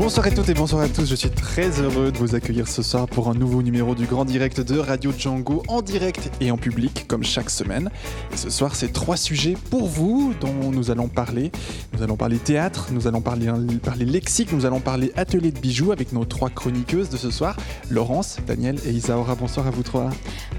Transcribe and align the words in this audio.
Bonsoir 0.00 0.26
à 0.28 0.30
toutes 0.30 0.48
et 0.48 0.54
bonsoir 0.54 0.80
à 0.80 0.88
tous, 0.88 1.04
je 1.04 1.14
suis 1.14 1.28
très 1.28 1.78
heureux 1.78 2.10
de 2.10 2.16
vous 2.16 2.34
accueillir 2.34 2.66
ce 2.66 2.82
soir 2.82 3.06
pour 3.06 3.28
un 3.28 3.34
nouveau 3.34 3.60
numéro 3.62 3.94
du 3.94 4.06
Grand 4.06 4.24
Direct 4.24 4.62
de 4.62 4.78
Radio 4.78 5.12
Django 5.16 5.62
en 5.68 5.82
direct 5.82 6.30
et 6.40 6.50
en 6.50 6.56
public 6.56 7.04
comme 7.06 7.22
chaque 7.22 7.50
semaine. 7.50 7.90
Et 8.32 8.38
ce 8.38 8.48
soir 8.48 8.74
c'est 8.74 8.94
trois 8.94 9.18
sujets 9.18 9.58
pour 9.68 9.88
vous 9.88 10.32
dont 10.40 10.72
nous 10.72 10.90
allons 10.90 11.08
parler. 11.08 11.52
Nous 11.92 12.02
allons 12.02 12.16
parler 12.16 12.38
théâtre, 12.38 12.88
nous 12.92 13.08
allons 13.08 13.20
parler, 13.20 13.52
parler 13.84 14.06
lexique, 14.06 14.52
nous 14.54 14.64
allons 14.64 14.80
parler 14.80 15.12
atelier 15.16 15.52
de 15.52 15.58
bijoux 15.58 15.92
avec 15.92 16.14
nos 16.14 16.24
trois 16.24 16.48
chroniqueuses 16.48 17.10
de 17.10 17.18
ce 17.18 17.30
soir, 17.30 17.54
Laurence, 17.90 18.38
Daniel 18.46 18.78
et 18.86 18.92
Isaora. 18.92 19.34
Bonsoir 19.34 19.66
à 19.66 19.70
vous 19.70 19.82
trois. 19.82 20.08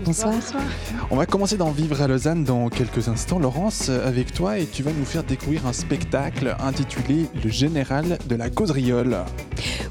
Bonsoir. 0.06 0.36
On 1.10 1.16
va 1.16 1.26
commencer 1.26 1.58
d'en 1.58 1.72
vivre 1.72 2.00
à 2.00 2.08
Lausanne 2.08 2.44
dans 2.44 2.70
quelques 2.70 3.08
instants. 3.08 3.40
Laurence, 3.40 3.90
avec 3.90 4.34
toi 4.34 4.60
et 4.60 4.68
tu 4.68 4.84
vas 4.84 4.92
nous 4.94 5.06
faire 5.06 5.24
découvrir 5.24 5.66
un 5.66 5.74
spectacle 5.74 6.56
intitulé 6.60 7.26
Le 7.44 7.50
Général 7.50 8.20
de 8.30 8.36
la 8.36 8.52
Gaudriole. 8.52 9.18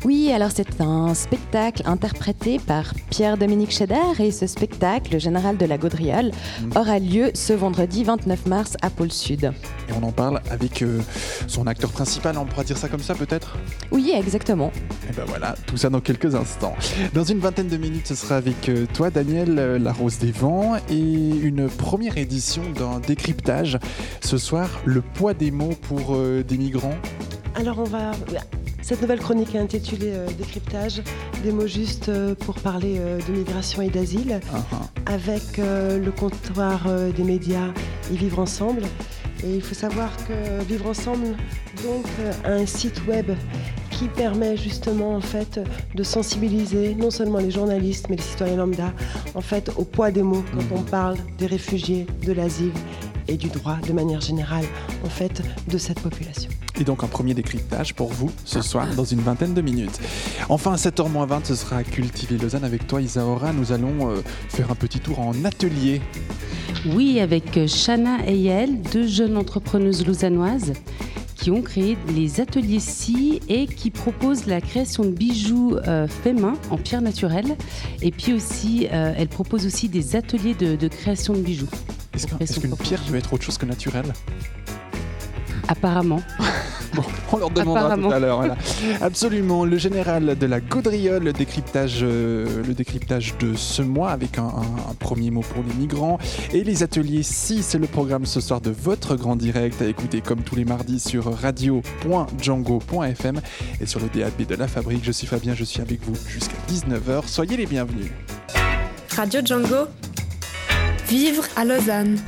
Oui, 0.05 0.33
alors 0.33 0.51
c'est 0.55 0.81
un 0.81 1.13
spectacle 1.15 1.83
interprété 1.85 2.59
par 2.59 2.95
Pierre-Dominique 3.11 3.71
Cheder 3.71 3.95
et 4.19 4.31
ce 4.33 4.47
spectacle, 4.47 5.13
le 5.13 5.19
général 5.19 5.59
de 5.59 5.67
la 5.67 5.77
Gaudriole, 5.77 6.31
Mm. 6.63 6.77
aura 6.77 6.99
lieu 6.99 7.31
ce 7.35 7.53
vendredi 7.53 8.03
29 8.05 8.47
mars 8.47 8.77
à 8.83 8.89
Pôle 8.91 9.13
Sud. 9.13 9.53
Et 9.89 9.93
on 10.01 10.03
en 10.07 10.11
parle 10.13 10.41
avec 10.51 10.83
euh, 10.83 11.01
son 11.47 11.67
acteur 11.67 11.91
principal, 11.91 12.37
on 12.39 12.47
pourra 12.47 12.65
dire 12.65 12.79
ça 12.79 12.89
comme 12.89 13.03
ça 13.03 13.15
peut-être? 13.15 13.59
Oui, 13.91 14.13
exactement. 14.15 14.73
Et 15.09 15.13
ben 15.13 15.25
voilà, 15.27 15.55
tout 15.67 15.77
ça 15.77 15.91
dans 15.91 16.01
quelques 16.01 16.35
instants. 16.35 16.75
Dans 17.13 17.25
une 17.25 17.39
vingtaine 17.39 17.69
de 17.69 17.77
minutes, 17.77 18.07
ce 18.07 18.15
sera 18.15 18.37
avec 18.37 18.69
euh, 18.71 18.87
toi, 18.95 19.11
Daniel, 19.11 19.59
euh, 19.59 19.79
La 19.79 19.93
Rose 19.93 20.19
des 20.19 20.33
Vents, 20.33 20.77
et 20.89 20.95
une 20.99 21.69
première 21.69 22.17
édition 22.17 22.63
d'un 22.77 23.01
décryptage. 23.01 23.79
Ce 24.23 24.39
soir, 24.39 24.69
le 24.87 25.03
poids 25.03 25.35
des 25.35 25.51
mots 25.51 25.75
pour 25.83 26.15
euh, 26.15 26.43
des 26.43 26.57
migrants. 26.57 26.97
Alors 27.55 27.79
on 27.81 27.85
va... 27.85 28.13
Cette 28.83 29.03
nouvelle 29.03 29.21
chronique 29.21 29.55
est 29.55 29.59
intitulée 29.59 30.13
euh, 30.13 30.27
Décryptage, 30.39 31.03
des 31.43 31.53
mots 31.53 31.67
justes 31.67 32.09
euh, 32.09 32.35
pour 32.35 32.55
parler 32.57 32.97
euh, 32.99 33.21
de 33.29 33.33
migration 33.33 33.83
et 33.83 33.91
d'asile, 33.91 34.41
ah. 34.53 34.63
avec 35.07 35.59
le 35.59 36.11
comptoir 36.11 36.87
des 37.17 37.25
médias 37.25 37.69
et 38.13 38.17
Vivre 38.17 38.39
Ensemble. 38.39 38.83
Et 39.45 39.57
il 39.57 39.63
faut 39.63 39.75
savoir 39.75 40.11
que 40.27 40.63
Vivre 40.65 40.87
Ensemble 40.87 41.37
donc, 41.83 42.07
a 42.45 42.53
un 42.53 42.67
site 42.67 43.03
web 43.07 43.31
qui 43.91 44.09
permet 44.09 44.57
justement 44.57 45.15
en 45.15 45.21
fait 45.21 45.61
de 45.95 46.03
sensibiliser 46.03 46.95
non 46.95 47.11
seulement 47.11 47.39
les 47.39 47.51
journalistes 47.51 48.07
mais 48.09 48.17
les 48.17 48.23
citoyens 48.23 48.57
lambda 48.57 48.93
en 49.35 49.41
fait 49.41 49.71
au 49.77 49.85
poids 49.85 50.11
des 50.11 50.23
mots 50.23 50.45
quand 50.53 50.77
on 50.77 50.83
parle 50.83 51.17
des 51.39 51.47
réfugiés, 51.47 52.07
de 52.25 52.33
l'asile 52.33 52.73
et 53.31 53.37
du 53.37 53.49
droit 53.49 53.77
de 53.87 53.93
manière 53.93 54.21
générale 54.21 54.65
en 55.05 55.09
fait 55.09 55.43
de 55.69 55.79
cette 55.79 56.01
population. 56.01 56.51
Et 56.79 56.85
donc 56.85 57.03
un 57.05 57.07
premier 57.07 57.33
décryptage 57.35 57.95
pour 57.95 58.13
vous 58.13 58.31
ce 58.45 58.61
soir 58.61 58.87
dans 58.97 59.05
une 59.05 59.21
vingtaine 59.21 59.55
de 59.55 59.63
minutes. 59.63 59.99
Enfin 60.49 60.73
à 60.73 60.77
7h20 60.77 61.45
ce 61.45 61.55
sera 61.55 61.83
Cultiver 61.85 62.37
Lausanne 62.37 62.65
avec 62.65 62.87
toi 62.87 63.01
Isaora. 63.01 63.53
Nous 63.53 63.73
allons 63.73 64.11
euh, 64.11 64.23
faire 64.49 64.71
un 64.71 64.75
petit 64.75 65.01
tour 65.01 65.21
en 65.21 65.33
atelier. 65.45 66.03
Oui, 66.95 67.21
avec 67.21 67.57
euh, 67.57 67.67
Shana 67.67 68.19
et 68.27 68.37
Yael, 68.37 68.81
deux 68.81 69.07
jeunes 69.07 69.37
entrepreneuses 69.37 70.07
lausannoises 70.07 70.73
qui 71.41 71.51
ont 71.51 71.63
créé 71.63 71.97
les 72.15 72.41
ateliers 72.41 72.81
SI 72.81 73.41
et 73.49 73.67
qui 73.67 73.91
proposent 73.91 74.47
la 74.47 74.61
création 74.61 75.05
de 75.05 75.11
bijoux 75.11 75.77
euh, 75.87 76.07
faits 76.07 76.39
main 76.39 76.55
en 76.71 76.77
pierre 76.77 77.01
naturelle. 77.01 77.57
Et 78.03 78.11
puis 78.11 78.35
aussi, 78.35 78.89
euh, 78.93 79.15
elles 79.17 79.29
proposent 79.29 79.67
aussi 79.67 79.89
des 79.89 80.17
ateliers 80.17 80.55
de, 80.55 80.77
de 80.77 80.89
création 80.89 81.33
de 81.33 81.41
bijoux. 81.41 81.69
Est-ce 82.41 82.61
qu'une 82.61 82.77
pierre 82.77 83.03
peut 83.03 83.17
être 83.17 83.33
autre 83.33 83.45
chose 83.45 83.59
que 83.59 83.67
naturelle 83.67 84.13
Apparemment. 85.69 86.23
Bon, 86.93 87.05
on 87.31 87.37
leur 87.37 87.51
demandera 87.51 87.97
tout 87.97 88.11
à 88.11 88.19
l'heure. 88.19 88.39
voilà. 88.39 88.57
Absolument. 89.01 89.65
Le 89.65 89.79
général 89.79 90.37
de 90.37 90.47
la 90.47 90.59
Gaudriole, 90.61 91.23
le 91.23 91.33
décryptage, 91.33 92.01
euh, 92.03 92.65
le 92.67 92.75
décryptage 92.75 93.35
de 93.39 93.55
ce 93.55 93.81
mois 93.81 94.11
avec 94.11 94.39
un, 94.39 94.47
un- 94.47 94.91
un 94.91 94.95
premier 94.99 95.31
mot 95.31 95.43
pour 95.43 95.63
les 95.63 95.73
migrants. 95.75 96.19
Et 96.53 96.65
les 96.65 96.83
ateliers 96.83 97.23
si 97.23 97.63
c'est 97.63 97.79
le 97.79 97.87
programme 97.87 98.27
ce 98.27 98.41
soir 98.41 98.61
de 98.61 98.73
votre 98.73 99.15
grand 99.15 99.37
direct 99.37 99.81
à 99.81 99.87
écouter 99.87 100.21
comme 100.21 100.43
tous 100.43 100.57
les 100.57 100.65
mardis 100.65 100.99
sur 100.99 101.33
radio.django.fm 101.33 103.41
et 103.81 103.87
sur 103.87 104.01
le 104.01 104.09
DAB 104.09 104.45
de 104.49 104.55
la 104.57 104.67
fabrique. 104.67 105.05
Je 105.05 105.13
suis 105.13 105.29
Fabien, 105.29 105.55
je 105.55 105.63
suis 105.63 105.81
avec 105.81 106.03
vous 106.05 106.17
jusqu'à 106.29 106.57
19h. 106.69 107.23
Soyez 107.29 107.57
les 107.57 107.67
bienvenus. 107.67 108.11
Radio 109.15 109.41
Django, 109.45 109.87
vivre 111.11 111.43
à 111.57 111.65
Lausanne. 111.65 112.19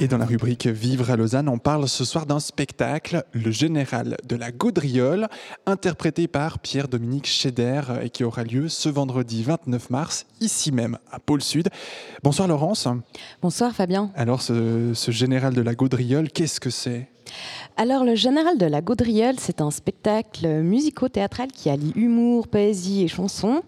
Et 0.00 0.08
dans 0.08 0.16
la 0.16 0.24
rubrique 0.24 0.66
Vivre 0.66 1.10
à 1.10 1.16
Lausanne, 1.16 1.50
on 1.50 1.58
parle 1.58 1.86
ce 1.86 2.06
soir 2.06 2.24
d'un 2.24 2.40
spectacle, 2.40 3.22
Le 3.32 3.50
Général 3.50 4.16
de 4.26 4.36
la 4.36 4.52
Gaudriole, 4.52 5.28
interprété 5.66 6.28
par 6.28 6.60
Pierre-Dominique 6.60 7.26
Scheder 7.26 7.82
et 8.00 8.08
qui 8.08 8.24
aura 8.24 8.42
lieu 8.42 8.70
ce 8.70 8.88
vendredi 8.88 9.42
29 9.42 9.90
mars, 9.90 10.24
ici 10.40 10.72
même, 10.72 10.96
à 11.12 11.18
Pôle 11.18 11.42
Sud. 11.42 11.68
Bonsoir 12.22 12.48
Laurence. 12.48 12.88
Bonsoir 13.42 13.74
Fabien. 13.74 14.10
Alors, 14.14 14.40
ce, 14.40 14.92
ce 14.94 15.10
Général 15.10 15.52
de 15.52 15.60
la 15.60 15.74
Gaudriole, 15.74 16.30
qu'est-ce 16.30 16.58
que 16.58 16.70
c'est? 16.70 17.10
Alors 17.76 18.04
le 18.04 18.14
général 18.14 18.56
de 18.56 18.66
la 18.66 18.80
Gaudriole, 18.80 19.34
c'est 19.38 19.60
un 19.60 19.70
spectacle 19.70 20.46
musico-théâtral 20.62 21.48
qui 21.48 21.68
allie 21.68 21.92
humour, 21.96 22.48
poésie 22.48 23.02
et 23.02 23.08
chanson. 23.08 23.62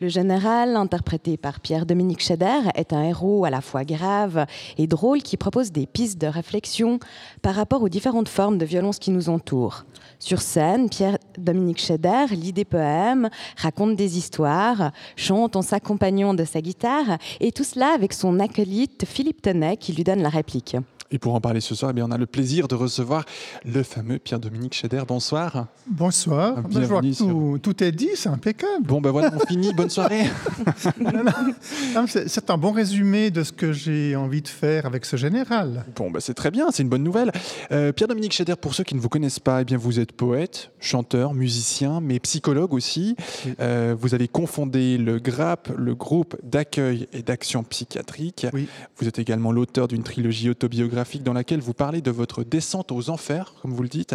Le 0.00 0.08
général, 0.08 0.74
interprété 0.74 1.36
par 1.36 1.60
Pierre-Dominique 1.60 2.20
Scheder, 2.20 2.68
est 2.74 2.92
un 2.92 3.04
héros 3.04 3.44
à 3.44 3.50
la 3.50 3.60
fois 3.60 3.84
grave 3.84 4.44
et 4.76 4.88
drôle 4.88 5.22
qui 5.22 5.36
propose 5.36 5.70
des 5.70 5.86
pistes 5.86 6.20
de 6.20 6.26
réflexion 6.26 6.98
par 7.42 7.54
rapport 7.54 7.80
aux 7.80 7.88
différentes 7.88 8.28
formes 8.28 8.58
de 8.58 8.64
violence 8.64 8.98
qui 8.98 9.12
nous 9.12 9.28
entourent. 9.28 9.84
Sur 10.18 10.40
scène, 10.40 10.90
Pierre-Dominique 10.90 11.80
Scheder 11.80 12.26
lit 12.32 12.52
des 12.52 12.64
poèmes, 12.64 13.30
raconte 13.56 13.94
des 13.94 14.18
histoires, 14.18 14.90
chante 15.14 15.54
en 15.54 15.62
s'accompagnant 15.62 16.34
de 16.34 16.44
sa 16.44 16.60
guitare, 16.60 17.18
et 17.38 17.52
tout 17.52 17.64
cela 17.64 17.94
avec 17.94 18.14
son 18.14 18.40
acolyte 18.40 19.04
Philippe 19.06 19.42
Tenet 19.42 19.76
qui 19.76 19.92
lui 19.92 20.02
donne 20.02 20.22
la 20.22 20.28
réplique. 20.28 20.76
Et 21.14 21.18
pour 21.20 21.36
en 21.36 21.40
parler 21.40 21.60
ce 21.60 21.76
soir, 21.76 21.92
eh 21.92 21.94
bien, 21.94 22.06
on 22.06 22.10
a 22.10 22.18
le 22.18 22.26
plaisir 22.26 22.66
de 22.66 22.74
recevoir 22.74 23.24
le 23.64 23.84
fameux 23.84 24.18
Pierre-Dominique 24.18 24.74
Scheder. 24.74 25.02
Bonsoir. 25.06 25.68
Bonsoir. 25.86 26.56
Ben, 26.56 26.64
je 26.72 26.86
vois 26.86 27.00
que 27.00 27.06
bienvenue 27.06 27.14
sur- 27.14 27.26
tout, 27.28 27.58
tout 27.62 27.84
est 27.84 27.92
dit, 27.92 28.08
c'est 28.16 28.28
impeccable. 28.30 28.84
Bon, 28.84 29.00
ben 29.00 29.12
voilà, 29.12 29.30
on 29.32 29.46
finit. 29.46 29.72
Bonne 29.74 29.90
soirée. 29.90 30.24
C'est 32.26 32.50
un 32.50 32.58
bon 32.58 32.72
résumé 32.72 33.30
de 33.30 33.44
ce 33.44 33.52
que 33.52 33.72
j'ai 33.72 34.16
envie 34.16 34.42
de 34.42 34.48
faire 34.48 34.86
avec 34.86 35.04
ce 35.04 35.16
général. 35.16 35.84
Bon, 35.94 36.10
bah, 36.10 36.18
c'est 36.20 36.34
très 36.34 36.50
bien, 36.50 36.66
c'est 36.72 36.82
une 36.82 36.88
bonne 36.88 37.04
nouvelle. 37.04 37.30
Euh, 37.70 37.92
Pierre-Dominique 37.92 38.32
Scheder, 38.32 38.56
pour 38.60 38.74
ceux 38.74 38.82
qui 38.82 38.96
ne 38.96 39.00
vous 39.00 39.08
connaissent 39.08 39.38
pas, 39.38 39.60
eh 39.62 39.64
bien, 39.64 39.76
vous 39.76 40.00
êtes 40.00 40.10
poète, 40.10 40.72
chanteur, 40.80 41.32
musicien, 41.32 42.00
mais 42.00 42.18
psychologue 42.18 42.74
aussi. 42.74 43.14
Oui. 43.46 43.54
Euh, 43.60 43.94
vous 43.96 44.14
avez 44.14 44.26
confondé 44.26 44.98
le 44.98 45.20
GRAP, 45.20 45.70
le 45.76 45.94
groupe 45.94 46.36
d'accueil 46.42 47.06
et 47.12 47.22
d'action 47.22 47.62
psychiatrique. 47.62 48.48
Oui. 48.52 48.66
Vous 48.98 49.06
êtes 49.06 49.20
également 49.20 49.52
l'auteur 49.52 49.86
d'une 49.86 50.02
trilogie 50.02 50.50
autobiographique 50.50 51.03
dans 51.22 51.32
laquelle 51.32 51.60
vous 51.60 51.74
parlez 51.74 52.00
de 52.00 52.10
votre 52.10 52.44
descente 52.44 52.92
aux 52.92 53.10
enfers, 53.10 53.54
comme 53.62 53.72
vous 53.72 53.82
le 53.82 53.88
dites, 53.88 54.14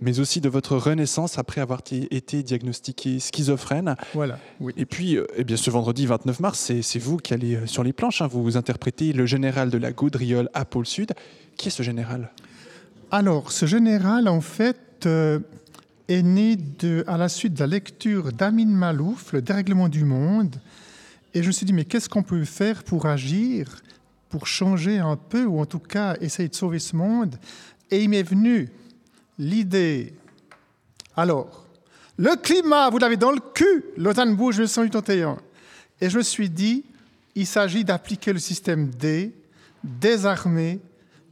mais 0.00 0.20
aussi 0.20 0.40
de 0.40 0.48
votre 0.48 0.76
renaissance 0.76 1.38
après 1.38 1.60
avoir 1.60 1.80
été 1.90 2.42
diagnostiqué 2.42 3.20
schizophrène. 3.20 3.96
Voilà. 4.14 4.38
Oui. 4.60 4.72
Et 4.76 4.86
puis, 4.86 5.16
euh, 5.16 5.26
eh 5.36 5.44
bien, 5.44 5.56
ce 5.56 5.70
vendredi 5.70 6.06
29 6.06 6.40
mars, 6.40 6.72
c'est 6.82 6.98
vous 6.98 7.16
qui 7.16 7.34
allez 7.34 7.56
euh, 7.56 7.66
sur 7.66 7.82
les 7.82 7.92
planches. 7.92 8.22
hein. 8.22 8.26
vous 8.26 8.42
vous 8.42 8.56
interprétez 8.56 9.12
le 9.12 9.26
général 9.26 9.70
de 9.70 9.78
la 9.78 9.92
Gaudriole 9.92 10.48
à 10.54 10.64
Pôle 10.64 10.86
Sud. 10.86 11.12
Qui 11.56 11.68
est 11.68 11.70
ce 11.70 11.82
général? 11.82 12.30
Alors, 13.10 13.52
ce 13.52 13.66
général, 13.66 14.28
en 14.28 14.40
fait, 14.40 14.78
euh, 15.06 15.40
est 16.08 16.22
né 16.22 16.56
de, 16.56 17.04
à 17.06 17.16
la 17.16 17.28
suite 17.28 17.54
de 17.54 17.60
la 17.60 17.66
lecture 17.66 18.32
d'Amin 18.32 18.66
Malouf, 18.66 19.32
Le 19.32 19.42
dérèglement 19.42 19.88
du 19.88 20.04
monde. 20.04 20.56
Et 21.34 21.42
je 21.42 21.46
me 21.48 21.52
suis 21.52 21.66
dit, 21.66 21.72
mais 21.72 21.84
qu'est-ce 21.84 22.08
qu'on 22.08 22.22
peut 22.24 22.44
faire 22.44 22.82
pour 22.82 23.06
agir, 23.06 23.76
pour 24.30 24.46
changer 24.46 24.98
un 24.98 25.16
peu, 25.16 25.44
ou 25.44 25.60
en 25.60 25.66
tout 25.66 25.80
cas 25.80 26.16
essayer 26.20 26.48
de 26.48 26.54
sauver 26.54 26.78
ce 26.78 26.96
monde 26.96 27.36
Et 27.90 28.02
il 28.02 28.08
m'est 28.08 28.22
venu 28.22 28.70
l'idée. 29.38 30.14
Alors, 31.16 31.66
le 32.16 32.36
climat, 32.36 32.88
vous 32.90 32.98
l'avez 32.98 33.16
dans 33.16 33.32
le 33.32 33.40
cul, 33.54 33.84
Lausanne 33.96 34.36
bouge 34.36 34.56
1981. 34.58 35.38
Et 36.00 36.08
je 36.08 36.18
me 36.18 36.22
suis 36.22 36.48
dit, 36.48 36.84
il 37.34 37.46
s'agit 37.46 37.84
d'appliquer 37.84 38.32
le 38.32 38.38
système 38.38 38.90
D, 38.90 39.34
désarmer, 39.82 40.80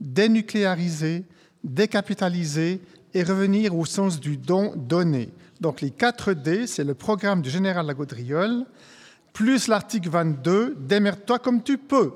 dénucléariser, 0.01 1.25
décapitaliser 1.63 2.81
et 3.15 3.23
revenir 3.23 3.77
au 3.77 3.85
sens 3.85 4.19
du 4.19 4.37
don 4.37 4.73
donné. 4.77 5.31
Donc 5.61 5.81
les 5.81 5.91
4 5.91 6.33
D, 6.33 6.67
c'est 6.67 6.85
le 6.85 6.95
programme 6.95 7.43
du 7.43 7.51
général 7.51 7.87
Lagaudriole. 7.87 8.65
plus 9.33 9.69
l'article 9.69 10.09
22, 10.09 10.77
démerde-toi 10.81 11.39
comme 11.39 11.63
tu 11.63 11.79
peux. 11.79 12.13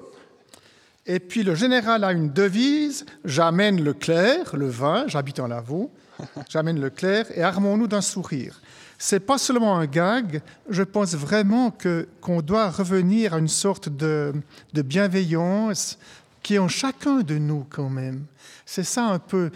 Et 1.06 1.18
puis 1.18 1.42
le 1.42 1.54
général 1.54 2.04
a 2.04 2.12
une 2.12 2.30
devise, 2.30 3.04
j'amène 3.24 3.82
le 3.82 3.92
clair, 3.92 4.54
le 4.54 4.68
vin, 4.68 5.04
j'habite 5.08 5.40
en 5.40 5.48
Lavaux, 5.48 5.90
j'amène 6.48 6.80
le 6.80 6.90
clair 6.90 7.26
et 7.34 7.42
armons-nous 7.42 7.88
d'un 7.88 8.00
sourire. 8.00 8.60
C'est 8.98 9.20
pas 9.20 9.36
seulement 9.36 9.76
un 9.76 9.86
gag, 9.86 10.42
je 10.68 10.84
pense 10.84 11.14
vraiment 11.14 11.72
que 11.72 12.06
qu'on 12.20 12.40
doit 12.40 12.70
revenir 12.70 13.34
à 13.34 13.38
une 13.38 13.48
sorte 13.48 13.88
de, 13.88 14.32
de 14.72 14.82
bienveillance 14.82 15.98
qui 16.40 16.54
est 16.54 16.58
en 16.58 16.68
chacun 16.68 17.20
de 17.22 17.36
nous 17.36 17.66
quand 17.68 17.88
même. 17.88 18.26
C'est 18.64 18.84
ça 18.84 19.06
un 19.06 19.18
peu. 19.18 19.50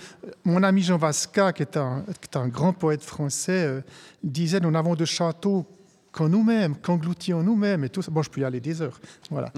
Mon 0.45 0.63
ami 0.65 0.83
Jean 0.83 0.99
Vasca, 0.99 1.53
qui 1.53 1.63
est 1.63 1.77
un, 1.77 2.05
qui 2.21 2.29
est 2.29 2.37
un 2.37 2.49
grand 2.49 2.73
poète 2.73 3.03
français, 3.03 3.65
euh, 3.67 3.81
disait 4.23 4.61
Nous 4.61 4.71
n'avons 4.71 4.95
de 4.95 5.05
château 5.05 5.65
qu'en 6.13 6.29
nous-mêmes, 6.29 6.77
qu'engloutis 6.77 7.33
en 7.33 7.43
nous-mêmes, 7.43 7.85
et 7.85 7.89
tout 7.89 8.03
ça. 8.03 8.11
Bon, 8.11 8.23
je 8.23 8.31
peux 8.31 8.41
y 8.41 8.45
aller 8.45 8.61
des 8.61 8.83
heures. 8.83 9.01
Voilà. 9.31 9.53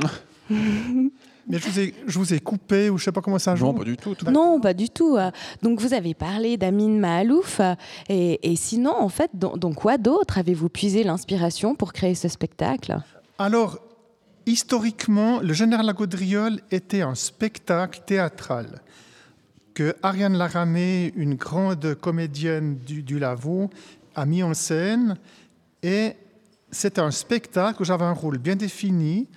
Mais 1.49 1.59
je 1.59 1.69
vous, 1.69 1.81
ai, 1.81 1.95
je 2.07 2.19
vous 2.19 2.35
ai 2.35 2.41
coupé, 2.41 2.91
ou 2.91 2.99
je 2.99 3.05
sais 3.05 3.13
pas 3.13 3.23
comment 3.23 3.39
ça 3.39 3.57
joue. 3.57 3.65
Non, 3.67 3.75
pas 3.75 3.85
du 3.85 3.97
tout. 3.97 4.15
tout. 4.15 4.31
Non, 4.31 4.61
pas 4.61 4.75
du 4.75 4.91
tout. 4.91 5.17
Donc 5.63 5.81
vous 5.81 5.95
avez 5.95 6.13
parlé 6.15 6.57
d'Amin 6.59 6.99
Mahalouf. 6.99 7.61
euh, 7.61 7.75
Et, 8.09 8.53
et 8.53 8.57
sinon, 8.57 8.95
en 8.95 9.09
fait, 9.09 9.31
dans, 9.35 9.57
dans 9.57 9.73
quoi 9.73 9.97
d'autre 9.97 10.37
avez-vous 10.39 10.69
puisé 10.69 11.05
l'inspiration 11.05 11.75
pour 11.75 11.93
créer 11.95 12.15
ce 12.15 12.29
spectacle? 12.29 12.99
Alors, 13.39 13.79
historiquement, 14.47 15.41
le 15.41 15.53
général 15.53 15.87
la 15.87 15.93
Gaudriole 15.93 16.61
était 16.71 17.03
un 17.03 17.15
spectacle 17.15 18.01
théâtral 18.07 18.83
que 19.75 19.95
Ariane 20.03 20.37
Laramé, 20.37 21.13
une 21.17 21.35
grande 21.37 21.95
comédienne 21.95 22.79
du, 22.79 23.03
du 23.03 23.19
Lavaux, 23.19 23.71
a 24.15 24.27
mis 24.27 24.43
en 24.43 24.53
scène. 24.55 25.17
Et 25.83 26.13
c'était 26.71 27.01
un 27.01 27.13
spectacle 27.13 27.81
où 27.81 27.85
j'avais 27.85 28.05
un 28.05 28.13
rôle 28.13 28.39
bien 28.39 28.57
défini. 28.57 29.29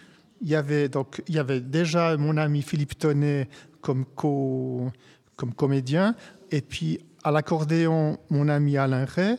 Il 0.41 0.49
y 0.49 0.55
avait, 0.55 0.89
donc, 0.89 1.21
il 1.27 1.35
y 1.35 1.39
avait 1.39 1.61
déjà 1.61 2.17
mon 2.17 2.37
ami 2.37 2.61
Philippe 2.61 2.97
Tonnet 2.97 3.47
comme, 3.81 4.05
co, 4.05 4.89
comme 5.35 5.53
comédien, 5.53 6.15
et 6.51 6.61
puis 6.61 6.99
à 7.23 7.31
l'accordéon, 7.31 8.17
mon 8.29 8.47
ami 8.49 8.77
Alain 8.77 9.05
Ray. 9.05 9.37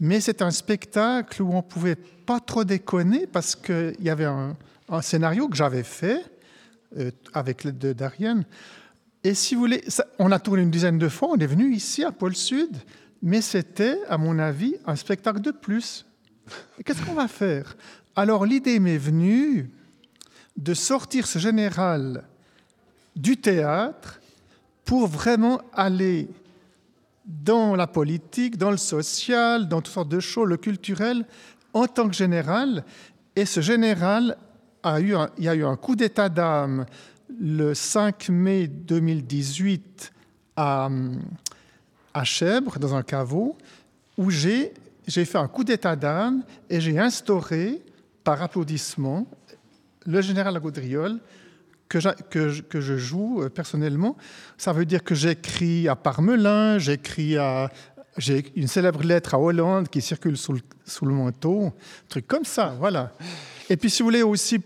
Mais 0.00 0.20
c'est 0.20 0.42
un 0.42 0.50
spectacle 0.50 1.42
où 1.42 1.54
on 1.54 1.62
pouvait 1.62 1.96
pas 1.96 2.40
trop 2.40 2.64
déconner 2.64 3.26
parce 3.26 3.54
qu'il 3.54 3.94
y 4.00 4.10
avait 4.10 4.24
un, 4.24 4.56
scénario 5.00 5.48
que 5.48 5.56
j'avais 5.56 5.84
fait 5.84 6.22
euh, 6.98 7.10
avec 7.32 7.64
l'aide 7.64 7.78
de 7.78 7.92
d'Ariane. 7.92 8.44
Et 9.24 9.34
si 9.34 9.54
vous 9.54 9.62
voulez, 9.62 9.82
on 10.18 10.32
a 10.32 10.38
tourné 10.38 10.62
une 10.62 10.70
dizaine 10.70 10.98
de 10.98 11.08
fois, 11.08 11.28
on 11.30 11.38
est 11.38 11.46
venu 11.46 11.72
ici 11.72 12.04
à 12.04 12.10
Pôle 12.10 12.34
Sud, 12.34 12.76
mais 13.22 13.40
c'était, 13.40 13.98
à 14.08 14.18
mon 14.18 14.38
avis, 14.38 14.74
un 14.84 14.96
spectacle 14.96 15.40
de 15.40 15.52
plus. 15.52 16.04
Qu'est-ce 16.84 17.02
qu'on 17.02 17.14
va 17.14 17.28
faire? 17.28 17.76
Alors 18.16 18.44
l'idée 18.44 18.80
m'est 18.80 18.98
venue 18.98 19.70
de 20.56 20.74
sortir 20.74 21.26
ce 21.26 21.38
général 21.38 22.24
du 23.16 23.36
théâtre 23.36 24.20
pour 24.84 25.06
vraiment 25.06 25.60
aller 25.72 26.28
dans 27.24 27.76
la 27.76 27.86
politique, 27.86 28.56
dans 28.56 28.70
le 28.70 28.76
social, 28.76 29.68
dans 29.68 29.80
toutes 29.80 29.94
sortes 29.94 30.08
de 30.08 30.20
choses, 30.20 30.48
le 30.48 30.56
culturel, 30.56 31.24
en 31.72 31.86
tant 31.86 32.08
que 32.08 32.14
général. 32.14 32.84
Et 33.36 33.46
ce 33.46 33.60
général 33.60 34.36
a 34.82 35.00
eu 35.00 35.14
un, 35.14 35.30
il 35.38 35.44
y 35.44 35.48
a 35.48 35.54
eu 35.54 35.64
un 35.64 35.76
coup 35.76 35.94
d'état 35.94 36.28
d'âme 36.28 36.86
le 37.40 37.74
5 37.74 38.28
mai 38.28 38.66
2018 38.66 40.12
à, 40.56 40.90
à 42.12 42.22
dans 42.78 42.94
un 42.94 43.02
caveau, 43.02 43.56
où 44.18 44.30
j'ai 44.30 44.72
fait 45.06 45.38
un 45.38 45.48
coup 45.48 45.64
d'état 45.64 45.96
d'âme 45.96 46.42
et 46.68 46.80
j'ai 46.80 46.98
instauré, 46.98 47.80
par 48.24 48.40
applaudissement, 48.42 49.26
le 50.06 50.20
général 50.20 50.58
Gaudriole 50.60 51.18
que, 51.88 52.00
je- 52.00 52.62
que 52.62 52.80
je 52.80 52.96
joue 52.96 53.42
euh, 53.42 53.48
personnellement. 53.48 54.16
Ça 54.56 54.72
veut 54.72 54.84
dire 54.86 55.04
que 55.04 55.14
j'écris 55.14 55.88
à 55.88 55.96
Parmelin, 55.96 56.78
j'écris 56.78 57.36
à. 57.36 57.70
J'ai 58.18 58.44
une 58.56 58.66
célèbre 58.68 59.02
lettre 59.02 59.34
à 59.34 59.38
Hollande 59.38 59.88
qui 59.88 60.02
circule 60.02 60.36
sous 60.36 60.52
le, 60.52 61.12
manteau, 61.14 61.66
un 61.68 61.72
truc 62.10 62.26
comme 62.26 62.44
ça, 62.44 62.74
voilà. 62.78 63.10
Et 63.70 63.76
puis, 63.78 63.88
si 63.88 64.02
vous 64.02 64.08
voulez 64.08 64.22
aussi, 64.22 64.58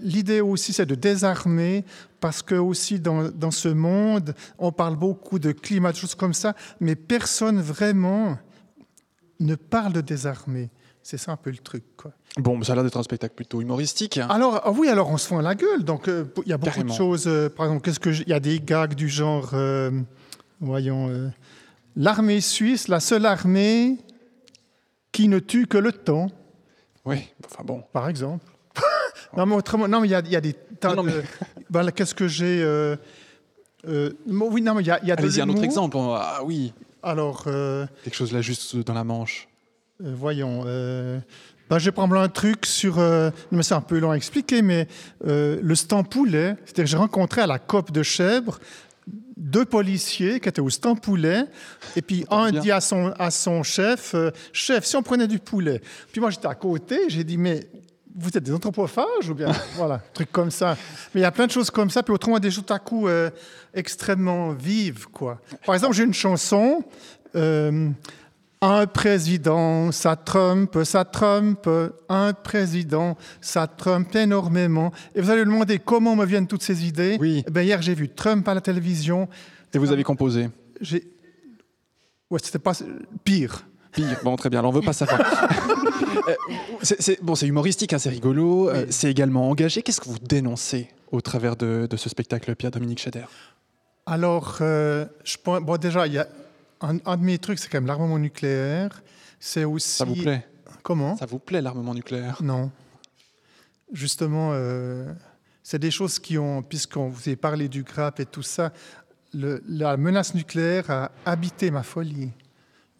l'idée 0.00 0.40
aussi, 0.40 0.72
c'est 0.72 0.86
de 0.86 0.94
désarmer, 0.94 1.84
parce 2.20 2.42
que 2.42 2.54
aussi 2.54 3.00
dans, 3.00 3.28
dans 3.28 3.50
ce 3.50 3.66
monde, 3.68 4.36
on 4.56 4.70
parle 4.70 4.94
beaucoup 4.94 5.40
de 5.40 5.50
climat, 5.50 5.90
de 5.90 5.96
choses 5.96 6.14
comme 6.14 6.32
ça, 6.32 6.54
mais 6.78 6.94
personne 6.94 7.60
vraiment 7.60 8.38
ne 9.40 9.54
parle 9.54 9.92
de 9.92 10.00
désarmer. 10.00 10.70
C'est 11.02 11.18
ça 11.18 11.30
un 11.32 11.36
peu 11.36 11.50
le 11.50 11.58
truc, 11.58 11.84
quoi. 11.96 12.10
Bon, 12.36 12.60
ça 12.62 12.72
a 12.72 12.74
l'air 12.74 12.84
d'être 12.84 12.96
un 12.98 13.02
spectacle 13.02 13.34
plutôt 13.34 13.60
humoristique. 13.60 14.18
hein. 14.18 14.26
Alors, 14.28 14.60
ah 14.64 14.72
oui, 14.72 14.88
alors 14.88 15.08
on 15.08 15.16
se 15.16 15.28
fout 15.28 15.40
la 15.42 15.54
gueule. 15.54 15.84
Donc, 15.84 16.08
euh, 16.08 16.24
il 16.44 16.48
y 16.48 16.52
a 16.52 16.56
beaucoup 16.58 16.70
Carrément. 16.72 16.92
de 16.92 16.96
choses. 16.98 17.26
euh, 17.28 17.48
par 17.48 17.66
exemple, 17.66 17.82
qu'est-ce 17.84 18.00
que 18.00 18.10
il 18.10 18.28
y 18.28 18.32
a 18.32 18.40
des 18.40 18.58
gags 18.60 18.94
du 18.94 19.08
genre, 19.08 19.50
euh, 19.52 19.90
voyons, 20.60 21.30
l'armée 21.94 22.40
suisse, 22.40 22.88
la 22.88 22.98
seule 23.00 23.24
armée 23.24 23.98
qui 25.12 25.28
ne 25.28 25.38
tue 25.38 25.66
que 25.66 25.78
le 25.78 25.92
temps, 25.92 26.26
Oui, 27.04 27.28
enfin 27.46 27.62
bon. 27.64 27.82
par 27.92 28.08
exemple. 28.08 28.44
non, 29.36 29.46
mais 29.46 29.54
autrement, 29.54 29.86
non, 29.88 30.00
mais 30.00 30.08
il 30.08 30.10
y 30.10 30.14
a, 30.14 30.20
il 30.20 30.32
y 30.32 30.36
a 30.36 30.40
des 30.40 30.54
tas 30.54 30.88
Non, 30.94 31.04
non, 31.04 31.10
de. 31.10 31.22
Voilà, 31.70 31.92
qu'est-ce 31.92 32.14
que 32.14 32.26
j'ai 32.28 32.62
euh, 32.62 32.96
bon, 34.26 34.50
Oui, 34.50 34.60
non, 34.60 34.74
mais 34.74 34.82
il 34.82 34.86
y 34.88 34.90
a, 34.90 35.02
y 35.04 35.10
a 35.12 35.16
de 35.16 35.22
Allez-y, 35.22 35.40
un 35.40 35.48
autre 35.48 35.62
exemple. 35.64 35.96
Ah 36.00 36.40
oui, 36.44 36.72
Alors. 37.06 37.44
euh, 37.46 37.86
quelque 38.04 38.16
chose 38.16 38.32
là 38.32 38.42
juste 38.42 38.76
dans 38.76 38.94
la 38.94 39.04
manche. 39.04 39.48
Euh, 40.04 40.12
voyons. 40.16 40.64
euh, 40.66 41.18
ben, 41.70 41.78
je 41.78 41.86
vais 41.86 41.92
prendre 41.92 42.16
un 42.16 42.28
truc 42.28 42.66
sur. 42.66 42.98
euh, 42.98 43.30
mais 43.50 43.62
c'est 43.62 43.74
un 43.74 43.80
peu 43.80 43.98
long 43.98 44.10
à 44.10 44.16
expliquer, 44.16 44.62
mais 44.62 44.86
le 45.24 45.74
Stampoulet. 45.74 46.56
C'est-à-dire 46.64 46.84
que 46.84 46.90
j'ai 46.90 46.96
rencontré 46.96 47.40
à 47.40 47.46
la 47.46 47.58
COP 47.58 47.90
de 47.92 48.02
Chèvres 48.02 48.58
deux 49.36 49.64
policiers 49.66 50.40
qui 50.40 50.48
étaient 50.48 50.60
au 50.62 50.70
Stampoulet. 50.70 51.44
Et 51.94 52.02
puis 52.02 52.24
un 52.30 52.50
bien. 52.50 52.60
dit 52.60 52.72
à 52.72 52.80
son, 52.80 53.12
à 53.18 53.30
son 53.30 53.62
chef 53.62 54.14
euh, 54.14 54.30
Chef, 54.52 54.84
si 54.84 54.96
on 54.96 55.02
prenait 55.02 55.28
du 55.28 55.38
poulet? 55.38 55.80
Puis 56.10 56.20
moi, 56.20 56.30
j'étais 56.30 56.48
à 56.48 56.54
côté. 56.54 56.98
J'ai 57.08 57.22
dit 57.22 57.36
Mais 57.36 57.68
vous 58.18 58.30
êtes 58.30 58.42
des 58.42 58.52
anthropophages 58.52 59.28
ou 59.28 59.34
bien 59.34 59.52
Voilà, 59.74 60.00
truc 60.14 60.32
comme 60.32 60.50
ça. 60.50 60.76
Mais 61.14 61.20
il 61.20 61.22
y 61.22 61.26
a 61.26 61.30
plein 61.30 61.46
de 61.46 61.52
choses 61.52 61.70
comme 61.70 61.90
ça. 61.90 62.02
Puis 62.02 62.14
autrement, 62.14 62.38
des 62.38 62.50
tout 62.50 62.64
à 62.72 62.78
coup 62.78 63.08
euh, 63.08 63.30
extrêmement 63.76 64.50
vives, 64.52 65.06
quoi. 65.12 65.40
Par 65.64 65.74
exemple, 65.74 65.94
j'ai 65.94 66.04
une 66.04 66.14
chanson. 66.14 66.82
euh, 67.34 67.90
un 68.62 68.86
président, 68.86 69.92
ça 69.92 70.16
trompe, 70.16 70.78
ça 70.84 71.04
trompe, 71.04 71.68
un 72.08 72.32
président, 72.32 73.16
ça 73.40 73.66
trompe 73.66 74.16
énormément. 74.16 74.92
Et 75.14 75.20
vous 75.20 75.30
allez 75.30 75.44
me 75.44 75.52
demander 75.52 75.78
comment 75.78 76.16
me 76.16 76.24
viennent 76.24 76.46
toutes 76.46 76.62
ces 76.62 76.86
idées. 76.86 77.18
Oui. 77.20 77.44
Eh 77.46 77.50
ben, 77.50 77.60
hier, 77.62 77.82
j'ai 77.82 77.94
vu 77.94 78.08
Trump 78.08 78.48
à 78.48 78.54
la 78.54 78.62
télévision. 78.62 79.28
Et 79.74 79.78
vous 79.78 79.92
avez 79.92 80.02
composé 80.04 80.48
J'ai... 80.80 81.06
Ouais, 82.30 82.40
c'était 82.42 82.58
pas 82.58 82.72
pire. 83.24 83.66
Pire. 83.92 84.18
Bon, 84.24 84.34
très 84.36 84.48
bien. 84.48 84.60
Alors, 84.60 84.70
on 84.70 84.74
veut 84.74 84.82
pas 84.84 84.94
savoir. 84.94 85.20
Euh, 86.28 86.34
c'est, 86.82 87.00
c'est- 87.00 87.22
bon, 87.22 87.36
c'est 87.36 87.46
humoristique, 87.46 87.92
hein, 87.92 87.98
c'est 88.00 88.08
rigolo. 88.08 88.68
euh, 88.68 88.80
Oui. 88.82 88.86
c'est 88.90 89.08
également 89.10 89.48
engagé. 89.48 89.82
Qu'est-ce 89.82 90.00
que 90.00 90.08
vous 90.08 90.18
dénoncez 90.18 90.88
au 91.12 91.20
travers 91.20 91.54
de, 91.54 91.86
de 91.88 91.96
ce 91.96 92.08
spectacle, 92.08 92.52
Pierre-Dominique 92.56 92.98
Scheder 93.00 93.26
Alors, 94.06 94.58
euh, 94.60 95.04
je 95.24 95.36
pense, 95.36 95.60
bon, 95.60 95.76
déjà, 95.76 96.06
il 96.06 96.12
y 96.14 96.18
a 96.18 96.28
un, 96.80 96.98
un 97.04 97.16
de 97.16 97.22
mes 97.24 97.38
trucs, 97.38 97.58
c'est 97.58 97.68
quand 97.68 97.78
même 97.78 97.86
l'armement 97.86 98.18
nucléaire. 98.18 99.02
C'est 99.40 99.64
aussi. 99.64 99.88
Ça 99.88 100.04
vous 100.04 100.14
plaît? 100.14 100.46
Comment? 100.82 101.16
Ça 101.16 101.26
vous 101.26 101.40
plaît, 101.40 101.60
l'armement 101.60 101.94
nucléaire? 101.94 102.40
Non. 102.42 102.70
Justement, 103.92 104.50
euh, 104.52 105.12
c'est 105.62 105.78
des 105.80 105.90
choses 105.90 106.18
qui 106.18 106.38
ont, 106.38 106.62
puisqu'on 106.62 107.08
vous 107.08 107.20
avez 107.26 107.36
parlé 107.36 107.68
du 107.68 107.82
GRAP 107.82 108.20
et 108.20 108.26
tout 108.26 108.42
ça, 108.42 108.72
le- 109.34 109.62
la 109.68 109.96
menace 109.96 110.34
nucléaire 110.34 110.90
a 110.90 111.10
habité 111.24 111.70
ma 111.70 111.82
folie. 111.82 112.30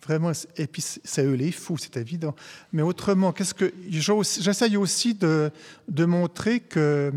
Vraiment, 0.04 0.30
et 0.56 0.66
puis 0.68 0.82
c'est 0.82 1.24
eux 1.24 1.32
les 1.34 1.50
fous, 1.50 1.78
c'est 1.78 1.96
évident. 1.96 2.34
Mais 2.72 2.82
autrement, 2.82 3.32
qu'est-ce 3.32 3.54
que 3.54 3.72
j'essaye 3.88 4.76
aussi 4.76 5.14
de, 5.14 5.50
de 5.88 6.04
montrer 6.04 6.60
que 6.60 7.12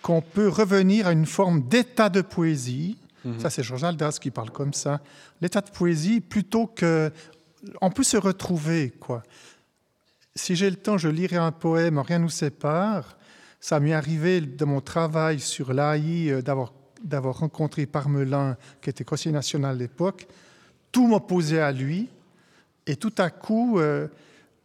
qu'on 0.00 0.20
peut 0.20 0.48
revenir 0.48 1.06
à 1.06 1.12
une 1.12 1.24
forme 1.26 1.62
d'état 1.66 2.10
de 2.10 2.20
poésie. 2.20 2.98
Ça, 3.38 3.50
c'est 3.50 3.62
Georges 3.62 3.84
Aldas 3.84 4.18
qui 4.20 4.30
parle 4.30 4.50
comme 4.50 4.74
ça. 4.74 5.00
L'état 5.40 5.60
de 5.60 5.70
poésie, 5.70 6.20
plutôt 6.20 6.66
que 6.66 7.10
on 7.80 7.90
peut 7.90 8.02
se 8.02 8.16
retrouver, 8.16 8.90
quoi. 8.90 9.22
Si 10.34 10.56
j'ai 10.56 10.68
le 10.68 10.76
temps, 10.76 10.98
je 10.98 11.08
lirai 11.08 11.36
un 11.36 11.52
poème, 11.52 11.98
Rien 11.98 12.18
nous 12.18 12.28
sépare. 12.28 13.16
Ça 13.60 13.80
m'est 13.80 13.94
arrivé 13.94 14.40
de 14.40 14.64
mon 14.64 14.80
travail 14.80 15.40
sur 15.40 15.72
l'AI 15.72 16.30
euh, 16.30 16.42
d'avoir, 16.42 16.72
d'avoir 17.02 17.38
rencontré 17.38 17.86
Parmelin, 17.86 18.56
qui 18.82 18.90
était 18.90 19.04
conseiller 19.04 19.32
national 19.32 19.76
à 19.76 19.78
l'époque. 19.78 20.26
Tout 20.92 21.06
m'opposait 21.06 21.60
à 21.60 21.72
lui. 21.72 22.10
Et 22.86 22.96
tout 22.96 23.14
à 23.16 23.30
coup, 23.30 23.78
euh, 23.78 24.08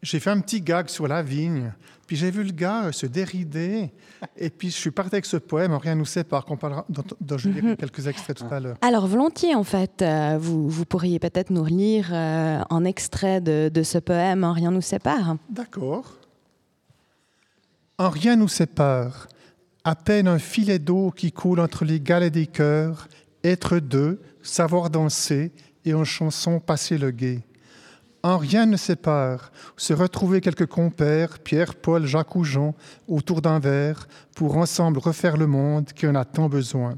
j'ai 0.02 0.20
fait 0.20 0.30
un 0.30 0.40
petit 0.40 0.62
gag 0.62 0.88
sur 0.88 1.08
la 1.08 1.22
vigne. 1.22 1.74
Puis 2.08 2.16
j'ai 2.16 2.32
vu 2.32 2.44
le 2.44 2.52
gars 2.52 2.92
se 2.92 3.06
dérider. 3.06 3.92
Et 4.36 4.50
puis 4.50 4.72
je 4.72 4.76
suis 4.76 4.92
parti 4.92 5.16
avec 5.16 5.26
ce 5.26 5.38
poème, 5.38 5.74
Rien 5.76 5.96
nous 5.96 6.06
sépare, 6.06 6.44
qu'on 6.44 6.58
parlera, 6.58 6.86
dont, 6.90 7.04
dont 7.22 7.38
je 7.38 7.50
lirai 7.50 7.78
quelques 7.78 8.08
extraits 8.08 8.38
tout 8.38 8.48
à 8.52 8.60
l'heure. 8.60 8.78
Alors 8.82 9.06
volontiers, 9.06 9.54
en 9.54 9.64
fait, 9.64 10.02
euh, 10.02 10.38
vous, 10.40 10.68
vous 10.70 10.86
pourriez 10.86 11.20
peut-être 11.20 11.52
nous 11.52 11.64
relire 11.64 12.10
euh, 12.12 12.62
un 12.70 12.86
extrait 12.86 13.42
de, 13.42 13.70
de 13.72 13.84
ce 13.84 14.00
poème 14.00 14.44
«Rien 14.46 14.72
nous 14.72 14.82
sépare 14.82 15.36
D'accord. 15.50 16.16
En 18.00 18.10
rien 18.10 18.38
nous 18.38 18.48
sépare, 18.48 19.28
à 19.84 19.94
peine 19.94 20.28
un 20.28 20.40
filet 20.40 20.80
d'eau 20.80 21.12
qui 21.12 21.32
coule 21.32 21.60
entre 21.60 21.86
les 21.86 22.00
galets 22.00 22.34
des 22.34 22.48
cœurs, 22.48 23.08
être 23.44 23.78
deux, 23.80 24.22
savoir 24.42 24.90
danser 24.90 25.52
et 25.86 25.94
en 25.94 26.06
chanson 26.06 26.60
passer 26.60 26.98
le 26.98 27.12
guet. 27.12 27.42
En 28.22 28.38
rien 28.38 28.66
ne 28.66 28.76
sépare, 28.76 29.52
se 29.78 29.94
retrouver 29.94 30.42
quelques 30.42 30.66
compères, 30.66 31.40
Pierre, 31.40 31.76
Paul, 31.76 32.06
Jacques 32.06 32.36
ou 32.36 32.44
Jean, 32.44 32.76
autour 33.08 33.42
d'un 33.42 33.60
verre, 33.60 34.08
pour 34.36 34.58
ensemble 34.58 35.00
refaire 35.00 35.38
le 35.38 35.48
monde 35.48 35.94
qui 35.94 36.06
en 36.06 36.16
a 36.16 36.26
tant 36.26 36.50
besoin. 36.50 36.98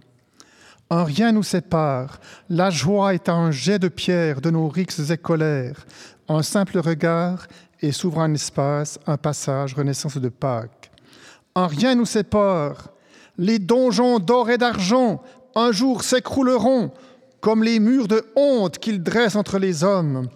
En 0.89 1.03
rien 1.03 1.31
nous 1.31 1.43
sépare, 1.43 2.19
la 2.49 2.69
joie 2.71 3.13
est 3.13 3.29
un 3.29 3.51
jet 3.51 3.77
de 3.77 3.87
pierre 3.87 4.41
de 4.41 4.49
nos 4.49 4.67
rixes 4.67 5.11
et 5.11 5.17
colères, 5.17 5.85
un 6.27 6.41
simple 6.41 6.79
regard 6.79 7.47
et 7.81 7.91
s'ouvre 7.91 8.21
un 8.21 8.33
espace, 8.33 8.99
un 9.05 9.17
passage, 9.17 9.75
renaissance 9.75 10.17
de 10.17 10.29
Pâques. 10.29 10.91
En 11.53 11.67
rien 11.67 11.95
nous 11.95 12.05
sépare, 12.05 12.89
les 13.37 13.59
donjons 13.59 14.19
d'or 14.19 14.49
et 14.49 14.57
d'argent 14.57 15.21
un 15.55 15.71
jour 15.71 16.03
s'écrouleront 16.03 16.91
comme 17.41 17.63
les 17.63 17.79
murs 17.79 18.07
de 18.07 18.23
honte 18.35 18.77
qu'ils 18.77 19.03
dressent 19.03 19.35
entre 19.35 19.59
les 19.59 19.83
hommes. 19.83 20.27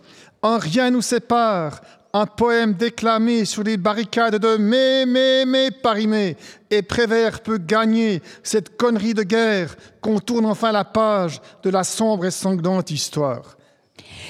En 0.45 0.59
rien 0.59 0.91
nous 0.91 1.01
sépare 1.01 1.81
un 2.13 2.27
poème 2.27 2.75
déclamé 2.75 3.45
sur 3.45 3.63
les 3.63 3.77
barricades 3.77 4.35
de 4.35 4.57
mais, 4.57 5.07
mais, 5.07 5.43
mais, 5.43 5.71
Paris-mais. 5.71 6.37
Et 6.69 6.83
Prévert 6.83 7.41
peut 7.41 7.57
gagner 7.57 8.21
cette 8.43 8.77
connerie 8.77 9.15
de 9.15 9.23
guerre 9.23 9.75
qu'on 10.01 10.19
tourne 10.19 10.45
enfin 10.45 10.71
la 10.71 10.85
page 10.85 11.41
de 11.63 11.71
la 11.71 11.83
sombre 11.83 12.27
et 12.27 12.31
sanglante 12.31 12.91
histoire. 12.91 13.57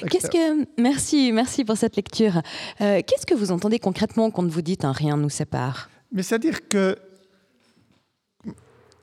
Qu'est-ce 0.09 0.29
que 0.29 0.65
merci, 0.81 1.33
merci 1.33 1.65
pour 1.65 1.75
cette 1.75 1.97
lecture. 1.97 2.41
Euh, 2.79 3.01
Qu'est-ce 3.05 3.25
que 3.25 3.35
vous 3.35 3.51
entendez 3.51 3.79
concrètement 3.79 4.31
quand 4.31 4.47
vous 4.47 4.61
dites 4.61 4.85
un 4.85 4.93
rien 4.93 5.17
nous 5.17 5.29
sépare? 5.29 5.89
Mais 6.13 6.23
c'est-à-dire 6.23 6.69
que 6.69 6.95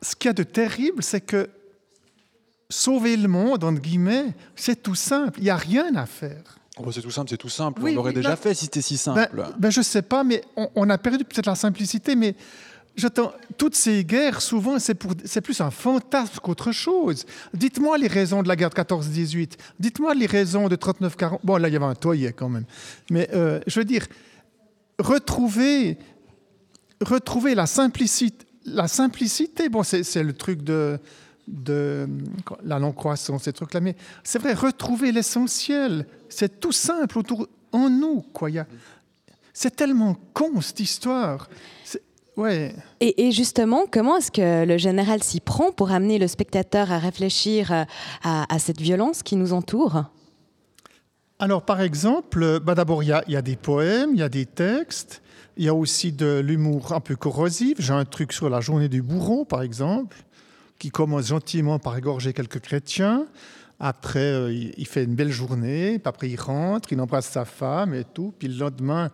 ce 0.01 0.17
qu'il 0.17 0.29
y 0.29 0.31
a 0.31 0.33
de 0.33 0.45
terrible, 0.45 1.03
c'est 1.03 1.21
que 1.21 1.51
sauver 2.71 3.19
le 3.19 3.29
monde, 3.29 3.65
entre 3.65 3.83
guillemets, 3.83 4.29
c'est 4.57 4.83
tout 4.83 4.95
simple. 4.95 5.41
Il 5.41 5.45
n'y 5.45 5.51
a 5.51 5.57
rien 5.57 5.95
à 5.95 6.07
faire. 6.07 6.57
Oh, 6.79 6.85
bah, 6.85 6.91
c'est 6.95 7.03
tout 7.03 7.11
simple, 7.11 7.29
c'est 7.31 7.37
tout 7.37 7.49
simple. 7.49 7.83
Oui, 7.83 7.93
on 7.93 7.97
l'aurait 7.97 8.13
déjà 8.13 8.37
fait 8.37 8.55
si 8.55 8.65
c'était 8.65 8.81
si 8.83 8.95
Ben, 8.95 8.99
simple. 8.99 9.45
ben, 9.59 9.71
je 9.71 9.83
sais 9.83 10.03
pas, 10.03 10.25
mais 10.25 10.43
on, 10.57 10.69
on 10.75 10.89
a 10.91 10.97
perdu 10.99 11.25
peut-être 11.25 11.47
la 11.47 11.55
simplicité, 11.55 12.17
mais 12.17 12.35
j'attends. 12.97 13.33
Toutes 13.59 13.75
ces 13.77 14.05
guerres, 14.05 14.41
souvent, 14.41 14.79
c'est 14.79 14.95
pour, 14.95 15.13
c'est 15.25 15.43
plus 15.43 15.61
un 15.61 15.71
fantasme 15.71 16.39
qu'autre 16.43 16.73
chose. 16.73 17.27
Dites-moi 17.53 17.99
les 17.99 18.07
raisons 18.09 18.43
de 18.43 18.49
la 18.49 18.57
guerre 18.57 18.71
de 18.71 18.75
14-18. 18.75 19.53
Dites-moi 19.79 20.15
les 20.15 20.27
raisons 20.27 20.69
de 20.69 20.77
39-40. 20.77 21.41
Bon, 21.45 21.57
là, 21.59 21.69
il 21.69 21.73
y 21.75 21.77
avait 21.77 21.85
un 21.85 21.95
toyer 21.95 22.33
quand 22.33 22.49
même. 22.49 22.65
Mais 23.11 23.29
euh, 23.35 23.61
je 23.67 23.79
veux 23.81 23.85
dire, 23.85 24.07
retrouver, 24.99 25.99
retrouver 27.03 27.55
la 27.55 27.67
simplicité. 27.67 28.47
La 28.65 28.87
simplicité, 28.87 29.69
bon, 29.69 29.83
c'est, 29.83 30.05
c'est 30.05 30.23
le 30.23 30.33
truc 30.33 30.63
de, 30.63 30.97
de 31.49 32.09
la 32.65 32.79
non-croissance, 32.79 33.43
ces 33.43 33.53
trucs-là, 33.53 33.81
mais 33.81 33.97
c'est 34.23 34.39
vrai, 34.39 34.55
retrouver 34.55 35.13
l'essentiel, 35.13 36.07
c'est 36.29 36.61
tout 36.61 36.73
simple 36.73 37.19
autour, 37.19 37.49
en 37.73 37.91
nous, 37.91 38.23
quoi. 38.33 38.49
C'est 39.53 39.75
tellement 39.75 40.17
con, 40.33 40.61
cette 40.61 40.81
histoire. 40.81 41.49
Ouais. 42.37 42.75
et, 43.01 43.27
et 43.27 43.31
justement, 43.31 43.83
comment 43.91 44.17
est-ce 44.17 44.31
que 44.31 44.65
le 44.65 44.79
général 44.79 45.23
s'y 45.23 45.41
prend 45.41 45.71
pour 45.71 45.91
amener 45.91 46.19
le 46.19 46.27
spectateur 46.27 46.91
à 46.91 46.99
réfléchir 46.99 47.71
euh, 47.71 47.85
à, 48.23 48.55
à 48.55 48.59
cette 48.59 48.81
violence 48.81 49.23
qui 49.23 49.37
nous 49.37 49.53
entoure? 49.53 50.05
Alors, 51.39 51.67
par 51.67 51.83
exemple, 51.83 52.43
euh, 52.43 52.59
bah, 52.59 52.75
d'abord, 52.75 53.03
il 53.03 53.09
y, 53.09 53.33
y 53.33 53.37
a 53.37 53.43
des 53.43 53.57
poèmes, 53.57 54.13
il 54.15 54.21
y 54.21 54.23
a 54.23 54.31
des 54.31 54.47
textes, 54.47 55.21
il 55.59 55.65
y 55.65 55.69
a 55.69 55.75
aussi 55.75 56.13
de 56.13 56.39
l'humour 56.39 56.95
un 56.95 57.01
peu 57.01 57.17
corrosif. 57.17 57.77
J'ai 57.81 57.93
un 57.93 58.07
truc 58.07 58.33
sur 58.33 58.49
la 58.49 58.61
journée 58.63 58.89
du 58.89 59.03
bourreau, 59.03 59.45
par 59.45 59.61
exemple, 59.61 60.17
qui 60.83 60.91
commence 60.91 61.29
gentiment 61.29 61.79
par 61.79 61.97
égorger 61.97 62.33
quelques 62.33 62.59
chrétiens. 62.59 63.27
Après, 63.79 64.19
euh, 64.19 64.53
il, 64.53 64.87
fait 64.89 65.05
une 65.05 65.15
belle 65.15 65.31
journée, 65.31 66.01
puis 66.01 66.09
après, 66.09 66.29
il 66.29 66.41
rentre, 66.41 66.93
il 66.93 67.01
embrasse 67.01 67.29
sa 67.29 67.45
femme 67.45 67.95
et 67.95 68.03
tout. 68.03 68.35
Puis 68.37 68.49
le 68.49 68.59
lendemain, 68.59 69.09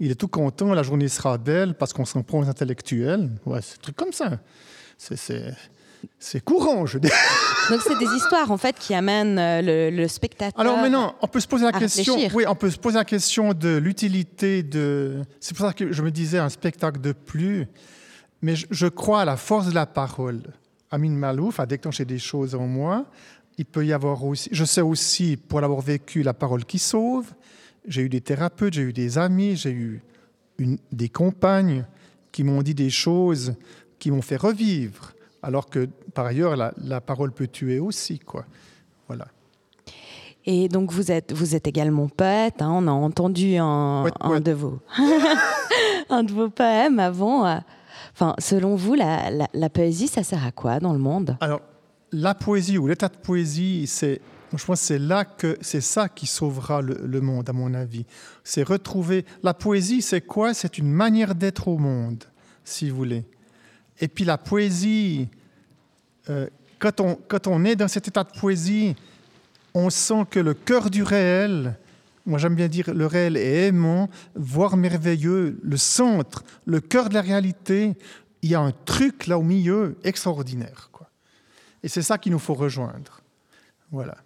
il 0.00 0.10
est 0.10 0.16
tout 0.16 0.26
content, 0.26 0.74
la 0.74 0.82
journée 0.82 1.06
sera 1.06 1.38
belle 1.38 1.74
parce 1.74 1.92
qu'on 1.92 2.04
s'en 2.04 2.24
prend 2.24 2.40
aux 2.40 2.48
intellectuels. 2.48 3.30
Ouais, 3.46 3.60
c'est 3.62 3.76
un 3.78 3.82
truc 3.82 3.94
comme 3.94 4.12
ça. 4.12 4.40
C'est- 4.98 6.44
courant, 6.44 6.86
je 6.86 6.98
dis. 6.98 7.08
Donc 7.70 7.82
c'est 7.82 7.98
des 8.00 8.12
histoires 8.16 8.50
en 8.50 8.56
fait 8.56 8.76
qui 8.76 8.92
amènent 8.92 9.38
euh, 9.38 9.62
le, 9.62 9.96
le 9.96 10.08
spectateur. 10.08 10.58
Alors 10.60 10.78
maintenant, 10.78 11.14
on 11.22 11.28
peut 11.28 11.38
se 11.38 11.46
poser 11.46 11.66
la 11.66 11.70
question. 11.70 12.14
réfléchir. 12.14 12.34
Oui, 12.36 12.44
on 12.48 12.56
peut 12.56 12.70
se 12.70 12.78
poser 12.78 12.96
la 12.96 13.04
question 13.04 13.54
de 13.54 13.76
l'utilité 13.76 14.64
de. 14.64 15.22
C'est 15.38 15.56
pour 15.56 15.66
ça 15.66 15.72
que 15.72 15.92
je 15.92 16.02
me 16.02 16.10
disais 16.10 16.38
un 16.38 16.48
spectacle 16.48 17.00
de 17.00 17.12
plus. 17.12 17.68
Mais 18.44 18.56
je, 18.56 18.66
je 18.72 18.88
crois 18.88 19.20
à 19.20 19.24
la 19.24 19.36
force 19.36 19.68
de 19.68 19.74
la 19.76 19.86
parole. 19.86 20.42
Amin 20.92 21.10
Malouf 21.10 21.58
a 21.58 21.66
déclenché 21.66 22.04
des 22.04 22.18
choses 22.18 22.54
en 22.54 22.66
moi. 22.66 23.06
Il 23.58 23.64
peut 23.64 23.84
y 23.84 23.92
avoir 23.92 24.24
aussi. 24.24 24.48
Je 24.52 24.64
sais 24.64 24.80
aussi, 24.82 25.36
pour 25.36 25.60
l'avoir 25.60 25.80
vécu, 25.80 26.22
la 26.22 26.34
parole 26.34 26.64
qui 26.64 26.78
sauve. 26.78 27.26
J'ai 27.86 28.02
eu 28.02 28.08
des 28.08 28.20
thérapeutes, 28.20 28.74
j'ai 28.74 28.82
eu 28.82 28.92
des 28.92 29.18
amis, 29.18 29.56
j'ai 29.56 29.72
eu 29.72 30.02
une- 30.58 30.78
des 30.92 31.08
compagnes 31.08 31.84
qui 32.30 32.44
m'ont 32.44 32.62
dit 32.62 32.74
des 32.74 32.90
choses 32.90 33.54
qui 33.98 34.10
m'ont 34.10 34.22
fait 34.22 34.36
revivre. 34.36 35.12
Alors 35.42 35.68
que, 35.68 35.86
par 36.14 36.26
ailleurs, 36.26 36.54
la, 36.56 36.72
la 36.78 37.00
parole 37.00 37.32
peut 37.32 37.48
tuer 37.48 37.78
aussi, 37.80 38.18
quoi. 38.20 38.44
Voilà. 39.08 39.26
Et 40.44 40.68
donc 40.68 40.90
vous 40.92 41.10
êtes, 41.12 41.32
vous 41.32 41.54
êtes 41.54 41.66
également 41.66 42.08
poète. 42.08 42.62
hein, 42.62 42.70
on 42.72 42.86
a 42.86 42.90
entendu 42.90 43.56
un, 43.56 44.04
de 44.40 44.52
vos, 44.52 44.78
un 46.10 46.22
de 46.24 46.32
vos 46.32 46.48
poèmes 46.48 46.98
avant. 46.98 47.60
Selon 48.38 48.76
vous, 48.76 48.94
la, 48.94 49.70
poésie, 49.70 50.08
ça 50.08 50.22
sert 50.22 50.44
à 50.44 50.52
quoi 50.52 50.80
dans 50.80 50.92
le 50.92 50.98
monde? 50.98 51.36
Alors, 51.40 51.60
la 52.12 52.34
poésie 52.34 52.78
ou 52.78 52.86
l'état 52.86 53.08
de 53.08 53.16
poésie, 53.16 53.86
c'est, 53.86 54.20
je 54.54 54.64
pense 54.64 54.80
que 54.80 54.86
c'est 54.86 54.98
là 54.98 55.24
que 55.24 55.56
c'est 55.60 55.80
ça 55.80 56.08
qui 56.08 56.26
sauvera 56.26 56.82
le, 56.82 57.00
le 57.04 57.20
monde, 57.20 57.48
à 57.48 57.52
mon 57.52 57.72
avis. 57.74 58.04
C'est 58.44 58.62
retrouver. 58.62 59.24
La 59.42 59.54
poésie, 59.54 60.02
c'est 60.02 60.20
quoi? 60.20 60.54
C'est 60.54 60.78
une 60.78 60.90
manière 60.90 61.34
d'être 61.34 61.68
au 61.68 61.78
monde, 61.78 62.24
si 62.64 62.90
vous 62.90 62.96
voulez. 62.96 63.24
Et 64.00 64.08
puis 64.08 64.24
la 64.24 64.36
poésie, 64.38 65.28
euh, 66.28 66.48
quand, 66.78 67.00
on, 67.00 67.18
quand 67.28 67.46
on 67.46 67.64
est 67.64 67.76
dans 67.76 67.88
cet 67.88 68.08
état 68.08 68.24
de 68.24 68.38
poésie, 68.38 68.96
on 69.74 69.90
sent 69.90 70.24
que 70.30 70.40
le 70.40 70.54
cœur 70.54 70.90
du 70.90 71.02
réel, 71.02 71.76
moi 72.26 72.38
j'aime 72.38 72.54
bien 72.54 72.68
dire 72.68 72.92
le 72.94 73.06
réel 73.06 73.36
est 73.36 73.66
aimant, 73.68 74.08
voire 74.34 74.76
merveilleux, 74.76 75.58
le 75.62 75.76
centre, 75.76 76.44
le 76.64 76.80
cœur 76.80 77.08
de 77.08 77.14
la 77.14 77.20
réalité, 77.22 77.94
il 78.42 78.50
y 78.50 78.54
a 78.54 78.60
un 78.60 78.72
truc 78.72 79.26
là 79.26 79.38
au 79.38 79.42
milieu 79.42 79.96
extraordinaire. 80.04 80.88
Quoi. 80.92 81.08
Et 81.82 81.88
c'est 81.88 82.02
ça 82.02 82.18
qu'il 82.18 82.32
nous 82.32 82.38
faut 82.38 82.54
rejoindre. 82.54 83.20
Voilà. 83.90 84.16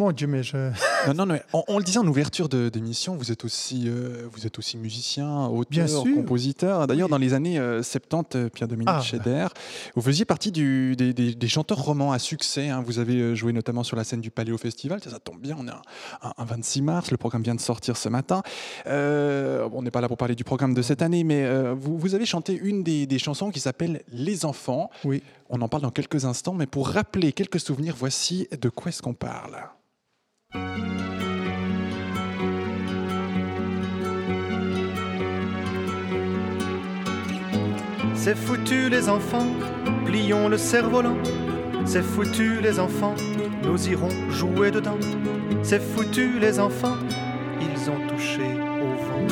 Mon 0.00 0.12
Dieu, 0.12 0.26
mais 0.26 0.42
je... 0.42 0.56
Non, 1.14 1.26
non, 1.26 1.38
on, 1.52 1.62
on 1.68 1.78
le 1.78 1.84
disait 1.84 1.98
en 1.98 2.06
ouverture 2.06 2.48
de- 2.48 2.68
d'émission, 2.68 3.16
vous 3.16 3.32
êtes 3.32 3.44
aussi, 3.44 3.84
euh, 3.86 4.26
vous 4.32 4.46
êtes 4.46 4.58
aussi 4.58 4.76
musicien, 4.78 5.46
auteur, 5.46 5.88
compositeur. 6.14 6.86
D'ailleurs, 6.86 7.06
Oui. 7.08 7.10
dans 7.10 7.18
les 7.18 7.32
années 7.34 7.58
euh, 7.58 7.82
70, 7.82 8.36
euh, 8.36 8.48
Pierre-Dominique 8.50 8.88
Ah. 8.90 9.00
Scheder, 9.02 9.46
vous 9.94 10.02
faisiez 10.02 10.24
partie 10.26 10.52
du- 10.52 10.96
des, 10.96 11.12
des- 11.14 11.34
des 11.34 11.48
chanteurs 11.48 11.78
romans 11.82 12.12
à 12.12 12.18
succès. 12.18 12.68
hein. 12.68 12.82
Vous 12.86 12.98
avez 12.98 13.16
euh, 13.16 13.34
joué 13.34 13.52
notamment 13.52 13.82
sur 13.82 13.96
la 13.96 14.04
scène 14.04 14.20
du 14.22 14.30
Paléo 14.30 14.56
Festival. 14.58 15.02
Ça, 15.02 15.10
ça 15.10 15.18
tombe 15.18 15.40
bien, 15.40 15.56
on 15.58 15.66
est 15.66 15.70
un, 15.70 15.80
un- 16.22 16.32
un 16.36 16.44
26 16.44 16.82
mars. 16.82 17.10
Le 17.10 17.16
programme 17.16 17.42
vient 17.42 17.54
de 17.54 17.60
sortir 17.60 17.96
ce 17.96 18.08
matin. 18.08 18.42
Euh, 18.86 19.68
on 19.72 19.82
n'est 19.82 19.90
pas 19.90 20.00
là 20.00 20.08
pour 20.08 20.16
parler 20.18 20.34
du 20.34 20.44
programme 20.44 20.74
de 20.74 20.82
cette 20.82 21.02
année, 21.02 21.24
mais 21.24 21.44
euh, 21.44 21.74
vous, 21.78 21.98
vous 21.98 22.14
avez 22.14 22.26
chanté 22.26 22.58
une 22.62 22.82
des, 22.82 23.06
des 23.06 23.18
chansons 23.18 23.50
qui 23.50 23.60
s'appelle 23.60 24.02
Les 24.12 24.44
enfants. 24.44 24.90
Oui. 25.04 25.22
On 25.48 25.60
en 25.62 25.68
parle 25.68 25.82
dans 25.82 25.90
quelques 25.90 26.24
instants, 26.24 26.54
mais 26.54 26.66
pour 26.66 26.88
rappeler 26.88 27.32
quelques 27.32 27.60
souvenirs, 27.60 27.94
voici 27.98 28.48
de 28.60 28.68
quoi 28.68 28.90
est-ce 28.90 29.02
qu'on 29.02 29.14
parle. 29.14 29.56
C'est 38.14 38.36
foutu 38.36 38.90
les 38.90 39.08
enfants, 39.08 39.46
plions 40.04 40.48
le 40.48 40.58
cerf-volant. 40.58 41.16
C'est 41.86 42.02
foutu 42.02 42.60
les 42.60 42.78
enfants, 42.78 43.14
nous 43.64 43.88
irons 43.88 44.10
jouer 44.30 44.70
dedans. 44.70 44.98
C'est 45.62 45.80
foutu 45.80 46.38
les 46.38 46.60
enfants, 46.60 46.98
ils 47.60 47.88
ont 47.88 48.06
touché 48.08 48.42
au 48.42 48.94
vent. 49.06 49.26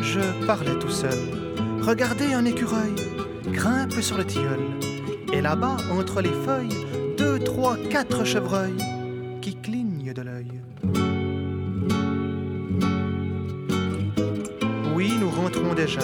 Je 0.00 0.20
parlais 0.46 0.78
tout 0.78 0.90
seul. 0.90 1.18
Regardez 1.82 2.32
un 2.32 2.44
écureuil, 2.44 2.94
grimpe 3.46 4.00
sur 4.00 4.16
le 4.16 4.24
tilleul. 4.24 4.60
Et 5.32 5.40
là-bas, 5.40 5.76
entre 5.90 6.20
les 6.20 6.32
feuilles, 6.44 6.76
deux, 7.20 7.38
trois, 7.38 7.76
quatre 7.90 8.24
chevreuils 8.24 8.82
qui 9.42 9.54
clignent 9.54 10.14
de 10.14 10.22
l'œil. 10.22 10.52
Oui, 14.94 15.12
nous 15.20 15.28
rentrons 15.28 15.74
déjà. 15.74 16.00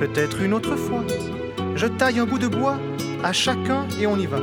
Peut-être 0.00 0.42
une 0.42 0.52
autre 0.52 0.76
fois. 0.76 1.02
Je 1.76 1.86
taille 1.86 2.18
un 2.18 2.26
bout 2.26 2.38
de 2.38 2.48
bois 2.48 2.78
à 3.22 3.32
chacun 3.32 3.86
et 3.98 4.06
on 4.06 4.18
y 4.18 4.26
va. 4.26 4.40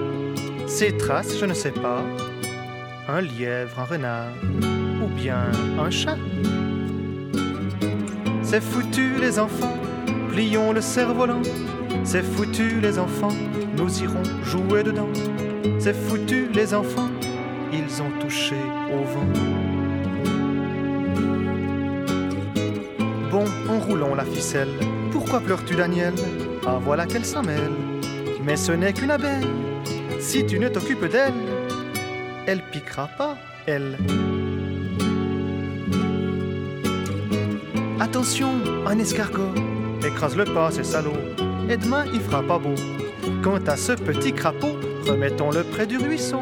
Ces 0.66 0.98
traces, 0.98 1.38
je 1.40 1.46
ne 1.46 1.54
sais 1.54 1.70
pas. 1.86 2.02
Un 3.08 3.22
lièvre, 3.22 3.80
un 3.80 3.84
renard 3.84 4.34
ou 5.04 5.08
bien 5.08 5.52
un 5.80 5.92
chat. 5.92 6.18
c'est 8.42 8.62
foutu 8.62 9.18
les 9.22 9.38
enfants, 9.38 9.78
plions 10.32 10.74
le 10.74 10.82
cerf-volant. 10.82 11.44
C'est 12.04 12.24
foutu 12.24 12.82
les 12.82 12.98
enfants, 12.98 13.36
nous 13.78 14.02
irons 14.02 14.24
jouer 14.44 14.82
dedans. 14.82 15.14
C'est 15.84 15.96
foutu 15.96 16.48
les 16.54 16.76
enfants, 16.76 17.10
ils 17.74 18.04
ont 18.04 18.12
touché 18.20 18.54
au 18.94 19.04
vent. 19.04 19.26
Bon, 23.32 23.46
enroulons 23.68 24.14
la 24.14 24.24
ficelle. 24.24 24.70
Pourquoi 25.12 25.40
pleures-tu, 25.40 25.74
Daniel? 25.74 26.14
Ah, 26.68 26.78
voilà 26.80 27.08
qu'elle 27.08 27.26
s'en 27.26 27.42
mêle. 27.42 27.72
Mais 28.44 28.58
ce 28.58 28.74
n'est 28.74 28.94
qu'une 28.94 29.10
abeille. 29.10 29.48
Si 30.20 30.46
tu 30.46 30.60
ne 30.60 30.70
t'occupes 30.70 31.06
d'elle, 31.06 31.34
elle 32.46 32.62
piquera 32.62 33.10
pas, 33.18 33.36
elle. 33.66 33.98
Attention, 38.00 38.52
un 38.86 39.00
escargot. 39.00 39.56
Écrase-le 40.06 40.46
pas, 40.46 40.70
c'est 40.70 40.86
salaud. 40.86 41.18
Et 41.68 41.78
demain, 41.78 42.06
il 42.14 42.20
fera 42.20 42.44
pas 42.44 42.60
beau. 42.60 42.76
Quant 43.42 43.66
à 43.66 43.76
ce 43.76 43.94
petit 43.94 44.34
crapaud, 44.34 44.71
remettons-le 45.12 45.66
près 45.66 45.86
du 45.86 45.98
ruisseau. 45.98 46.40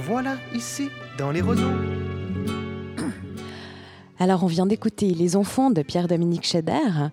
Voilà, 0.00 0.36
ici, 0.54 0.90
dans 1.16 1.30
les 1.30 1.40
roseaux. 1.40 1.72
Alors, 4.18 4.44
on 4.44 4.46
vient 4.46 4.66
d'écouter 4.66 5.14
Les 5.14 5.36
enfants 5.36 5.70
de 5.70 5.80
Pierre-Dominique 5.80 6.44
Chédère. 6.44 7.10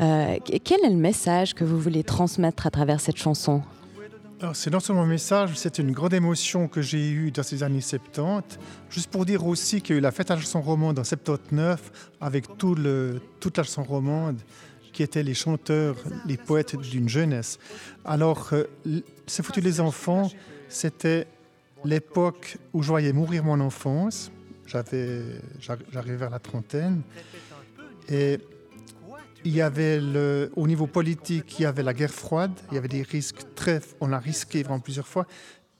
Euh, 0.00 0.38
quel 0.64 0.82
est 0.82 0.88
le 0.88 0.96
message 0.96 1.52
que 1.54 1.62
vous 1.62 1.78
voulez 1.78 2.04
transmettre 2.04 2.66
à 2.66 2.70
travers 2.70 3.00
cette 3.00 3.18
chanson? 3.18 3.60
Alors, 4.40 4.56
c'est 4.56 4.70
non 4.70 4.80
seulement 4.80 5.02
un 5.02 5.06
message, 5.06 5.50
c'est 5.56 5.78
une 5.78 5.92
grande 5.92 6.14
émotion 6.14 6.68
que 6.68 6.80
j'ai 6.80 7.06
eue 7.06 7.30
dans 7.30 7.42
ces 7.42 7.62
années 7.62 7.82
70. 7.82 8.58
Juste 8.88 9.10
pour 9.10 9.26
dire 9.26 9.46
aussi 9.46 9.82
qu'il 9.82 9.94
y 9.94 9.96
a 9.96 9.98
eu 9.98 10.02
la 10.02 10.10
fête 10.10 10.30
à 10.30 10.36
la 10.36 10.40
chanson 10.40 10.62
romande 10.62 10.98
en 10.98 11.04
79 11.04 12.10
avec 12.22 12.56
tout 12.56 12.74
le, 12.74 13.20
toute 13.40 13.58
la 13.58 13.62
chanson 13.62 13.82
romande 13.82 14.38
qui 14.94 15.02
étaient 15.02 15.24
les 15.24 15.34
chanteurs, 15.34 15.96
les 16.24 16.38
poètes 16.38 16.76
d'une 16.76 17.08
jeunesse. 17.08 17.58
Alors, 18.04 18.50
euh, 18.52 18.64
C'est 19.26 19.42
foutu 19.44 19.60
les 19.60 19.80
enfants, 19.80 20.30
c'était 20.68 21.26
l'époque 21.84 22.56
où 22.72 22.82
je 22.82 22.88
voyais 22.88 23.12
mourir 23.12 23.44
mon 23.44 23.60
enfance. 23.60 24.30
J'arrivais 24.66 26.16
vers 26.16 26.30
la 26.30 26.38
trentaine. 26.38 27.02
Et 28.08 28.38
il 29.44 29.54
y 29.54 29.60
avait 29.60 30.00
au 30.56 30.66
niveau 30.66 30.86
politique, 30.86 31.58
il 31.58 31.62
y 31.62 31.66
avait 31.66 31.82
la 31.82 31.92
guerre 31.92 32.14
froide, 32.14 32.52
il 32.70 32.74
y 32.76 32.78
avait 32.78 32.88
des 32.88 33.02
risques 33.02 33.42
très, 33.54 33.80
on 34.00 34.12
a 34.12 34.18
risqué 34.18 34.62
vraiment 34.62 34.80
plusieurs 34.80 35.08
fois. 35.08 35.26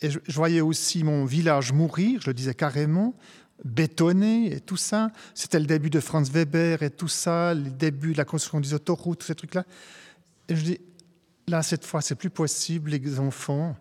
Et 0.02 0.10
je 0.10 0.34
voyais 0.34 0.60
aussi 0.60 1.02
mon 1.04 1.24
village 1.24 1.72
mourir, 1.72 2.20
je 2.20 2.28
le 2.28 2.34
disais 2.34 2.52
carrément, 2.52 3.14
bétonné 3.62 4.52
et 4.54 4.60
tout 4.60 4.76
ça. 4.76 5.10
C'était 5.34 5.60
le 5.60 5.66
début 5.66 5.90
de 5.90 6.00
Franz 6.00 6.30
Weber 6.30 6.82
et 6.82 6.90
tout 6.90 7.08
ça, 7.08 7.54
le 7.54 7.70
début 7.70 8.12
de 8.12 8.18
la 8.18 8.24
construction 8.24 8.60
des 8.60 8.74
autoroutes, 8.74 9.20
tous 9.20 9.26
ces 9.26 9.34
trucs-là. 9.34 9.64
Et 10.48 10.56
je 10.56 10.64
dis, 10.64 10.80
là, 11.46 11.62
cette 11.62 11.84
fois, 11.84 12.00
c'est 12.00 12.14
plus 12.14 12.30
possible, 12.30 12.90
les 12.90 13.20
enfants. 13.20 13.76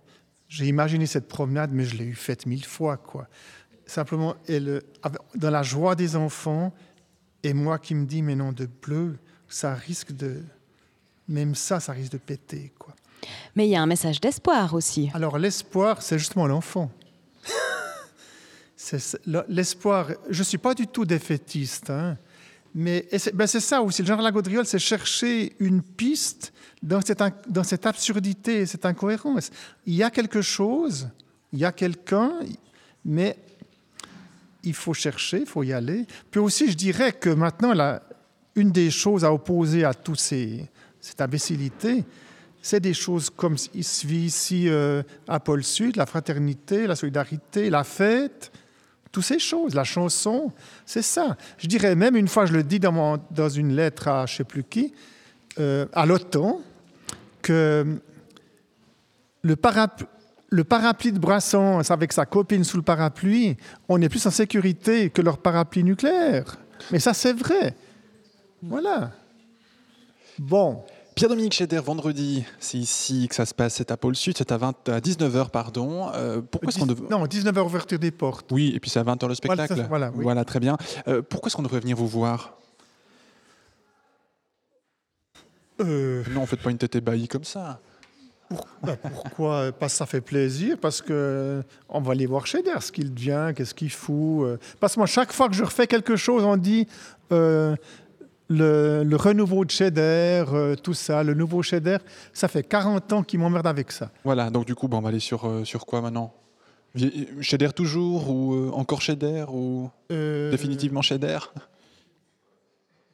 J'ai 0.47 0.67
imaginé 0.67 1.05
cette 1.05 1.27
promenade, 1.27 1.71
mais 1.73 1.85
je 1.85 1.95
l'ai 1.95 2.05
eu 2.05 2.15
faite 2.15 2.45
mille 2.45 2.65
fois, 2.65 2.97
quoi. 2.97 3.27
Simplement, 3.85 4.35
et 4.47 4.59
le, 4.59 4.83
dans 5.35 5.49
la 5.49 5.63
joie 5.63 5.95
des 5.95 6.15
enfants, 6.15 6.73
et 7.43 7.53
moi 7.53 7.79
qui 7.79 7.95
me 7.95 8.05
dis, 8.05 8.21
mais 8.21 8.35
non, 8.35 8.51
de 8.51 8.65
bleu, 8.65 9.17
ça 9.49 9.73
risque 9.73 10.11
de. 10.13 10.41
Même 11.27 11.55
ça, 11.55 11.79
ça 11.79 11.93
risque 11.93 12.11
de 12.11 12.17
péter, 12.17 12.71
quoi. 12.77 12.93
Mais 13.55 13.67
il 13.67 13.71
y 13.71 13.75
a 13.75 13.81
un 13.81 13.85
message 13.85 14.19
d'espoir 14.19 14.73
aussi. 14.73 15.09
Alors, 15.13 15.37
l'espoir, 15.37 16.01
c'est 16.01 16.19
justement 16.19 16.47
l'enfant. 16.47 16.91
L'espoir, 19.47 20.09
je 20.29 20.39
ne 20.39 20.43
suis 20.43 20.57
pas 20.57 20.73
du 20.73 20.87
tout 20.87 21.05
défaitiste, 21.05 21.89
hein, 21.89 22.17
mais 22.75 23.07
ben 23.33 23.45
c'est 23.45 23.59
ça 23.59 23.81
aussi, 23.81 24.01
le 24.01 24.07
genre 24.07 24.21
la 24.21 24.31
gaudriole, 24.31 24.65
c'est 24.65 24.79
chercher 24.79 25.55
une 25.59 25.81
piste 25.81 26.53
dans 26.81 27.01
cette, 27.01 27.86
absurdité, 27.86 28.65
cette 28.65 28.86
incohérence. 28.86 29.51
Il 29.86 29.93
y 29.93 30.03
a 30.03 30.10
quelque 30.10 30.41
chose, 30.41 31.08
il 31.51 31.60
y 31.60 31.65
a 31.65 31.71
quelqu'un, 31.71 32.34
mais 33.05 33.38
il 34.63 34.73
faut 34.73 34.93
chercher, 34.93 35.41
il 35.41 35.45
faut 35.45 35.63
y 35.63 35.71
aller. 35.71 36.05
Puis 36.31 36.39
aussi, 36.39 36.71
je 36.71 36.75
dirais 36.75 37.13
que 37.13 37.29
maintenant, 37.29 37.99
une 38.55 38.71
des 38.71 38.89
choses 38.89 39.23
à 39.23 39.31
opposer 39.31 39.84
à 39.84 39.93
toute 39.93 40.19
cette 40.19 41.21
imbécilité, 41.21 42.03
c'est 42.62 42.79
des 42.79 42.93
choses 42.93 43.29
comme 43.29 43.58
il 43.73 43.84
se 43.84 44.08
vit 44.08 44.25
ici 44.25 44.69
euh, 44.69 45.03
à 45.27 45.39
Pôle 45.39 45.63
Sud, 45.63 45.97
la 45.97 46.05
fraternité, 46.05 46.88
la 46.88 46.95
solidarité, 46.95 47.69
la 47.69 47.84
fête, 47.84 48.51
toutes 49.13 49.23
ces 49.23 49.39
choses. 49.39 49.76
La 49.76 49.86
chanson, 49.86 50.52
c'est 50.86 51.04
ça. 51.04 51.38
Je 51.58 51.67
dirais 51.67 51.95
même, 51.95 52.17
une 52.17 52.28
fois, 52.28 52.45
je 52.45 52.52
le 52.52 52.63
dis 52.63 52.80
dans, 52.80 52.91
mon, 52.91 53.19
dans 53.32 53.47
une 53.47 53.73
lettre 53.73 54.10
à 54.10 54.26
je 54.26 54.34
ne 54.34 54.38
sais 54.38 54.43
plus 54.43 54.65
qui, 54.65 54.93
euh, 55.60 55.86
à 55.93 56.06
l'OTAN, 56.06 56.60
que 57.41 57.86
le 59.43 59.56
parapluie, 59.56 60.08
le 60.49 60.63
parapluie 60.63 61.12
de 61.12 61.19
Brassens 61.19 61.89
avec 61.89 62.13
sa 62.13 62.26
copine 62.26 62.63
sous 62.63 62.78
le 62.78 62.84
parapluie, 62.84 63.58
on 63.89 64.02
est 64.02 64.10
plus 64.10 64.26
en 64.26 64.32
sécurité 64.32 65.10
que 65.10 65.21
leur 65.21 65.38
parapluie 65.38 65.84
nucléaire. 65.84 66.58
Mais 66.91 66.99
ça, 66.99 67.13
c'est 67.13 67.34
vrai. 67.34 67.76
Voilà. 68.62 69.12
Bon. 70.38 70.84
Pierre-Dominique 71.15 71.54
Scheder, 71.54 71.80
vendredi, 71.80 72.43
c'est 72.60 72.78
ici 72.78 73.28
que 73.28 73.36
ça 73.36 73.45
se 73.45 73.54
passe, 73.54 73.76
c'est 73.76 73.91
à 73.91 73.97
Pôle 73.97 74.15
Sud, 74.15 74.38
c'est 74.38 74.52
à, 74.52 74.58
20, 74.58 74.89
à 74.89 74.99
19h, 74.99 75.49
pardon. 75.49 76.10
Euh, 76.13 76.41
pourquoi 76.41 76.69
est-ce 76.69 76.80
qu'on 76.80 76.86
dev... 76.86 77.02
Non, 77.10 77.26
19h 77.26 77.60
ouverture 77.62 77.99
des 77.99 78.12
portes. 78.12 78.52
Oui, 78.52 78.71
et 78.76 78.80
puis 78.80 78.89
c'est 78.89 78.99
à 78.99 79.04
20h 79.04 79.28
le 79.28 79.36
spectacle. 79.36 79.73
Voilà, 79.73 79.88
voilà, 79.88 80.12
oui. 80.15 80.23
voilà 80.23 80.45
très 80.45 80.60
bien. 80.60 80.78
Euh, 81.08 81.21
pourquoi 81.21 81.47
est-ce 81.47 81.56
qu'on 81.56 81.63
devrait 81.63 81.82
venir 81.82 81.95
vous 81.95 82.08
voir? 82.08 82.58
Euh... 85.82 86.23
Non, 86.32 86.45
faites 86.45 86.62
pas 86.62 86.71
une 86.71 86.78
tête 86.78 86.95
ébahie 86.95 87.28
comme 87.28 87.43
ça. 87.43 87.80
Pour, 88.49 88.67
bah, 88.84 88.95
pourquoi? 88.97 89.71
Parce 89.71 89.93
que 89.93 89.97
ça 89.97 90.06
fait 90.06 90.21
plaisir, 90.21 90.78
parce 90.80 91.02
que 91.02 91.63
on 91.89 92.02
va 92.02 92.12
aller 92.12 92.26
voir 92.26 92.45
Scheder, 92.45 92.82
ce 92.82 92.91
qu'il 92.91 93.13
devient, 93.13 93.54
qu'est-ce 93.56 93.73
qu'il 93.73 93.91
fout. 93.91 94.43
euh. 94.43 94.58
Parce 94.80 94.93
que 94.95 94.99
moi, 94.99 95.08
chaque 95.08 95.32
fois 95.32 95.47
que 95.47 95.56
je 95.56 95.63
refais 95.63 95.88
quelque 95.88 96.15
chose, 96.15 96.43
on 96.43 96.58
dit 96.58 96.88
euh, 97.32 97.76
le, 98.49 99.03
le, 99.03 99.15
renouveau 99.15 99.65
de 99.65 99.71
Scheder, 99.71 100.43
euh, 100.53 100.75
tout 100.75 100.93
ça, 100.93 101.23
le 101.23 101.34
nouveau 101.34 101.62
Scheder, 101.63 101.97
ça 102.34 102.47
fait 102.47 102.63
40 102.63 103.13
ans 103.13 103.23
qu'il 103.23 103.39
m'emmerde 103.39 103.67
avec 103.67 103.91
ça. 103.91 104.12
Voilà, 104.23 104.49
donc 104.49 104.65
du 104.65 104.75
coup, 104.75 104.88
bah, 104.88 104.97
on 104.97 105.01
va 105.01 105.10
aller 105.10 105.19
sur, 105.19 105.45
euh, 105.47 105.63
sur 105.63 105.86
quoi 105.86 106.01
maintenant? 106.01 106.34
Scheder 107.41 107.69
toujours 107.73 108.29
ou 108.29 108.53
euh, 108.53 108.71
encore 108.73 109.01
Scheder 109.01 109.45
ou 109.51 109.89
définitivement 110.10 111.01
Scheder 111.01 111.39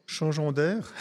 Changeons 0.06 0.52
d'air. 0.52 0.92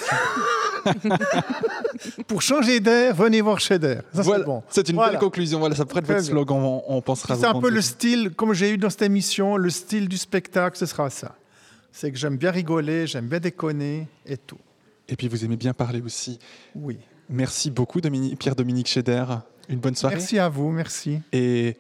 Pour 2.27 2.43
changer 2.43 2.79
d'air, 2.79 3.14
venez 3.14 3.41
voir. 3.41 3.61
Ça, 3.61 3.79
voilà, 3.79 4.03
c'est 4.12 4.45
bon. 4.45 4.62
C'est 4.69 4.88
une 4.88 4.97
Voilà. 4.97 5.12
belle 5.12 5.21
conclusion. 5.21 5.59
Voilà, 5.59 5.75
ça 5.75 5.85
pourrait 5.87 6.01
être 6.01 6.07
votre 6.07 6.25
slogan. 6.25 6.59
On, 6.62 6.83
on 6.87 7.01
pensera. 7.01 7.35
C'est 7.35 7.47
un 7.47 7.59
peu 7.61 7.71
le 7.71 7.81
style, 7.81 8.31
comme 8.31 8.53
j'ai 8.53 8.71
eu 8.71 8.79
dans 8.79 8.91
cette 8.91 9.03
émission, 9.03 9.57
le 9.57 9.71
style 9.71 10.09
du 10.09 10.19
spectacle, 10.19 10.77
ce 10.77 10.87
sera 10.87 11.11
ça. 11.11 11.35
C'est 12.01 12.13
que 12.13 12.17
j'aime 12.17 12.37
bien 12.37 12.53
rigoler, 12.53 13.09
j'aime 13.09 13.27
bien 13.27 13.41
déconner 13.41 14.07
et 14.25 14.37
tout. 14.37 14.59
Et 15.09 15.17
puis 15.17 15.27
vous 15.27 15.45
aimez 15.45 15.57
bien 15.57 15.73
parler 15.75 16.01
aussi. 16.01 16.39
Oui. 16.77 16.97
Merci 17.29 17.73
beaucoup, 17.73 18.01
Dominique- 18.01 18.39
Pierre-Dominique 18.39 18.87
Scheder. 18.87 19.25
Une 19.69 19.81
bonne 19.81 19.97
soirée. 19.97 20.15
Merci 20.15 20.39
à 20.39 20.49
vous, 20.49 20.71
merci. 20.71 21.19
Et 21.33 21.77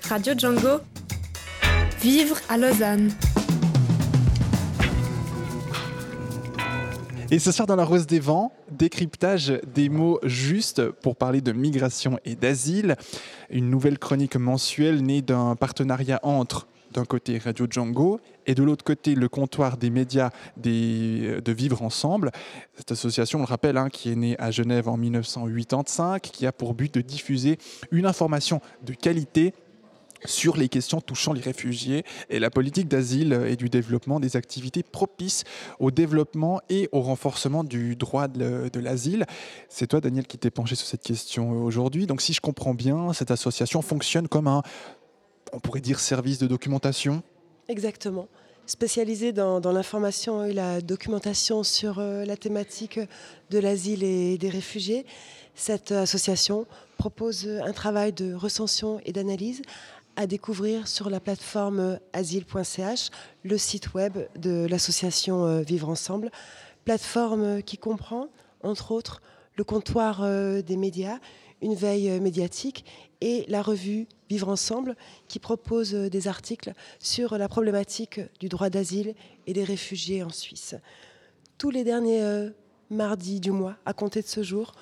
Radio 0.09 0.35
Django. 0.37 0.81
Vivre 2.01 2.37
à 2.49 2.59
Lausanne. 2.59 3.11
Et 7.31 7.39
ce 7.39 7.51
soir 7.51 7.67
dans 7.67 7.77
la 7.77 7.85
Rose 7.85 8.07
des 8.07 8.21
Vents, 8.21 8.53
décryptage 8.71 9.61
des 9.75 9.89
mots 9.89 10.21
justes 10.23 10.91
pour 10.91 11.17
parler 11.17 11.41
de 11.41 11.53
migration 11.53 12.19
et 12.25 12.37
d'asile. 12.37 12.97
Une 13.51 13.71
nouvelle 13.71 13.99
chronique 13.99 14.37
mensuelle 14.37 15.03
née 15.03 15.23
d'un 15.23 15.57
partenariat 15.57 16.21
entre 16.23 16.69
d'un 16.95 17.05
côté 17.05 17.39
Radio 17.39 17.67
Django 17.69 18.21
et 18.47 18.55
de 18.55 18.63
l'autre 18.63 18.85
côté 18.85 19.15
le 19.15 19.29
comptoir 19.29 19.77
des 19.77 19.91
médias 19.91 20.31
des- 20.57 21.41
de 21.45 21.53
Vivre 21.53 21.83
Ensemble. 21.83 22.31
Cette 22.77 22.93
association, 22.93 23.41
on 23.41 23.43
le 23.43 23.49
rappelle, 23.49 23.77
hein, 23.77 23.89
qui 23.91 24.11
est 24.11 24.17
née 24.17 24.37
à 24.39 24.51
Genève 24.51 24.89
en 24.89 24.97
1985, 24.97 26.23
qui 26.23 26.47
a 26.47 26.53
pour 26.53 26.75
but 26.75 26.95
de 26.95 27.01
diffuser 27.01 27.59
une 27.91 28.07
information 28.07 28.61
de 28.85 28.93
qualité 28.95 29.55
sur 30.27 30.57
les 30.57 30.71
questions 30.71 31.03
touchant 31.03 31.35
les 31.35 31.43
réfugiés 31.43 32.03
et 32.31 32.39
la 32.39 32.49
politique 32.49 32.89
d'asile 32.89 33.39
et 33.47 33.57
du 33.57 33.69
développement 33.69 34.21
des 34.21 34.37
activités 34.37 34.83
propices 34.83 35.45
au 35.81 35.91
développement 35.91 36.61
et 36.71 36.89
au 36.93 37.03
renforcement 37.03 37.63
du 37.63 37.95
droit 37.95 38.27
de, 38.29 38.71
de 38.73 38.81
l'asile. 38.81 39.27
C'est 39.69 39.87
toi, 39.87 40.01
Daniel, 40.01 40.27
qui 40.27 40.39
t'es 40.39 40.51
penché 40.51 40.77
sur 40.77 40.87
cette 40.87 41.03
question 41.03 41.63
aujourd'hui. 41.63 42.07
Donc, 42.07 42.23
si 42.23 42.33
je 42.33 42.41
comprends 42.41 42.73
bien, 42.73 43.13
cette 43.13 43.31
association 43.33 43.83
fonctionne 43.83 44.27
comme 44.29 44.47
un, 44.47 44.63
on 45.55 45.61
pourrait 45.61 45.81
dire, 45.81 46.01
service 46.01 46.39
de 46.39 46.47
documentation? 46.47 47.23
Exactement. 47.69 48.29
Spécialisé 48.67 49.33
dans, 49.33 49.61
dans 49.61 49.73
l'information 49.73 50.45
et 50.45 50.53
la 50.53 50.81
documentation 50.81 51.63
sur 51.63 51.99
euh, 51.99 52.25
la 52.25 52.37
thématique 52.37 52.99
de 53.51 53.59
l'asile 53.59 54.03
et 54.03 54.39
des 54.39 54.49
réfugiés, 54.49 55.07
cette 55.55 55.93
association 55.93 56.67
propose 56.99 57.49
un 57.49 57.73
travail 57.73 58.13
de 58.13 58.35
recension 58.35 59.01
et 59.05 59.13
d'analyse 59.13 59.63
à 60.17 60.27
découvrir 60.27 60.89
sur 60.89 61.11
la 61.11 61.21
plateforme 61.21 61.99
asile.ch, 62.13 63.11
le 63.43 63.59
site 63.59 63.95
web 63.95 64.19
de 64.37 64.67
l'association 64.69 65.45
euh, 65.45 65.61
Vivre 65.63 65.89
Ensemble, 65.89 66.31
plateforme 66.85 67.63
qui 67.63 67.79
comprend, 67.79 68.29
entre 68.63 68.93
autres, 68.93 69.23
le 69.57 69.65
comptoir 69.65 70.23
euh, 70.23 70.63
des 70.63 70.77
médias, 70.77 71.19
une 71.63 71.75
veille 71.75 72.11
euh, 72.11 72.21
médiatique 72.21 72.85
et 73.21 73.45
la 73.49 73.63
revue 73.63 74.07
Vivre 74.29 74.49
Ensemble 74.49 74.97
qui 75.29 75.39
propose 75.39 75.93
des 75.95 76.29
articles 76.29 76.73
sur 76.99 77.39
la 77.39 77.49
problématique 77.49 78.21
du 78.41 78.49
droit 78.49 78.71
d'asile 78.71 79.15
et 79.47 79.53
des 79.53 79.65
réfugiés 79.65 80.23
en 80.23 80.31
Suisse. 80.31 80.75
Tous 81.57 81.71
les 81.71 81.85
derniers 81.85 82.51
mardis 82.91 83.41
du 83.41 83.51
mois, 83.51 83.77
à 83.87 83.93
compter 83.93 84.23
de 84.23 84.27
ce 84.27 84.43
jour, 84.43 84.73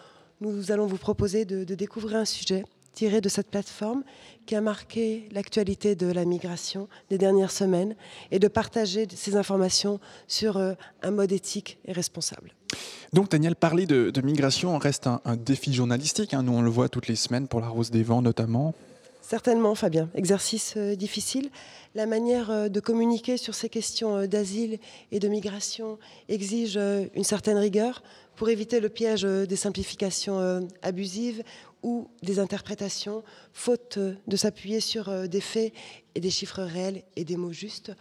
nous 0.41 0.73
allons 0.73 0.87
vous 0.87 0.97
proposer 0.97 1.45
de 1.45 1.75
découvrir 1.75 2.17
un 2.17 2.25
sujet 2.25 2.65
tiré 2.93 3.21
de 3.21 3.29
cette 3.29 3.49
plateforme 3.49 4.03
qui 4.47 4.55
a 4.55 4.61
marqué 4.61 5.29
l'actualité 5.33 5.95
de 5.95 6.11
la 6.11 6.25
migration 6.25 6.89
des 7.11 7.19
dernières 7.19 7.51
semaines 7.51 7.95
et 8.31 8.39
de 8.39 8.49
partager 8.49 9.07
ces 9.15 9.37
informations 9.37 10.01
sur 10.27 10.57
euh, 10.57 10.75
un 11.03 11.11
mode 11.11 11.33
éthique 11.33 11.79
et 11.85 11.93
responsable. 11.93 12.55
Donc 13.13 13.31
Daniel, 13.31 13.57
parler 13.57 13.87
de, 13.87 14.11
de 14.11 14.21
migration 14.23 14.77
reste 14.79 15.07
un, 15.07 15.21
un 15.25 15.37
défi 15.37 15.73
journalistique. 15.73 16.35
Hein. 16.35 16.43
Nous, 16.43 16.53
on 16.53 16.63
le 16.63 16.71
voit 16.71 16.89
toutes 16.89 17.09
les 17.09 17.17
semaines 17.17 17.49
pour 17.49 17.61
la 17.61 17.69
Rose 17.69 17.91
des 17.91 18.03
Vents 18.03 18.23
notamment. 18.23 18.75
Certainement, 19.23 19.75
Fabien. 19.75 20.11
Exercice 20.15 20.75
euh, 20.77 20.95
difficile. 20.95 21.49
La 21.95 22.05
manière 22.05 22.51
euh, 22.51 22.69
de 22.69 22.81
communiquer 22.81 23.37
sur 23.39 23.55
ces 23.55 23.69
questions 23.69 24.17
euh, 24.17 24.27
d'asile 24.27 24.79
et 25.11 25.21
de 25.21 25.29
migration 25.29 25.99
exige 26.29 26.77
une 27.15 27.25
certaine 27.25 27.57
rigueur 27.57 28.03
pour 28.37 28.51
éviter 28.51 28.81
le 28.81 28.89
piège 28.89 29.23
des 29.23 29.57
simplifications 29.57 30.67
abusives 30.83 31.43
ou 31.83 32.09
des 32.23 32.39
interprétations, 32.39 33.23
faute 33.53 33.99
euh, 33.99 34.15
de 34.27 34.37
s'appuyer 34.37 34.81
sur 34.81 35.09
euh, 35.09 35.27
des 35.27 35.41
faits 35.41 35.73
et 36.15 36.21
des 36.21 36.31
chiffres 36.31 36.63
réels 36.63 37.03
et 37.17 37.25
des 37.25 37.37
mots 37.37 37.53
justes. 37.53 37.93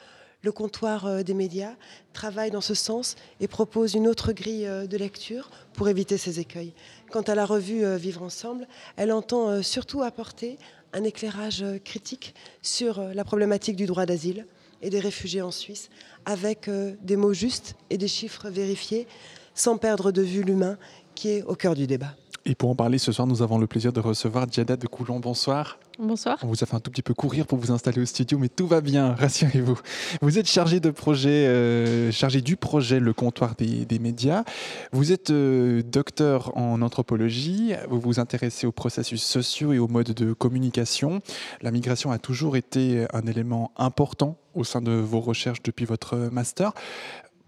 Le 0.43 0.51
comptoir 0.51 1.05
euh, 1.05 1.23
des 1.23 1.33
médias 1.33 1.75
travaille 2.13 2.51
dans 2.51 2.61
ce 2.61 2.73
sens 2.73 3.15
et 3.39 3.47
propose 3.47 3.93
une 3.93 4.07
autre 4.07 4.33
grille 4.33 4.67
de 4.87 4.97
lecture 4.97 5.49
pour 5.73 5.89
éviter 5.89 6.17
ces 6.17 6.39
écueils. 6.39 6.73
Quant 7.11 7.21
à 7.21 7.35
la 7.35 7.45
revue 7.45 7.85
Vivre 7.97 8.23
ensemble, 8.23 8.67
elle 8.97 9.11
entend 9.11 9.61
surtout 9.63 10.01
apporter 10.01 10.57
un 10.93 11.03
éclairage 11.03 11.63
critique 11.83 12.35
sur 12.61 13.01
la 13.01 13.23
problématique 13.23 13.75
du 13.75 13.85
droit 13.85 14.05
d'asile 14.05 14.45
et 14.81 14.89
des 14.89 14.99
réfugiés 14.99 15.41
en 15.41 15.51
Suisse, 15.51 15.89
avec 16.25 16.69
des 16.69 17.15
mots 17.15 17.33
justes 17.33 17.75
et 17.89 17.97
des 17.97 18.07
chiffres 18.07 18.49
vérifiés, 18.49 19.07
sans 19.53 19.77
perdre 19.77 20.11
de 20.11 20.21
vue 20.21 20.43
l'humain 20.43 20.77
qui 21.15 21.29
est 21.29 21.43
au 21.43 21.55
cœur 21.55 21.75
du 21.75 21.87
débat. 21.87 22.15
Et 22.43 22.55
pour 22.55 22.71
en 22.71 22.75
parler 22.75 22.97
ce 22.97 23.11
soir, 23.11 23.27
nous 23.27 23.43
avons 23.43 23.59
le 23.59 23.67
plaisir 23.67 23.93
de 23.93 23.99
recevoir 23.99 24.47
Diada 24.47 24.75
de 24.75 24.87
Coulon. 24.87 25.19
Bonsoir. 25.19 25.77
Bonsoir. 25.99 26.39
On 26.41 26.47
vous 26.47 26.63
a 26.63 26.65
fait 26.65 26.75
un 26.75 26.79
tout 26.79 26.89
petit 26.89 27.03
peu 27.03 27.13
courir 27.13 27.45
pour 27.45 27.59
vous 27.59 27.71
installer 27.71 28.01
au 28.01 28.05
studio, 28.05 28.39
mais 28.39 28.49
tout 28.49 28.65
va 28.65 28.81
bien, 28.81 29.13
rassurez-vous. 29.19 29.79
Vous 30.21 30.39
êtes 30.39 30.47
chargé 30.47 30.79
de 30.79 30.89
projet, 30.89 31.45
euh, 31.45 32.11
chargé 32.11 32.41
du 32.41 32.57
projet 32.57 32.99
Le 32.99 33.13
Comptoir 33.13 33.53
des, 33.55 33.85
des 33.85 33.99
médias. 33.99 34.43
Vous 34.91 35.11
êtes 35.11 35.29
euh, 35.29 35.83
docteur 35.83 36.57
en 36.57 36.81
anthropologie. 36.81 37.73
Vous 37.89 37.99
vous 37.99 38.19
intéressez 38.19 38.65
aux 38.65 38.71
processus 38.71 39.21
sociaux 39.21 39.73
et 39.73 39.77
aux 39.77 39.87
modes 39.87 40.13
de 40.13 40.33
communication. 40.33 41.21
La 41.61 41.69
migration 41.69 42.09
a 42.09 42.17
toujours 42.17 42.57
été 42.57 43.05
un 43.13 43.27
élément 43.27 43.71
important 43.77 44.37
au 44.55 44.63
sein 44.63 44.81
de 44.81 44.91
vos 44.91 45.19
recherches 45.19 45.61
depuis 45.61 45.85
votre 45.85 46.15
master. 46.31 46.73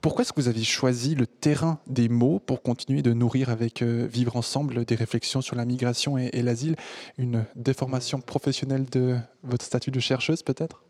Pourquoi 0.04 0.24
est-ce 0.24 0.34
que 0.34 0.42
vous 0.42 0.50
avez 0.50 0.66
choisi 0.66 1.16
le 1.16 1.26
terrain 1.26 1.80
des 1.88 2.10
mots 2.10 2.38
pour 2.46 2.62
continuer 2.62 3.02
de 3.02 3.14
nourrir 3.14 3.50
avec 3.50 3.82
euh, 3.82 4.06
Vivre 4.06 4.36
ensemble 4.36 4.84
des 4.84 4.96
réflexions 4.96 5.40
sur 5.40 5.56
la 5.56 5.64
migration 5.64 6.18
et, 6.18 6.42
l'asile? 6.42 6.76
Une 7.18 7.46
déformation 7.56 8.20
professionnelle 8.20 8.84
de 8.92 9.16
votre 9.44 9.64
statut 9.64 9.92
de 9.92 10.02
chercheuse 10.02 10.44
peut-être? 10.44 10.84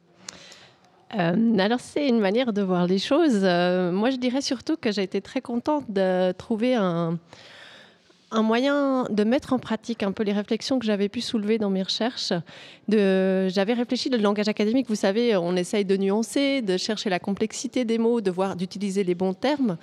Euh, 1.13 1.57
alors 1.59 1.79
c'est 1.79 2.09
une 2.09 2.17
manière 2.17 2.53
de 2.53 2.63
voir 2.63 2.87
les 2.87 2.97
choses. 2.97 3.41
Euh, 3.43 3.91
moi 3.91 4.09
je 4.09 4.15
dirais 4.15 4.41
surtout 4.41 4.77
que 4.77 4.91
j'ai 4.91 5.03
été 5.03 5.21
très 5.21 5.41
contente 5.41 5.85
de 5.91 6.31
trouver 6.31 6.73
un, 6.73 7.19
un 8.33 8.41
moyen 8.41 9.05
de 9.09 9.23
mettre 9.23 9.53
en 9.53 9.59
pratique 9.59 10.03
un 10.03 10.11
peu 10.11 10.23
les 10.23 10.33
réflexions 10.33 10.79
que 10.79 10.85
j'avais 10.85 11.09
pu 11.09 11.21
soulever 11.21 11.57
dans 11.57 11.69
mes 11.69 11.83
recherches. 11.83 12.33
De, 12.87 13.47
j'avais 13.49 13.73
réfléchi 13.73 14.09
le 14.09 14.17
langage 14.17 14.47
académique, 14.47 14.87
vous 14.89 14.95
savez, 14.95 15.35
on 15.35 15.55
essaye 15.55 15.85
de 15.85 15.95
nuancer, 15.95 16.61
de 16.61 16.77
chercher 16.77 17.09
la 17.09 17.19
complexité 17.19 17.85
des 17.85 17.97
mots, 17.97 18.21
de 18.21 18.31
voir, 18.31 18.55
d'utiliser 18.55 19.03
les 19.03 19.15
bons 19.15 19.33
termes. 19.33 19.77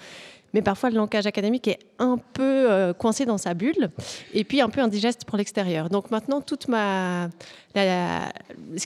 Mais 0.52 0.62
parfois, 0.62 0.90
le 0.90 0.96
langage 0.96 1.26
académique 1.26 1.68
est 1.68 1.78
un 1.98 2.18
peu 2.18 2.70
euh, 2.70 2.92
coincé 2.92 3.24
dans 3.24 3.38
sa 3.38 3.54
bulle 3.54 3.90
et 4.34 4.44
puis 4.44 4.60
un 4.60 4.68
peu 4.68 4.80
indigeste 4.80 5.24
pour 5.24 5.38
l'extérieur. 5.38 5.88
Donc 5.88 6.10
maintenant, 6.10 6.40
toute 6.40 6.66
ce 6.66 7.28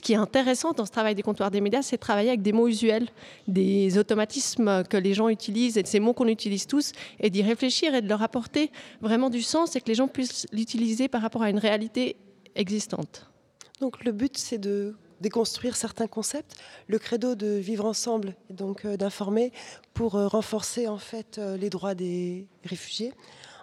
qui 0.01 0.13
est 0.13 0.17
intéressant 0.17 0.73
dans 0.73 0.85
ce 0.85 0.91
travail 0.91 1.15
des 1.15 1.23
comptoirs 1.23 1.51
des 1.51 1.61
médias, 1.61 1.81
c'est 1.81 1.95
de 1.95 2.01
travailler 2.01 2.29
avec 2.29 2.41
des 2.41 2.53
mots 2.53 2.67
usuels, 2.67 3.07
des 3.47 3.97
automatismes 3.97 4.83
que 4.83 4.97
les 4.97 5.13
gens 5.13 5.29
utilisent 5.29 5.77
et 5.77 5.83
de 5.83 5.87
ces 5.87 5.99
mots 5.99 6.13
qu'on 6.13 6.27
utilise 6.27 6.67
tous, 6.67 6.91
et 7.19 7.29
d'y 7.29 7.41
réfléchir 7.41 7.95
et 7.95 8.01
de 8.01 8.09
leur 8.09 8.21
apporter 8.21 8.71
vraiment 9.01 9.29
du 9.29 9.41
sens 9.41 9.75
et 9.75 9.81
que 9.81 9.87
les 9.87 9.95
gens 9.95 10.07
puissent 10.07 10.47
l'utiliser 10.51 11.07
par 11.07 11.21
rapport 11.21 11.41
à 11.41 11.49
une 11.49 11.59
réalité 11.59 12.15
existante. 12.55 13.29
Donc 13.81 14.03
le 14.05 14.11
but, 14.11 14.37
c'est 14.37 14.57
de 14.57 14.95
déconstruire 15.21 15.75
certains 15.75 16.07
concepts. 16.07 16.55
Le 16.87 16.99
credo 16.99 17.35
de 17.35 17.47
vivre 17.47 17.85
ensemble, 17.85 18.35
donc 18.49 18.85
euh, 18.85 18.97
d'informer 18.97 19.51
pour 19.93 20.15
euh, 20.15 20.27
renforcer 20.27 20.87
en 20.87 20.97
fait 20.97 21.37
euh, 21.37 21.57
les 21.57 21.69
droits 21.69 21.95
des 21.95 22.47
réfugiés. 22.63 23.13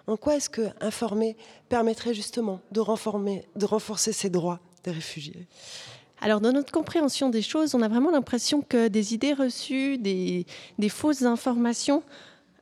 En 0.07 0.17
quoi 0.17 0.35
est-ce 0.35 0.49
que 0.49 0.69
informer 0.81 1.37
permettrait 1.69 2.13
justement 2.13 2.59
de, 2.71 2.81
renforcer 2.81 4.11
ces 4.11 4.29
droits 4.29 4.59
des 4.83 4.91
réfugiés? 4.91 5.47
Alors, 6.19 6.41
dans 6.41 6.51
notre 6.51 6.71
compréhension 6.71 7.29
des 7.29 7.41
choses, 7.41 7.75
on 7.75 7.81
a 7.81 7.87
vraiment 7.87 8.11
l'impression 8.11 8.61
que 8.61 8.87
des 8.87 9.13
idées 9.13 9.33
reçues, 9.33 9.97
des 9.97 10.45
fausses 10.89 11.23
informations 11.23 12.03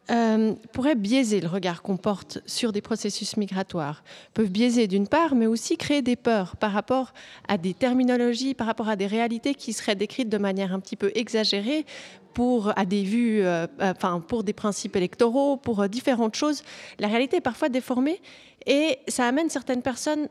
euh, 0.09 0.53
pourraient 0.73 0.95
biaiser 0.95 1.39
le 1.41 1.47
regard 1.47 1.83
qu'on 1.83 1.97
porte 1.97 2.39
sur 2.45 2.71
des 2.71 2.81
processus 2.81 3.37
migratoires. 3.37 4.03
Peuvent 4.33 4.49
biaiser 4.49 4.87
d'une 4.87 5.07
part, 5.07 5.35
mais 5.35 5.45
aussi 5.45 5.77
créer 5.77 6.01
des 6.01 6.15
peurs 6.15 6.55
par 6.57 6.71
rapport 6.71 7.13
à 7.47 7.57
des 7.57 7.73
terminologies, 7.73 8.53
par 8.53 8.67
rapport 8.67 8.89
à 8.89 8.95
des 8.95 9.07
réalités 9.07 9.53
qui 9.53 9.73
seraient 9.73 9.95
décrites 9.95 10.29
de 10.29 10.37
manière 10.37 10.73
un 10.73 10.79
petit 10.79 10.95
peu 10.95 11.11
exagérée 11.15 11.85
pour 12.33 12.73
des 12.87 13.03
vues, 13.03 13.41
euh, 13.41 13.67
euh, 13.81 13.93
enfin 13.95 14.19
pour 14.19 14.43
des 14.43 14.53
principes 14.53 14.95
électoraux, 14.95 15.57
pour 15.57 15.81
euh, 15.81 15.87
différentes 15.87 16.35
choses. 16.35 16.63
La 16.99 17.07
réalité 17.07 17.37
est 17.37 17.41
parfois 17.41 17.69
déformée 17.69 18.21
et 18.65 18.99
ça 19.07 19.27
amène 19.27 19.49
certaines 19.49 19.81
personnes 19.81 20.27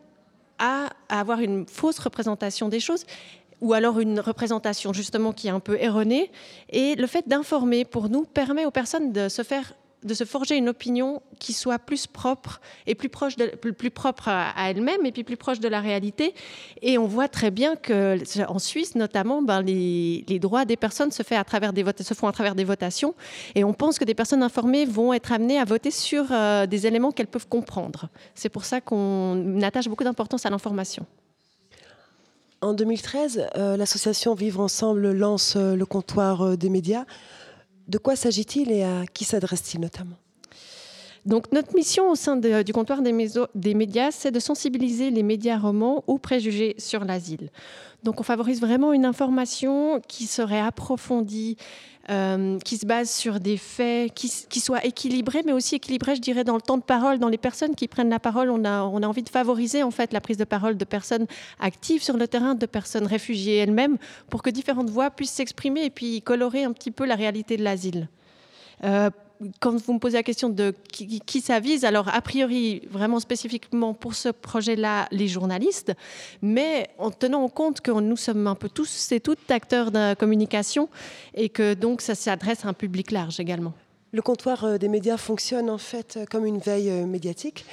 à 0.59 0.91
avoir 1.09 1.41
une 1.41 1.67
fausse 1.67 1.99
représentation 1.99 2.69
des 2.69 2.81
choses 2.81 3.07
ou 3.61 3.73
alors 3.73 4.01
une 4.01 4.21
représentation 4.21 4.93
justement 4.93 5.33
qui 5.33 5.49
est 5.49 5.51
un 5.51 5.61
peu 5.61 5.77
erronée. 5.81 6.31
Et 6.71 6.95
le 6.95 7.07
fait 7.07 7.29
d'informer 7.29 7.85
pour 7.85 8.09
nous 8.09 8.25
permet 8.25 8.65
aux 8.65 8.71
personnes 8.71 9.13
de 9.13 9.29
se 9.29 9.43
faire 9.43 9.73
de 10.03 10.15
se 10.15 10.25
forger 10.25 10.57
une 10.57 10.69
opinion 10.69 11.21
qui 11.39 11.53
soit 11.53 11.79
plus 11.79 12.07
propre 12.07 12.61
et 12.87 12.95
plus 12.95 13.09
proche 13.09 13.37
de, 13.37 13.47
plus, 13.49 13.91
propre 13.91 14.29
à, 14.29 14.71
elle-même 14.71 15.05
et 15.05 15.13
puis 15.13 15.25
plus 15.25 15.37
proche 15.37 15.61
de 15.61 15.69
la 15.69 15.81
réalité. 15.81 16.35
Et 16.83 16.99
on 16.99 17.07
voit 17.07 17.29
très 17.29 17.51
bien 17.51 17.77
que 17.77 18.19
en 18.49 18.59
Suisse 18.59 18.95
notamment, 18.95 19.43
ben, 19.43 19.63
les, 19.63 20.39
droits 20.41 20.65
des 20.65 20.77
personnes 20.77 21.11
se 21.11 21.23
font 21.23 21.37
à 21.37 21.45
travers 21.45 21.73
des 21.73 22.65
votations. 22.65 23.15
Et 23.55 23.65
on 23.65 23.75
pense 23.75 23.99
que 23.99 24.05
des 24.05 24.15
personnes 24.15 24.43
informées 24.43 24.87
vont 24.87 25.13
être 25.13 25.33
amenées 25.33 25.59
à 25.59 25.65
voter 25.65 25.91
sur 25.91 26.27
euh, 26.31 26.67
des 26.67 26.87
éléments 26.87 27.13
qu'elles 27.13 27.27
peuvent 27.27 27.49
comprendre. 27.49 28.09
C'est 28.35 28.49
pour 28.49 28.65
ça 28.65 28.81
qu'on 28.81 29.61
attache 29.63 29.89
beaucoup 29.89 30.05
d'importance 30.05 30.47
à 30.47 30.51
l'information. 30.51 31.07
En 32.63 32.75
2013, 32.75 33.49
euh, 33.57 33.77
l'association 33.79 34.35
Vivre 34.35 34.61
Ensemble 34.61 35.13
lance 35.13 35.55
euh, 35.57 35.75
le 35.77 35.87
comptoir 35.87 36.43
euh, 36.43 36.57
des 36.57 36.69
médias. 36.69 37.07
De 37.89 37.97
quoi 37.97 38.17
s'agit-il 38.17 38.71
et 38.71 38.85
à 38.85 39.07
qui 39.07 39.25
s'adresse-t-il 39.25 39.81
notamment? 39.81 40.17
Donc 41.25 41.53
notre 41.53 41.75
mission 41.75 42.11
au 42.11 42.15
sein 42.15 42.37
du 42.37 42.73
comptoir 42.73 43.03
des 43.03 43.75
médias, 43.75 44.11
c'est 44.11 44.31
de 44.31 44.41
sensibiliser 44.41 45.11
les 45.11 45.23
médias 45.23 45.59
romans 45.59 46.03
aux 46.07 46.17
préjugés 46.17 46.75
sur 46.79 47.05
l'asile. 47.05 47.51
Donc 48.05 48.21
on 48.21 48.23
favorise 48.23 48.61
vraiment 48.61 48.95
une 48.95 49.05
information 49.05 50.01
qui 50.09 50.27
serait 50.27 50.61
approfondie, 50.61 51.59
euh, 52.11 52.59
qui 52.59 52.77
se 52.77 52.87
base 52.87 53.11
sur 53.11 53.39
des 53.41 53.57
faits, 53.57 54.13
qui, 54.15 54.27
s- 54.27 54.47
qui 54.51 54.61
soit 54.61 54.85
équilibrée, 54.85 55.43
mais 55.47 55.53
aussi 55.53 55.77
équilibrée, 55.77 56.17
je 56.17 56.21
dirais, 56.21 56.45
dans 56.45 56.57
le 56.57 56.61
temps 56.61 56.77
de 56.77 56.83
parole, 56.83 57.19
dans 57.19 57.29
les 57.29 57.39
personnes 57.39 57.75
qui 57.75 57.87
prennent 57.89 58.11
la 58.11 58.19
parole. 58.19 58.51
On 58.51 58.65
a, 58.65 58.83
on 58.83 59.03
a 59.03 59.07
envie 59.07 59.23
de 59.23 59.29
favoriser 59.29 59.83
en 59.83 59.91
fait 59.91 60.13
la 60.13 60.21
prise 60.21 60.37
de 60.37 60.45
parole 60.45 60.77
de 60.77 60.85
personnes 60.85 61.27
actives 61.61 62.03
sur 62.03 62.17
le 62.17 62.27
terrain, 62.27 62.55
de 62.55 62.67
personnes 62.67 63.07
réfugiées 63.07 63.59
elles-mêmes, 63.59 63.97
pour 64.29 64.43
que 64.43 64.51
différentes 64.51 64.91
voix 64.91 65.11
puissent 65.11 65.31
s'exprimer 65.31 65.85
et 65.85 65.91
puis 65.91 66.21
colorer 66.23 66.65
un 66.65 66.73
petit 66.73 66.91
peu 66.91 67.07
la 67.07 67.15
réalité 67.15 67.57
de 67.57 67.63
l'asile. 67.63 68.09
Euh, 68.83 69.11
quand 69.61 69.77
vous 69.77 69.95
me 69.95 69.99
posez 69.99 70.17
la 70.17 70.23
question 70.23 70.49
de 70.49 70.75
qui, 70.93 71.21
qui 71.21 71.41
ça 71.41 71.61
vise, 71.61 71.85
alors 71.85 72.09
a 72.09 72.21
priori, 72.21 72.83
vraiment 72.91 73.21
spécifiquement 73.21 73.95
pour 73.95 74.15
ce 74.15 74.29
projet-là, 74.29 75.09
les 75.11 75.29
journalistes, 75.29 75.93
mais 76.43 76.89
en 76.99 77.11
tenant 77.11 77.43
en 77.43 77.49
compte 77.49 77.81
que 77.81 77.91
nous 77.91 78.17
sommes 78.17 78.47
un 78.47 78.55
peu 78.55 78.69
tous 78.69 79.13
et 79.13 79.21
toutes 79.21 79.51
acteurs 79.51 79.91
de 79.91 80.15
communication 80.15 80.89
et 81.35 81.49
que 81.49 81.75
donc 81.75 82.01
ça 82.01 82.15
s'adresse 82.15 82.65
à 82.65 82.69
un 82.69 82.75
public 82.75 83.11
large 83.11 83.41
également. 83.41 83.73
Le 84.13 84.23
comptoir 84.23 84.65
euh, 84.65 84.79
des 84.79 84.89
médias 84.89 85.17
fonctionne 85.17 85.71
en 85.71 85.79
fait 85.79 86.19
comme 86.31 86.45
une 86.45 86.59
veille 86.59 86.91
euh, 86.91 87.07
médiatique 87.07 87.65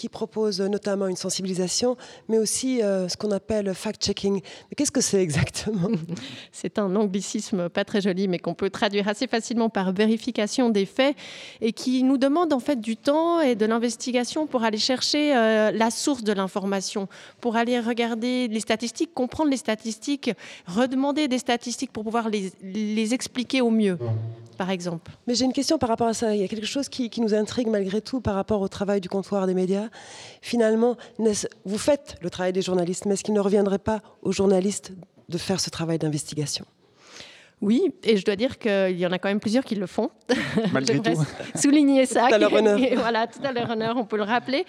qui 0.00 0.08
propose 0.08 0.62
notamment 0.62 1.08
une 1.08 1.16
sensibilisation, 1.16 1.98
mais 2.30 2.38
aussi 2.38 2.82
euh, 2.82 3.06
ce 3.06 3.18
qu'on 3.18 3.32
appelle 3.32 3.74
fact-checking. 3.74 4.32
Mais 4.32 4.74
qu'est-ce 4.74 4.90
que 4.90 5.02
c'est 5.02 5.20
exactement? 5.20 5.90
C'est 6.52 6.78
un 6.78 6.96
anglicisme 6.96 7.68
pas 7.68 7.84
très 7.84 8.00
joli, 8.00 8.26
mais 8.26 8.38
qu'on 8.38 8.54
peut 8.54 8.70
traduire 8.70 9.08
assez 9.08 9.26
facilement 9.26 9.68
par 9.68 9.92
vérification 9.92 10.70
des 10.70 10.86
faits 10.86 11.14
et 11.60 11.74
qui 11.74 12.02
nous 12.02 12.16
demande 12.16 12.54
en 12.54 12.60
fait 12.60 12.80
du 12.80 12.96
temps 12.96 13.40
et 13.40 13.56
de 13.56 13.66
l'investigation 13.66 14.46
pour 14.46 14.64
aller 14.64 14.78
chercher 14.78 15.36
euh, 15.36 15.70
la 15.70 15.90
source 15.90 16.24
de 16.24 16.32
l'information, 16.32 17.06
pour 17.42 17.56
aller 17.56 17.78
regarder 17.78 18.48
les 18.48 18.60
statistiques, 18.60 19.12
comprendre 19.12 19.50
les 19.50 19.58
statistiques, 19.58 20.30
redemander 20.66 21.28
des 21.28 21.38
statistiques 21.38 21.92
pour 21.92 22.04
pouvoir 22.04 22.30
les, 22.30 22.52
les 22.62 23.12
expliquer 23.12 23.60
au 23.60 23.68
mieux, 23.68 23.98
par 24.56 24.70
exemple. 24.70 25.12
Mais 25.26 25.34
j'ai 25.34 25.44
une 25.44 25.52
question 25.52 25.76
par 25.76 25.90
rapport 25.90 26.08
à 26.08 26.14
ça. 26.14 26.34
Il 26.34 26.40
y 26.40 26.44
a 26.44 26.48
quelque 26.48 26.66
chose 26.66 26.88
qui, 26.88 27.10
qui 27.10 27.20
nous 27.20 27.34
intrigue 27.34 27.68
malgré 27.68 28.00
tout 28.00 28.22
par 28.22 28.34
rapport 28.34 28.62
au 28.62 28.68
travail 28.68 29.02
du 29.02 29.10
comptoir 29.10 29.46
des 29.46 29.54
médias. 29.54 29.89
Finalement, 30.42 30.96
vous 31.64 31.78
faites 31.78 32.16
le 32.22 32.30
travail 32.30 32.52
des 32.52 32.62
journalistes, 32.62 33.06
mais 33.06 33.14
est-ce 33.14 33.24
qu'il 33.24 33.34
ne 33.34 33.40
reviendrait 33.40 33.78
pas 33.78 34.00
aux 34.22 34.32
journalistes 34.32 34.92
de 35.28 35.38
faire 35.38 35.60
ce 35.60 35.70
travail 35.70 35.98
d'investigation? 35.98 36.66
Oui, 37.62 37.92
et 38.04 38.16
je 38.16 38.24
dois 38.24 38.36
dire 38.36 38.58
qu'il 38.58 38.98
y 38.98 39.06
en 39.06 39.12
a 39.12 39.18
quand 39.18 39.28
même 39.28 39.40
plusieurs 39.40 39.64
qui 39.64 39.74
le 39.74 39.86
font. 39.86 40.10
Malgré 40.72 40.98
tout. 40.98 41.20
souligner 41.54 42.06
ça. 42.06 42.28
Tout 42.28 42.34
à 42.34 42.38
leur 42.38 42.52
honneur. 42.54 42.78
Et 42.78 42.96
voilà, 42.96 43.26
tout 43.26 43.40
à 43.44 43.52
leur 43.52 43.68
honneur, 43.70 43.98
on 43.98 44.04
peut 44.04 44.16
le 44.16 44.22
rappeler. 44.22 44.64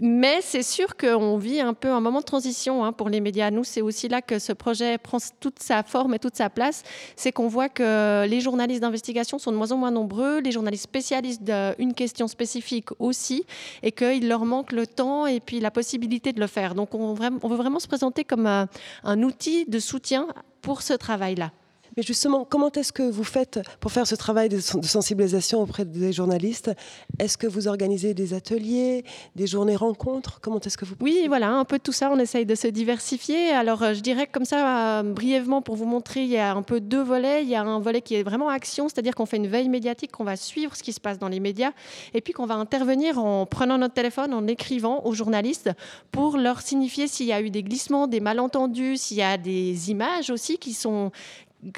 Mais 0.00 0.38
c'est 0.42 0.62
sûr 0.62 0.96
qu'on 0.96 1.38
vit 1.38 1.60
un 1.60 1.74
peu 1.74 1.90
un 1.90 2.00
moment 2.00 2.20
de 2.20 2.24
transition 2.24 2.84
hein, 2.84 2.92
pour 2.92 3.08
les 3.08 3.20
médias. 3.20 3.50
Nous, 3.50 3.64
c'est 3.64 3.80
aussi 3.80 4.06
là 4.06 4.22
que 4.22 4.38
ce 4.38 4.52
projet 4.52 4.96
prend 4.96 5.18
toute 5.40 5.58
sa 5.58 5.82
forme 5.82 6.14
et 6.14 6.20
toute 6.20 6.36
sa 6.36 6.48
place. 6.48 6.84
C'est 7.16 7.32
qu'on 7.32 7.48
voit 7.48 7.68
que 7.68 8.26
les 8.28 8.40
journalistes 8.40 8.82
d'investigation 8.82 9.38
sont 9.38 9.50
de 9.50 9.56
moins 9.56 9.72
en 9.72 9.76
moins 9.76 9.90
nombreux, 9.90 10.38
les 10.38 10.52
journalistes 10.52 10.84
spécialistes 10.84 11.42
d'une 11.42 11.94
question 11.94 12.28
spécifique 12.28 12.90
aussi, 13.00 13.44
et 13.82 13.90
qu'il 13.90 14.28
leur 14.28 14.44
manque 14.44 14.70
le 14.70 14.86
temps 14.86 15.26
et 15.26 15.40
puis 15.40 15.58
la 15.58 15.72
possibilité 15.72 16.32
de 16.32 16.38
le 16.38 16.46
faire. 16.46 16.76
Donc, 16.76 16.94
on, 16.94 17.14
veut 17.14 17.56
vraiment 17.56 17.80
se 17.80 17.88
présenter 17.88 18.22
comme 18.22 18.46
un, 18.46 18.68
un 19.02 19.22
outil 19.24 19.64
de 19.66 19.80
soutien 19.80 20.28
pour 20.62 20.82
ce 20.82 20.92
travail-là. 20.92 21.50
Mais 21.96 22.02
justement, 22.02 22.44
comment 22.44 22.70
est-ce 22.72 22.92
que 22.92 23.02
vous 23.02 23.24
faites 23.24 23.58
pour 23.80 23.90
faire 23.90 24.06
ce 24.06 24.14
travail 24.14 24.50
de 24.50 24.58
sen- 24.60 24.82
de 24.82 24.86
sensibilisation 24.86 25.62
auprès 25.62 25.86
des 25.86 26.12
journalistes? 26.12 26.70
Est-ce 27.18 27.38
que 27.38 27.46
vous 27.46 27.68
organisez 27.68 28.12
des 28.12 28.34
ateliers, 28.34 29.02
des 29.34 29.46
journées 29.46 29.76
rencontres? 29.76 30.38
Comment 30.42 30.60
est-ce 30.60 30.76
que 30.76 30.84
vous 30.84 30.94
Oui, 31.00 31.24
voilà, 31.26 31.48
un 31.52 31.64
peu 31.64 31.78
de 31.78 31.82
tout 31.82 31.92
ça. 31.92 32.10
On 32.12 32.18
essaye 32.18 32.44
de 32.44 32.54
se 32.54 32.68
diversifier. 32.68 33.48
Alors, 33.48 33.82
euh, 33.82 33.94
je 33.94 34.00
dirais 34.00 34.26
que 34.26 34.32
comme 34.32 34.44
ça, 34.44 34.98
euh, 35.00 35.02
brièvement, 35.04 35.62
pour 35.62 35.74
vous 35.76 35.86
montrer, 35.86 36.22
il 36.24 36.28
y 36.28 36.36
a 36.36 36.52
un 36.54 36.60
peu 36.60 36.80
deux 36.80 37.02
volets. 37.02 37.42
Il 37.44 37.48
y 37.48 37.54
a 37.54 37.62
un 37.62 37.80
volet 37.80 38.02
qui 38.02 38.14
est 38.14 38.22
vraiment 38.22 38.50
action, 38.50 38.90
c'est-à-dire 38.90 39.14
qu'on 39.14 39.24
fait 39.24 39.38
une 39.38 39.48
veille 39.48 39.70
médiatique, 39.70 40.12
qu'on 40.12 40.24
va 40.24 40.36
suivre 40.36 40.76
ce 40.76 40.82
qui 40.82 40.92
se 40.92 41.00
passe 41.00 41.18
dans 41.18 41.28
les 41.28 41.40
médias, 41.40 41.72
et 42.12 42.20
puis 42.20 42.34
qu'on 42.34 42.44
va 42.44 42.56
intervenir 42.56 43.18
en 43.18 43.46
prenant 43.46 43.78
notre 43.78 43.94
téléphone, 43.94 44.34
en 44.34 44.46
écrivant 44.48 45.02
aux 45.06 45.14
journalistes 45.14 45.70
pour 46.12 46.36
leur 46.36 46.60
signifier 46.60 47.08
s'il 47.08 47.24
y 47.24 47.32
a 47.32 47.40
eu 47.40 47.48
des 47.48 47.62
glissements, 47.62 48.06
des 48.06 48.20
malentendus, 48.20 48.98
s'il 48.98 49.16
y 49.16 49.22
a 49.22 49.38
des 49.38 49.90
images 49.90 50.28
aussi 50.28 50.58
qui 50.58 50.74
sont 50.74 51.10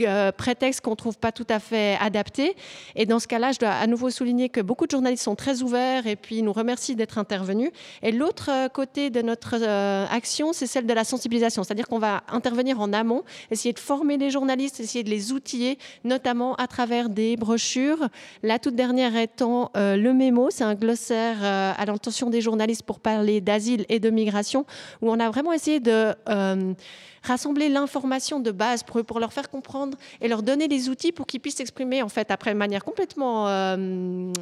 euh, 0.00 0.32
prétextes 0.32 0.80
qu'on 0.80 0.90
ne 0.90 0.96
trouve 0.96 1.18
pas 1.18 1.32
tout 1.32 1.46
à 1.48 1.58
fait 1.58 1.96
adaptés. 2.00 2.54
Et 2.94 3.06
dans 3.06 3.18
ce 3.18 3.26
cas-là, 3.26 3.52
je 3.52 3.58
dois 3.58 3.70
à 3.70 3.86
nouveau 3.86 4.10
souligner 4.10 4.48
que 4.48 4.60
beaucoup 4.60 4.86
de 4.86 4.90
journalistes 4.90 5.24
sont 5.24 5.34
très 5.34 5.62
ouverts 5.62 6.06
et 6.06 6.16
puis 6.16 6.42
nous 6.42 6.52
remercient 6.52 6.94
d'être 6.94 7.18
intervenus. 7.18 7.70
Et 8.02 8.12
l'autre 8.12 8.50
euh, 8.50 8.68
côté 8.68 9.10
de 9.10 9.22
notre 9.22 9.56
euh, 9.60 10.06
action, 10.10 10.52
c'est 10.52 10.66
celle 10.66 10.86
de 10.86 10.92
la 10.92 11.04
sensibilisation. 11.04 11.64
C'est-à-dire 11.64 11.88
qu'on 11.88 11.98
va 11.98 12.22
intervenir 12.28 12.80
en 12.80 12.92
amont, 12.92 13.22
essayer 13.50 13.72
de 13.72 13.78
former 13.78 14.18
les 14.18 14.30
journalistes, 14.30 14.80
essayer 14.80 15.04
de 15.04 15.10
les 15.10 15.32
outiller, 15.32 15.78
notamment 16.04 16.54
à 16.56 16.66
travers 16.66 17.08
des 17.08 17.36
brochures. 17.36 18.08
La 18.42 18.58
toute 18.58 18.74
dernière 18.74 19.16
étant 19.16 19.70
le 19.74 20.12
mémo, 20.12 20.48
c'est 20.50 20.64
un 20.64 20.74
glossaire 20.74 21.42
à 21.42 21.84
l'intention 21.84 22.30
des 22.30 22.40
journalistes 22.40 22.82
pour 22.82 23.00
parler 23.00 23.40
d'asile 23.40 23.84
et 23.88 24.00
de 24.00 24.10
migration, 24.10 24.66
où 25.02 25.10
on 25.10 25.20
a 25.20 25.28
vraiment 25.30 25.52
essayé 25.52 25.80
de... 25.80 26.14
rassembler 27.22 27.68
l'information 27.68 28.40
de 28.40 28.50
base 28.50 28.82
pour 28.82 29.04
pour 29.04 29.20
leur 29.20 29.32
faire 29.32 29.50
comprendre 29.50 29.96
et 30.20 30.28
leur 30.28 30.42
donner 30.42 30.68
les 30.68 30.88
outils 30.88 31.12
pour 31.12 31.26
qu'ils 31.26 31.40
puissent 31.40 31.56
s'exprimer 31.56 32.02
en 32.02 32.08
fait 32.08 32.30
après 32.30 32.52
de 32.52 32.58
manière 32.58 32.84
complètement. 32.84 33.48
euh, 33.48 34.32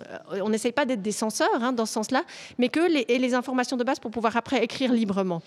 on 0.42 0.48
n'essaye 0.48 0.72
pas 0.72 0.84
d'être 0.86 1.02
des 1.02 1.12
censeurs 1.12 1.62
hein, 1.62 1.72
dans 1.72 1.86
ce 1.86 1.92
sens-là, 1.92 2.22
mais 2.58 2.68
que 2.68 2.80
les, 2.80 3.04
et 3.08 3.18
les 3.18 3.34
informations 3.34 3.76
de 3.76 3.84
base 3.84 3.98
pour 3.98 4.10
pouvoir 4.10 4.36
après 4.36 4.62
écrire 4.62 4.92
librement. 4.92 5.42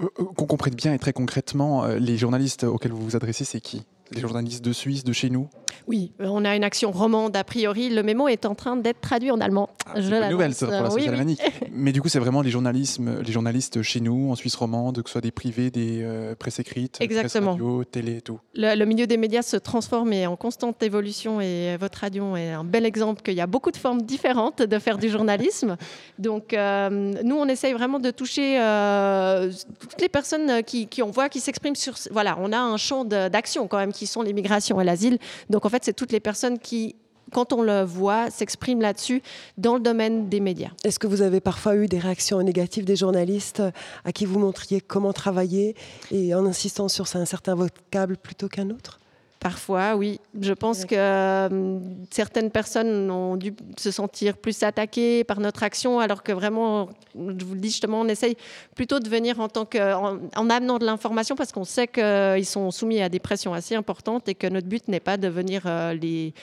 Euh, 0.00 0.08
euh, 0.18 0.24
Qu'on 0.36 0.46
comprenne 0.46 0.74
bien 0.74 0.94
et 0.94 0.98
très 0.98 1.12
concrètement, 1.12 1.86
les 1.86 2.16
journalistes 2.16 2.64
auxquels 2.64 2.92
vous 2.92 3.04
vous 3.04 3.16
adressez, 3.16 3.44
c'est 3.44 3.60
qui? 3.60 3.82
Les 4.12 4.20
journalistes 4.20 4.64
de 4.64 4.72
Suisse, 4.72 5.04
de 5.04 5.12
chez 5.12 5.30
nous 5.30 5.48
Oui, 5.86 6.12
euh, 6.20 6.26
on 6.28 6.44
a 6.44 6.56
une 6.56 6.64
action 6.64 6.90
romande 6.90 7.36
a 7.36 7.44
priori. 7.44 7.90
Le 7.90 8.02
mémo 8.02 8.28
est 8.28 8.44
en 8.44 8.54
train 8.54 8.76
d'être 8.76 9.00
traduit 9.00 9.30
en 9.30 9.40
allemand. 9.40 9.70
Ah, 9.86 9.92
Je 10.00 10.08
c'est 10.08 10.22
une 10.22 10.30
nouvelle 10.30 10.54
ça, 10.54 10.66
pour 10.66 10.74
la 10.74 10.82
Euh, 10.86 10.90
Suisse 10.90 11.08
oui, 11.08 11.36
oui. 11.40 11.68
Mais 11.72 11.92
du 11.92 12.02
coup, 12.02 12.08
c'est 12.08 12.18
vraiment 12.18 12.42
les, 12.42 12.50
journalismes, 12.50 13.20
les 13.24 13.32
journalistes 13.32 13.82
chez 13.82 14.00
nous, 14.00 14.30
en 14.30 14.34
Suisse 14.34 14.56
romande, 14.56 15.02
que 15.02 15.08
ce 15.08 15.12
soit 15.12 15.20
des 15.20 15.30
privés, 15.30 15.70
des 15.70 16.00
euh, 16.02 16.34
presses 16.34 16.58
écrites, 16.58 16.94
presse 16.94 17.04
Exactement. 17.04 17.52
radio, 17.52 17.84
télé 17.84 18.16
et 18.16 18.20
tout. 18.20 18.40
Le, 18.54 18.74
le 18.76 18.84
milieu 18.84 19.06
des 19.06 19.16
médias 19.16 19.42
se 19.42 19.56
transforme 19.56 20.12
et 20.12 20.22
est 20.22 20.26
en 20.26 20.36
constante 20.36 20.82
évolution 20.82 21.40
et 21.40 21.76
votre 21.78 22.00
radio 22.00 22.34
est 22.36 22.50
un 22.50 22.64
bel 22.64 22.84
exemple 22.84 23.22
qu'il 23.22 23.34
y 23.34 23.40
a 23.40 23.46
beaucoup 23.46 23.70
de 23.70 23.76
formes 23.76 24.02
différentes 24.02 24.62
de 24.62 24.78
faire 24.78 24.98
du 24.98 25.08
journalisme. 25.08 25.76
Donc 26.18 26.52
euh, 26.52 26.90
nous, 27.22 27.36
on 27.36 27.46
essaye 27.46 27.72
vraiment 27.72 28.00
de 28.00 28.10
toucher 28.10 28.60
euh, 28.60 29.52
toutes 29.78 30.00
les 30.00 30.08
personnes 30.08 30.62
qui, 30.64 30.86
qui 30.88 31.02
on 31.02 31.10
voit 31.10 31.28
qui 31.28 31.40
s'expriment 31.40 31.76
sur... 31.76 31.94
Voilà, 32.10 32.36
on 32.40 32.52
a 32.52 32.58
un 32.58 32.76
champ 32.76 33.04
d'action 33.04 33.68
quand 33.68 33.78
même 33.78 33.92
qui 33.92 33.99
sont 34.06 34.22
l'immigration 34.22 34.80
et 34.80 34.84
l'asile. 34.84 35.18
Donc 35.48 35.66
en 35.66 35.68
fait, 35.68 35.84
c'est 35.84 35.92
toutes 35.92 36.12
les 36.12 36.20
personnes 36.20 36.58
qui, 36.58 36.96
quand 37.32 37.52
on 37.52 37.62
le 37.62 37.82
voit, 37.82 38.30
s'expriment 38.30 38.80
là-dessus 38.80 39.22
dans 39.58 39.74
le 39.74 39.80
domaine 39.80 40.28
des 40.28 40.40
médias. 40.40 40.70
Est-ce 40.84 40.98
que 40.98 41.06
vous 41.06 41.22
avez 41.22 41.40
parfois 41.40 41.76
eu 41.76 41.86
des 41.86 41.98
réactions 41.98 42.40
négatives 42.42 42.84
des 42.84 42.96
journalistes 42.96 43.62
à 44.04 44.12
qui 44.12 44.24
vous 44.24 44.38
montriez 44.38 44.80
comment 44.80 45.12
travailler 45.12 45.74
et 46.10 46.34
en 46.34 46.46
insistant 46.46 46.88
sur 46.88 47.04
un 47.14 47.24
certain 47.24 47.54
vocable 47.54 48.16
plutôt 48.16 48.48
qu'un 48.48 48.70
autre? 48.70 49.00
Parfois, 49.40 49.96
oui. 49.96 50.20
Je 50.38 50.52
pense 50.52 50.84
que 50.84 50.94
euh, 50.94 51.78
certaines 52.10 52.50
personnes 52.50 53.10
ont 53.10 53.36
dû 53.36 53.54
se 53.78 53.90
sentir 53.90 54.36
plus 54.36 54.62
attaquées 54.62 55.24
par 55.24 55.40
notre 55.40 55.62
action, 55.62 55.98
alors 55.98 56.22
que 56.22 56.30
vraiment, 56.30 56.90
je 57.14 57.42
vous 57.44 57.54
le 57.54 57.60
dis 57.60 57.70
justement, 57.70 58.02
on 58.02 58.08
essaye 58.08 58.36
plutôt 58.74 59.00
de 59.00 59.08
venir 59.08 59.40
en 59.40 59.48
tant 59.48 59.64
que, 59.64 59.94
en, 59.94 60.18
en 60.36 60.50
amenant 60.50 60.78
de 60.78 60.84
l'information, 60.84 61.36
parce 61.36 61.52
qu'on 61.52 61.64
sait 61.64 61.88
qu'ils 61.88 62.44
sont 62.44 62.70
soumis 62.70 63.00
à 63.00 63.08
des 63.08 63.18
pressions 63.18 63.54
assez 63.54 63.74
importantes 63.74 64.28
et 64.28 64.34
que 64.34 64.46
notre 64.46 64.66
but 64.66 64.86
n'est 64.88 65.00
pas 65.00 65.16
de 65.16 65.28
venir 65.28 65.62
euh, 65.64 65.94
les, 65.94 66.34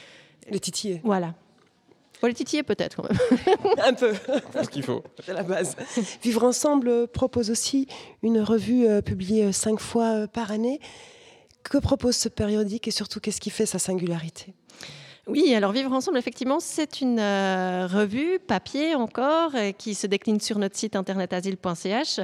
Les 0.49 0.59
titiller 0.59 0.99
voilà. 1.03 1.35
Faut 2.19 2.25
les 2.25 2.33
titiller 2.33 2.63
peut-être. 2.63 2.95
quand 2.95 3.07
même. 3.07 3.75
Un 3.85 3.93
peu, 3.93 4.11
C'est 4.53 4.63
ce 4.63 4.69
qu'il 4.69 4.81
faut. 4.81 5.03
c'est 5.23 5.33
la 5.33 5.43
base. 5.43 5.75
Vivre 6.23 6.43
ensemble 6.43 7.07
propose 7.07 7.51
aussi 7.51 7.87
une 8.23 8.39
revue 8.39 8.87
euh, 8.87 9.01
publiée 9.01 9.51
cinq 9.51 9.79
fois 9.79 10.05
euh, 10.05 10.27
par 10.27 10.51
année. 10.51 10.79
Que 11.69 11.77
propose 11.77 12.15
ce 12.15 12.29
périodique 12.29 12.87
et 12.87 12.91
surtout 12.91 13.19
qu'est-ce 13.19 13.41
qui 13.41 13.49
fait 13.49 13.65
sa 13.65 13.79
singularité? 13.79 14.53
Oui, 15.29 15.53
alors 15.53 15.73
Vivre 15.73 15.91
Ensemble, 15.91 16.17
effectivement, 16.17 16.61
c'est 16.61 17.01
une 17.01 17.19
euh, 17.19 17.85
revue 17.85 18.39
papier 18.39 18.95
encore 18.95 19.51
euh, 19.55 19.73
qui 19.73 19.93
se 19.93 20.07
décline 20.07 20.39
sur 20.39 20.57
notre 20.57 20.77
site 20.77 20.95
internetasile.ch. 20.95 22.21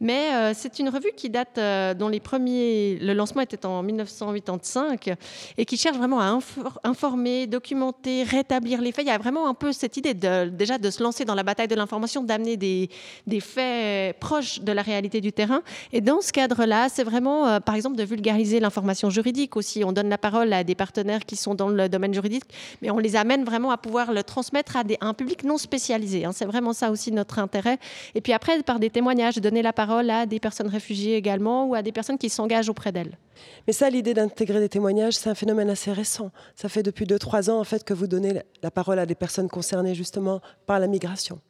Mais 0.00 0.30
euh, 0.32 0.52
c'est 0.54 0.78
une 0.78 0.88
revue 0.88 1.10
qui 1.14 1.28
date, 1.28 1.60
dont 1.98 2.08
les 2.08 2.18
premiers. 2.18 2.96
Le 3.02 3.12
lancement 3.12 3.42
était 3.42 3.66
en 3.66 3.82
1985 3.82 5.10
et 5.58 5.66
qui 5.66 5.76
cherche 5.76 5.98
vraiment 5.98 6.18
à 6.18 6.30
infor- 6.32 6.78
informer, 6.82 7.46
documenter, 7.46 8.22
rétablir 8.22 8.80
les 8.80 8.90
faits. 8.92 9.04
Il 9.04 9.08
y 9.08 9.12
a 9.12 9.18
vraiment 9.18 9.48
un 9.48 9.54
peu 9.54 9.72
cette 9.72 9.98
idée 9.98 10.14
déjà 10.14 10.78
de 10.78 10.90
se 10.90 11.02
lancer 11.02 11.26
dans 11.26 11.34
la 11.34 11.42
bataille 11.42 11.68
de 11.68 11.74
l'information, 11.74 12.22
d'amener 12.22 12.56
des, 12.56 12.88
des 13.26 13.40
faits 13.40 14.18
proches 14.18 14.60
de 14.60 14.72
la 14.72 14.80
réalité 14.80 15.20
du 15.20 15.30
terrain. 15.30 15.60
Et 15.92 16.00
dans 16.00 16.22
ce 16.22 16.32
cadre-là, 16.32 16.88
c'est 16.88 17.04
vraiment, 17.04 17.60
par 17.60 17.74
exemple, 17.74 17.96
de 17.96 18.04
vulgariser 18.04 18.60
l'information 18.60 19.10
juridique 19.10 19.58
aussi. 19.58 19.84
On 19.84 19.92
donne 19.92 20.08
la 20.08 20.16
parole 20.18 20.54
à 20.54 20.64
des 20.64 20.74
partenaires 20.74 21.26
qui 21.26 21.36
sont 21.36 21.54
dans 21.54 21.68
le 21.68 21.90
domaine 21.90 22.14
juridique 22.14 22.44
Mais 22.82 22.90
on 22.90 22.98
les 22.98 23.16
amène 23.16 23.44
vraiment 23.44 23.70
à 23.70 23.76
pouvoir 23.76 24.12
le 24.12 24.22
transmettre 24.22 24.76
à, 24.76 24.84
des, 24.84 24.96
un 25.00 25.14
public 25.14 25.44
non 25.44 25.58
spécialisé. 25.58 26.24
Hein. 26.24 26.32
C'est 26.32 26.44
vraiment 26.44 26.72
ça 26.72 26.90
aussi 26.90 27.12
notre 27.12 27.38
intérêt. 27.38 27.78
Et 28.14 28.20
puis 28.20 28.32
après, 28.32 28.62
par 28.62 28.78
des 28.78 28.90
témoignages, 28.90 29.36
donner 29.36 29.62
la 29.62 29.72
parole 29.72 30.10
à 30.10 30.26
des 30.26 30.40
personnes 30.40 30.68
réfugiées 30.68 31.16
également 31.16 31.66
ou 31.66 31.74
à 31.74 31.82
des 31.82 31.92
personnes 31.92 32.18
qui 32.18 32.28
s'engagent 32.28 32.68
auprès 32.68 32.92
d'elles. 32.92 33.18
Mais 33.66 33.72
ça, 33.72 33.90
l'idée 33.90 34.14
d'intégrer 34.14 34.60
des 34.60 34.68
témoignages, 34.68 35.14
c'est 35.14 35.30
un 35.30 35.34
phénomène 35.34 35.70
assez 35.70 35.92
récent. 35.92 36.30
Ça 36.54 36.68
fait 36.68 36.82
depuis 36.82 37.04
2-3 37.04 37.50
ans 37.50 37.60
en 37.60 37.64
fait 37.64 37.84
que 37.84 37.94
vous 37.94 38.06
donnez 38.06 38.42
la 38.62 38.70
parole 38.70 38.98
à 38.98 39.06
des 39.06 39.14
personnes 39.14 39.48
concernées 39.48 39.94
justement 39.94 40.40
par 40.66 40.78
la 40.78 40.86
migration. 40.86 41.40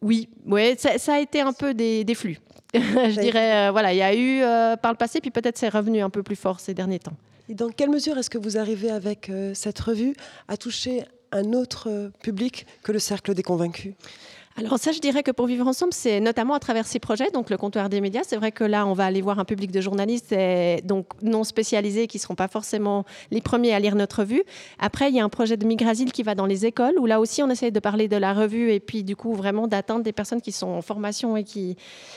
Oui, 0.00 0.28
ouais, 0.46 0.76
ça, 0.78 1.14
a 1.14 1.18
été 1.18 1.40
un 1.40 1.52
peu 1.52 1.74
des, 1.74 2.04
flux. 2.14 2.38
je 2.74 3.20
dirais, 3.20 3.68
euh, 3.68 3.70
voilà, 3.72 3.92
il 3.92 3.96
y 3.96 4.02
a 4.02 4.14
eu 4.14 4.42
euh, 4.42 4.76
par 4.76 4.92
le 4.92 4.96
passé, 4.96 5.20
puis 5.20 5.30
peut-être 5.30 5.58
c'est 5.58 5.68
revenu 5.68 6.00
un 6.00 6.10
peu 6.10 6.22
plus 6.22 6.36
fort 6.36 6.60
ces 6.60 6.74
derniers 6.74 7.00
temps. 7.00 7.16
Et 7.48 7.54
dans 7.54 7.70
quelle 7.70 7.90
mesure 7.90 8.18
est-ce 8.18 8.30
que 8.30 8.38
vous 8.38 8.58
arrivez 8.58 8.90
avec 8.90 9.30
euh, 9.30 9.54
cette 9.54 9.78
revue 9.78 10.14
à 10.48 10.56
toucher 10.56 11.04
un 11.32 11.52
autre 11.52 12.10
public 12.22 12.66
que 12.82 12.92
le 12.92 12.98
cercle 12.98 13.34
des 13.34 13.42
convaincus? 13.42 13.94
Alors 14.58 14.76
ça, 14.76 14.90
je 14.90 14.98
dirais 14.98 15.22
que 15.22 15.30
pour 15.30 15.46
vivre 15.46 15.68
ensemble, 15.68 15.92
c'est 15.92 16.18
notamment 16.18 16.54
à 16.54 16.58
travers 16.58 16.84
ces 16.84 16.98
projets, 16.98 17.30
donc 17.30 17.48
le 17.48 17.56
comptoir 17.56 17.88
des 17.88 18.00
médias. 18.00 18.22
C'est 18.26 18.36
vrai 18.36 18.50
que 18.50 18.64
là, 18.64 18.86
on 18.86 18.92
va 18.92 19.04
aller 19.04 19.20
voir 19.20 19.38
un 19.38 19.44
public 19.44 19.70
de 19.70 19.80
journalistes 19.80 20.32
et 20.32 20.80
donc 20.82 21.06
non 21.22 21.44
spécialisés 21.44 22.08
qui 22.08 22.16
ne 22.16 22.22
seront 22.22 22.34
pas 22.34 22.48
forcément 22.48 23.04
les 23.30 23.40
premiers 23.40 23.72
à 23.72 23.78
lire 23.78 23.94
notre 23.94 24.20
revue. 24.20 24.42
Après, 24.80 25.10
il 25.10 25.14
y 25.14 25.20
a 25.20 25.24
un 25.24 25.28
projet 25.28 25.56
de 25.56 25.64
Migrasil 25.64 26.10
qui 26.10 26.24
va 26.24 26.34
dans 26.34 26.46
les 26.46 26.66
écoles, 26.66 26.98
où 26.98 27.06
là 27.06 27.20
aussi, 27.20 27.40
on 27.40 27.50
essaie 27.50 27.70
de 27.70 27.78
parler 27.78 28.08
de 28.08 28.16
la 28.16 28.32
revue 28.32 28.72
et 28.72 28.80
puis 28.80 29.04
du 29.04 29.14
coup 29.14 29.32
vraiment 29.32 29.68
d'atteindre 29.68 30.02
des 30.02 30.12
personnes 30.12 30.40
qui 30.40 30.50
sont 30.50 30.68
en 30.68 30.82
formation 30.82 31.36
et 31.36 31.44
qui... 31.44 31.76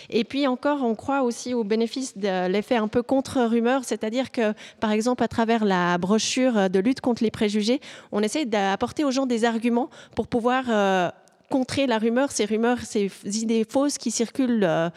Et 0.09 0.23
puis 0.23 0.47
encore, 0.47 0.83
on 0.83 0.95
croit 0.95 1.21
aussi 1.21 1.53
au 1.53 1.63
bénéfice 1.63 2.17
de 2.17 2.47
l'effet 2.47 2.77
un 2.77 2.87
peu 2.87 3.03
contre-rumeur, 3.03 3.83
c'est-à-dire 3.83 4.31
que 4.31 4.53
par 4.79 4.91
exemple, 4.91 5.23
à 5.23 5.27
travers 5.27 5.63
la 5.63 5.99
brochure 5.99 6.71
de 6.71 6.79
lutte 6.79 7.01
contre 7.01 7.23
les 7.23 7.31
préjugés, 7.31 7.79
on 8.11 8.23
essaie 8.23 8.45
d'apporter 8.45 9.03
aux 9.03 9.11
gens 9.11 9.27
des 9.27 9.45
arguments 9.45 9.91
pour 10.15 10.25
pouvoir... 10.25 10.63
Euh, 10.69 11.11
contrer 11.51 11.85
la 11.85 11.99
rumeur, 11.99 12.31
ces 12.31 12.45
rumeurs, 12.45 12.79
ces 12.79 13.11
idées 13.25 13.65
fausses 13.69 13.99
qui 13.99 14.09
circulent. 14.09 14.63
Euh, 14.63 14.89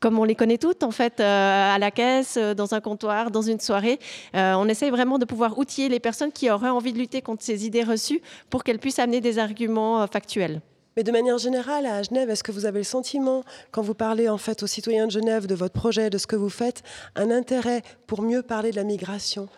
comme 0.00 0.18
on 0.18 0.24
les 0.24 0.34
connaît 0.34 0.58
toutes, 0.58 0.82
en 0.82 0.90
fait, 0.90 1.18
euh, 1.18 1.74
à 1.74 1.78
la 1.78 1.90
caisse, 1.90 2.36
euh, 2.36 2.52
dans 2.52 2.74
un 2.74 2.82
comptoir, 2.82 3.30
dans 3.30 3.40
une 3.40 3.58
soirée. 3.58 3.98
on 4.34 4.68
essaye 4.68 4.90
vraiment 4.90 5.18
de 5.18 5.24
pouvoir 5.24 5.56
outiller 5.58 5.88
les 5.88 6.00
personnes 6.00 6.30
qui 6.30 6.50
auraient 6.50 6.68
envie 6.68 6.92
de 6.92 6.98
lutter 6.98 7.22
contre 7.22 7.42
ces 7.42 7.64
idées 7.64 7.84
reçues 7.84 8.20
pour 8.50 8.64
qu'elles 8.64 8.80
puissent 8.80 8.98
amener 8.98 9.22
des 9.22 9.38
arguments 9.38 10.06
factuels. 10.06 10.60
Mais 10.96 11.04
de 11.04 11.10
manière 11.10 11.38
générale, 11.38 11.86
à 11.86 12.02
Genève, 12.02 12.28
est-ce 12.28 12.44
que 12.44 12.52
vous 12.52 12.66
avez 12.66 12.80
le 12.80 12.84
sentiment, 12.84 13.44
quand 13.70 13.80
vous 13.82 13.94
parlez 13.94 14.28
en 14.28 14.36
fait 14.36 14.62
aux 14.62 14.66
citoyens 14.66 15.06
de 15.06 15.12
Genève 15.12 15.46
de 15.46 15.54
votre 15.54 15.72
projet, 15.72 16.10
de 16.10 16.18
ce 16.18 16.26
que 16.26 16.36
vous 16.36 16.50
faites, 16.50 16.82
un 17.16 17.30
intérêt 17.30 17.82
pour 18.06 18.20
mieux 18.20 18.42
parler 18.42 18.72
de 18.72 18.76
la 18.76 18.84
migration? 18.84 19.48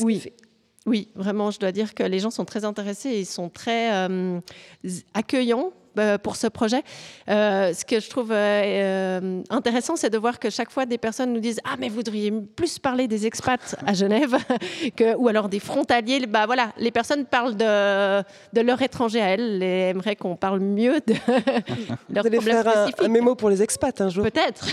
Oui. 0.00 0.32
Oui, 0.86 1.08
vraiment, 1.14 1.50
je 1.50 1.58
dois 1.58 1.72
dire 1.72 1.94
que 1.94 2.02
les 2.02 2.18
gens 2.18 2.30
sont 2.30 2.44
très 2.44 2.64
intéressés 2.64 3.08
et 3.08 3.20
ils 3.20 3.26
sont 3.26 3.48
très 3.48 3.90
euh, 3.94 4.38
accueillants 5.14 5.72
euh, 5.98 6.18
pour 6.18 6.36
ce 6.36 6.46
projet. 6.46 6.82
Euh, 7.30 7.72
ce 7.72 7.86
que 7.86 8.00
je 8.00 8.10
trouve 8.10 8.32
intéressant, 9.50 9.96
c'est 9.96 10.10
de 10.10 10.18
voir 10.18 10.38
que 10.38 10.50
chaque 10.50 10.70
fois 10.70 10.84
des 10.84 10.98
personnes 10.98 11.32
nous 11.32 11.40
disent 11.40 11.60
Ah, 11.64 11.76
mais 11.78 11.88
vous 11.88 12.02
devriez 12.02 12.30
plus 12.30 12.78
parler 12.78 13.08
des 13.08 13.24
expats 13.26 13.76
à 13.86 13.94
Genève, 13.94 14.36
que, 14.96 15.14
ou 15.16 15.28
alors 15.28 15.48
des 15.48 15.60
frontaliers. 15.60 16.26
Bah 16.26 16.44
voilà, 16.44 16.72
les 16.76 16.90
personnes 16.90 17.24
parlent 17.24 17.56
de, 17.56 18.22
de 18.52 18.60
leur 18.60 18.82
étranger 18.82 19.22
à 19.22 19.28
elles 19.28 19.62
et 19.62 19.88
aimeraient 19.88 20.16
qu'on 20.16 20.36
parle 20.36 20.60
mieux 20.60 21.00
de 21.06 21.14
leurs 22.10 22.24
problèmes 22.24 22.42
faire 22.42 22.88
un, 23.00 23.04
un, 23.04 23.08
mémo 23.08 23.34
pour 23.36 23.48
les 23.48 23.62
expats 23.62 24.02
un 24.02 24.10
jour. 24.10 24.24
Peut-être. 24.24 24.66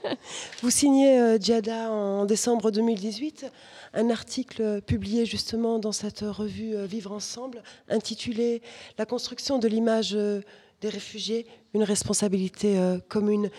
vous 0.62 0.70
signez 0.70 1.40
Djada 1.40 1.90
en 1.90 2.24
décembre 2.24 2.70
2018 2.70 3.50
un 3.94 4.10
article 4.10 4.80
publié 4.82 5.26
justement 5.26 5.78
dans 5.78 5.92
cette 5.92 6.20
revue 6.20 6.76
euh, 6.76 6.86
Vivre 6.86 7.12
ensemble, 7.12 7.62
intitulé 7.88 8.62
La 8.98 9.06
construction 9.06 9.58
de 9.58 9.68
l'image 9.68 10.14
euh, 10.14 10.40
des 10.80 10.88
réfugiés, 10.88 11.46
une 11.74 11.82
responsabilité 11.82 12.78
euh, 12.78 12.98
commune. 13.08 13.50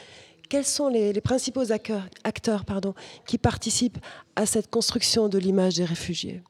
Quels 0.49 0.65
sont 0.65 0.89
les, 0.89 1.13
principaux 1.21 1.71
acteurs, 1.71 2.65
qui 3.25 3.37
participent 3.37 3.99
à 4.35 4.45
cette 4.45 4.69
construction 4.69 5.29
de 5.29 5.37
l'image 5.37 5.75
des 5.75 5.85
réfugiés? 5.85 6.41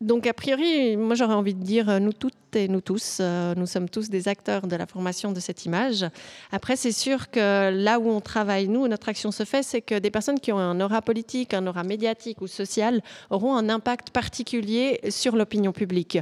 Donc, 0.00 0.28
a 0.28 0.32
priori, 0.32 0.96
moi 0.96 1.16
j'aurais 1.16 1.34
envie 1.34 1.54
de 1.54 1.62
dire, 1.62 1.88
euh, 1.88 1.98
nous 1.98 2.12
toutes 2.12 2.54
et 2.54 2.68
nous 2.68 2.80
tous, 2.80 3.18
euh, 3.20 3.52
nous 3.56 3.66
sommes 3.66 3.88
tous 3.88 4.08
des 4.08 4.28
acteurs 4.28 4.68
de 4.68 4.76
la 4.76 4.86
formation 4.86 5.32
de 5.32 5.40
cette 5.40 5.64
image. 5.64 6.06
Après, 6.52 6.76
c'est 6.76 6.92
sûr 6.92 7.32
que 7.32 7.70
là 7.70 7.98
où 7.98 8.08
on 8.08 8.20
travaille, 8.20 8.68
nous, 8.68 8.86
notre 8.86 9.08
action 9.08 9.32
se 9.32 9.42
fait, 9.42 9.64
c'est 9.64 9.80
que 9.80 9.98
des 9.98 10.12
personnes 10.12 10.38
qui 10.38 10.52
ont 10.52 10.58
un 10.58 10.80
aura 10.80 11.02
politique, 11.02 11.52
un 11.52 11.66
aura 11.66 11.82
médiatique 11.82 12.40
ou 12.42 12.46
social 12.46 13.02
auront 13.30 13.56
un 13.56 13.68
impact 13.68 14.10
particulier 14.10 15.00
sur 15.10 15.34
l'opinion 15.34 15.72
publique. 15.72 16.16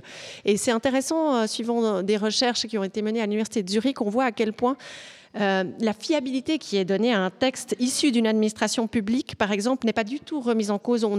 Et 0.46 0.56
c'est 0.56 0.72
intéressant, 0.72 1.36
euh, 1.36 1.46
suivant 1.46 2.02
des 2.02 2.16
recherches 2.16 2.66
qui 2.66 2.78
ont 2.78 2.84
été 2.84 3.02
menées 3.02 3.20
à 3.20 3.26
l'Université 3.26 3.62
de 3.62 3.68
Zurich, 3.68 4.00
on 4.00 4.08
voit 4.08 4.24
à 4.24 4.32
quel 4.32 4.54
point 4.54 4.78
euh, 5.40 5.64
la 5.80 5.92
fiabilité 5.92 6.58
qui 6.58 6.76
est 6.76 6.84
donnée 6.84 7.12
à 7.12 7.20
un 7.20 7.30
texte 7.30 7.76
issu 7.78 8.12
d'une 8.12 8.26
administration 8.26 8.86
publique, 8.86 9.36
par 9.36 9.52
exemple, 9.52 9.86
n'est 9.86 9.92
pas 9.92 10.04
du 10.04 10.20
tout 10.20 10.40
remise 10.40 10.70
en 10.70 10.78
cause. 10.78 11.04
On 11.04 11.16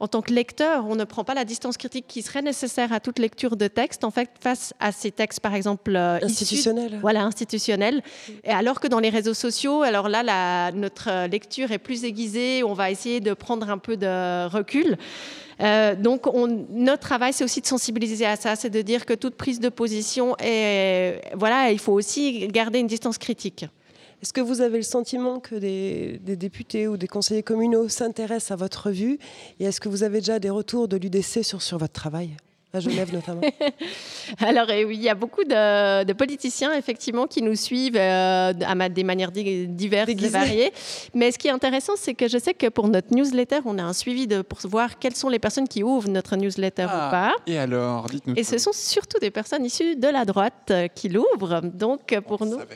en 0.00 0.08
tant 0.08 0.22
que 0.22 0.32
lecteur, 0.32 0.86
on 0.86 0.96
ne 0.96 1.04
prend 1.04 1.24
pas 1.24 1.34
la 1.34 1.44
distance 1.44 1.76
critique 1.76 2.06
qui 2.08 2.22
serait 2.22 2.42
nécessaire 2.42 2.92
à 2.92 3.00
toute 3.00 3.18
lecture 3.18 3.56
de 3.56 3.68
texte, 3.68 4.04
en 4.04 4.10
fait, 4.10 4.30
face 4.40 4.74
à 4.80 4.92
ces 4.92 5.10
textes, 5.10 5.40
par 5.40 5.54
exemple, 5.54 5.94
euh, 5.94 6.18
institutionnels. 6.22 6.98
voilà, 7.00 7.22
institutionnels. 7.22 8.02
Et 8.44 8.50
alors 8.50 8.80
que 8.80 8.88
dans 8.88 9.00
les 9.00 9.10
réseaux 9.10 9.34
sociaux, 9.34 9.82
alors 9.82 10.08
là, 10.08 10.22
la, 10.22 10.72
notre 10.72 11.26
lecture 11.26 11.72
est 11.72 11.78
plus 11.78 12.04
aiguisée, 12.04 12.62
on 12.64 12.74
va 12.74 12.90
essayer 12.90 13.20
de 13.20 13.34
prendre 13.34 13.70
un 13.70 13.78
peu 13.78 13.96
de 13.96 14.46
recul. 14.48 14.96
Euh, 15.60 15.94
donc, 15.94 16.26
notre 16.70 17.02
travail, 17.02 17.32
c'est 17.32 17.44
aussi 17.44 17.60
de 17.60 17.66
sensibiliser 17.66 18.26
à 18.26 18.36
ça, 18.36 18.56
c'est 18.56 18.70
de 18.70 18.82
dire 18.82 19.06
que 19.06 19.14
toute 19.14 19.36
prise 19.36 19.60
de 19.60 19.68
position 19.68 20.36
est, 20.38 21.22
voilà, 21.34 21.70
il 21.70 21.78
faut 21.78 21.92
aussi 21.92 22.48
garder 22.48 22.78
une 22.78 22.86
distance 22.86 23.18
critique. 23.18 23.66
Est-ce 24.22 24.32
que 24.32 24.40
vous 24.40 24.60
avez 24.60 24.78
le 24.78 24.82
sentiment 24.82 25.40
que 25.40 25.54
des, 25.54 26.18
députés 26.36 26.88
ou 26.88 26.96
des 26.96 27.08
conseillers 27.08 27.42
communaux 27.42 27.88
s'intéressent 27.88 28.52
à 28.52 28.56
votre 28.56 28.86
revue 28.86 29.18
Et 29.60 29.64
est-ce 29.64 29.80
que 29.80 29.88
vous 29.88 30.02
avez 30.02 30.18
déjà 30.18 30.38
des 30.38 30.50
retours 30.50 30.88
de 30.88 30.96
l'UDC 30.96 31.44
sur, 31.44 31.60
sur 31.62 31.78
votre 31.78 31.92
travail? 31.92 32.36
À 32.72 32.80
Genève 32.80 33.12
notamment 33.12 33.40
Alors 34.38 34.70
eh 34.70 34.84
oui, 34.84 34.96
il 34.96 35.02
y 35.02 35.08
a 35.08 35.14
beaucoup 35.14 35.44
de, 35.44 36.12
politiciens 36.12 36.72
effectivement 36.74 37.26
qui 37.26 37.42
nous 37.42 37.54
suivent 37.54 37.96
euh, 37.96 38.52
à 38.66 38.88
des 38.88 39.04
manières 39.04 39.30
diverses 39.32 40.10
et 40.10 40.28
variées. 40.28 40.72
Mais 41.14 41.32
ce 41.32 41.38
qui 41.38 41.48
est 41.48 41.52
intéressant, 41.52 41.94
c'est 41.96 42.14
que 42.14 42.28
je 42.28 42.38
sais 42.38 42.54
que 42.54 42.68
pour 42.68 42.88
notre 42.88 43.14
newsletter, 43.14 43.60
on 43.64 43.78
a 43.78 43.82
un 43.82 43.92
suivi 43.92 44.26
de, 44.26 44.42
pour 44.42 44.58
voir 44.64 44.98
quelles 44.98 45.16
sont 45.16 45.28
les 45.28 45.38
personnes 45.38 45.68
qui 45.68 45.82
ouvrent 45.82 46.08
notre 46.08 46.36
newsletter 46.36 46.84
ou 46.84 46.88
ah, 46.90 47.08
pas. 47.10 47.34
Et 47.46 47.58
alors, 47.58 48.06
dites-nous. 48.06 48.34
Et 48.36 48.44
ce 48.44 48.58
sont 48.58 48.72
surtout 48.72 49.18
des 49.18 49.30
personnes 49.30 49.64
issues 49.64 49.96
de 49.96 50.08
la 50.08 50.24
droite 50.24 50.70
euh, 50.70 50.88
qui 50.88 51.08
l'ouvrent. 51.08 51.60
Donc 51.62 52.18
pour 52.26 52.44
nous. 52.46 52.58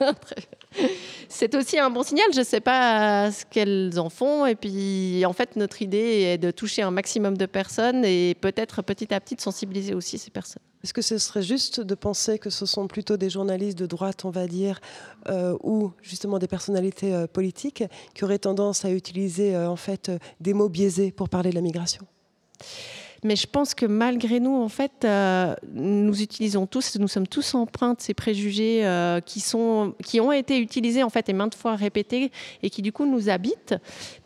c'est 1.28 1.54
aussi 1.54 1.78
un 1.78 1.90
bon 1.90 2.02
signal. 2.02 2.26
Je 2.32 2.40
ne 2.40 2.44
sais 2.44 2.60
pas 2.60 3.30
ce 3.30 3.44
qu'elles 3.44 3.98
en 3.98 4.08
font. 4.08 4.46
Et 4.46 4.54
puis, 4.54 5.24
en 5.26 5.32
fait, 5.32 5.56
notre 5.56 5.82
idée 5.82 6.22
est 6.22 6.38
de 6.38 6.50
toucher 6.50 6.82
un 6.82 6.90
maximum 6.90 7.36
de 7.36 7.46
personnes 7.46 8.04
et 8.04 8.34
peut-être 8.40 8.82
petit 8.82 9.12
à 9.12 9.20
petit 9.20 9.34
de 9.36 9.40
sensibiliser 9.40 9.94
aussi 9.94 10.18
ces 10.18 10.30
personnes. 10.30 10.62
Est-ce 10.84 10.94
que 10.94 11.02
ce 11.02 11.18
serait 11.18 11.42
juste 11.42 11.80
de 11.80 11.94
penser 11.94 12.38
que 12.38 12.50
ce 12.50 12.64
sont 12.64 12.86
plutôt 12.86 13.16
des 13.16 13.28
journalistes 13.28 13.78
de 13.78 13.86
droite, 13.86 14.24
on 14.24 14.30
va 14.30 14.46
dire, 14.46 14.80
euh, 15.28 15.56
ou 15.62 15.90
justement 16.00 16.38
des 16.38 16.46
personnalités 16.46 17.12
euh, 17.12 17.26
politiques 17.26 17.82
qui 18.14 18.24
auraient 18.24 18.38
tendance 18.38 18.84
à 18.84 18.90
utiliser 18.90 19.56
euh, 19.56 19.68
en 19.68 19.76
fait 19.76 20.12
des 20.40 20.54
mots 20.54 20.68
biaisés 20.68 21.10
pour 21.10 21.28
parler 21.28 21.50
de 21.50 21.56
la 21.56 21.60
migration? 21.60 22.06
Mais 23.24 23.36
je 23.36 23.46
pense 23.46 23.74
que 23.74 23.86
malgré 23.86 24.40
nous, 24.40 24.54
en 24.54 24.68
fait, 24.68 25.04
euh, 25.04 25.54
nous 25.72 26.22
utilisons 26.22 26.66
tous, 26.66 26.96
nous 26.98 27.08
sommes 27.08 27.26
tous 27.26 27.54
empreints 27.54 27.94
de 27.94 28.00
ces 28.00 28.14
préjugés 28.14 28.84
euh, 28.84 29.20
qui, 29.20 29.40
sont, 29.40 29.94
qui 30.04 30.20
ont 30.20 30.32
été 30.32 30.58
utilisés 30.58 31.02
en 31.02 31.10
fait 31.10 31.28
et 31.28 31.32
maintes 31.32 31.54
fois 31.54 31.76
répétés 31.76 32.30
et 32.62 32.70
qui 32.70 32.82
du 32.82 32.92
coup 32.92 33.06
nous 33.06 33.28
habitent. 33.28 33.74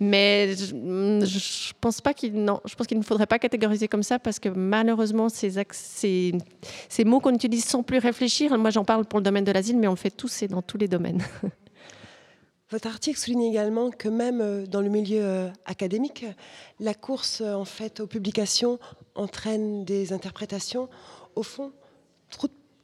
Mais 0.01 0.55
je, 0.57 1.73
pense 1.81 2.01
pas 2.01 2.15
qu'il, 2.15 2.35
non, 2.35 2.61
je 2.65 2.75
pense 2.75 2.87
qu'il 2.87 2.99
ne 2.99 3.05
faudrait 3.05 3.27
pas 3.27 3.39
catégoriser 3.39 3.89
comme 3.89 4.03
ça 4.03 4.19
parce 4.19 4.39
que 4.39 4.49
malheureusement 4.49 5.29
ces 5.29 7.05
mots 7.05 7.21
qu'on 7.21 7.35
utilise 7.35 7.65
sans 7.65 7.83
plus 7.83 7.99
réfléchir. 7.99 8.57
Moi, 8.59 8.71
j'en 8.71 8.85
parle 8.85 9.05
pour 9.05 9.19
le 9.19 9.25
domaine 9.25 9.45
de 9.45 9.53
l'asile, 9.53 9.79
mais 9.79 9.87
on 9.87 9.93
le 9.93 9.97
fait 9.97 10.11
tous 10.11 10.43
et 10.43 10.49
dans 10.49 10.63
tous 10.63 10.79
les 10.79 10.89
domaines. 10.89 11.23
Votre 12.71 12.87
article 12.87 13.19
souligne 13.19 13.43
également 13.43 13.91
que 13.91 14.09
même 14.09 14.41
euh, 14.41 14.65
dans 14.65 14.81
le 14.81 14.89
milieu 14.89 15.25
euh, 15.25 15.49
académique, 15.65 16.25
la 16.79 16.95
course 16.95 17.41
euh, 17.41 17.55
en 17.55 17.65
fait 17.65 17.99
aux 17.99 18.07
publications 18.07 18.79
entraîne 19.17 19.85
des 19.85 20.13
interprétations. 20.13 20.89
Au 21.35 21.43
fond, 21.43 21.73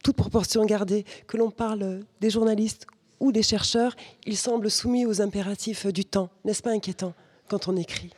toute 0.02 0.16
proportion 0.16 0.64
gardée, 0.64 1.04
que 1.28 1.36
l'on 1.36 1.50
parle 1.50 2.00
des 2.20 2.30
journalistes 2.30 2.86
ou 3.20 3.30
des 3.30 3.42
chercheurs, 3.42 3.94
ils 4.24 4.36
semblent 4.36 4.70
soumis 4.70 5.06
aux 5.06 5.22
impératifs 5.22 5.86
du 5.86 6.04
temps. 6.04 6.30
N'est-ce 6.44 6.62
pas 6.62 6.72
inquiétant 6.72 7.14
quand 7.48 7.68
on 7.68 7.76
écrit? 7.76 8.10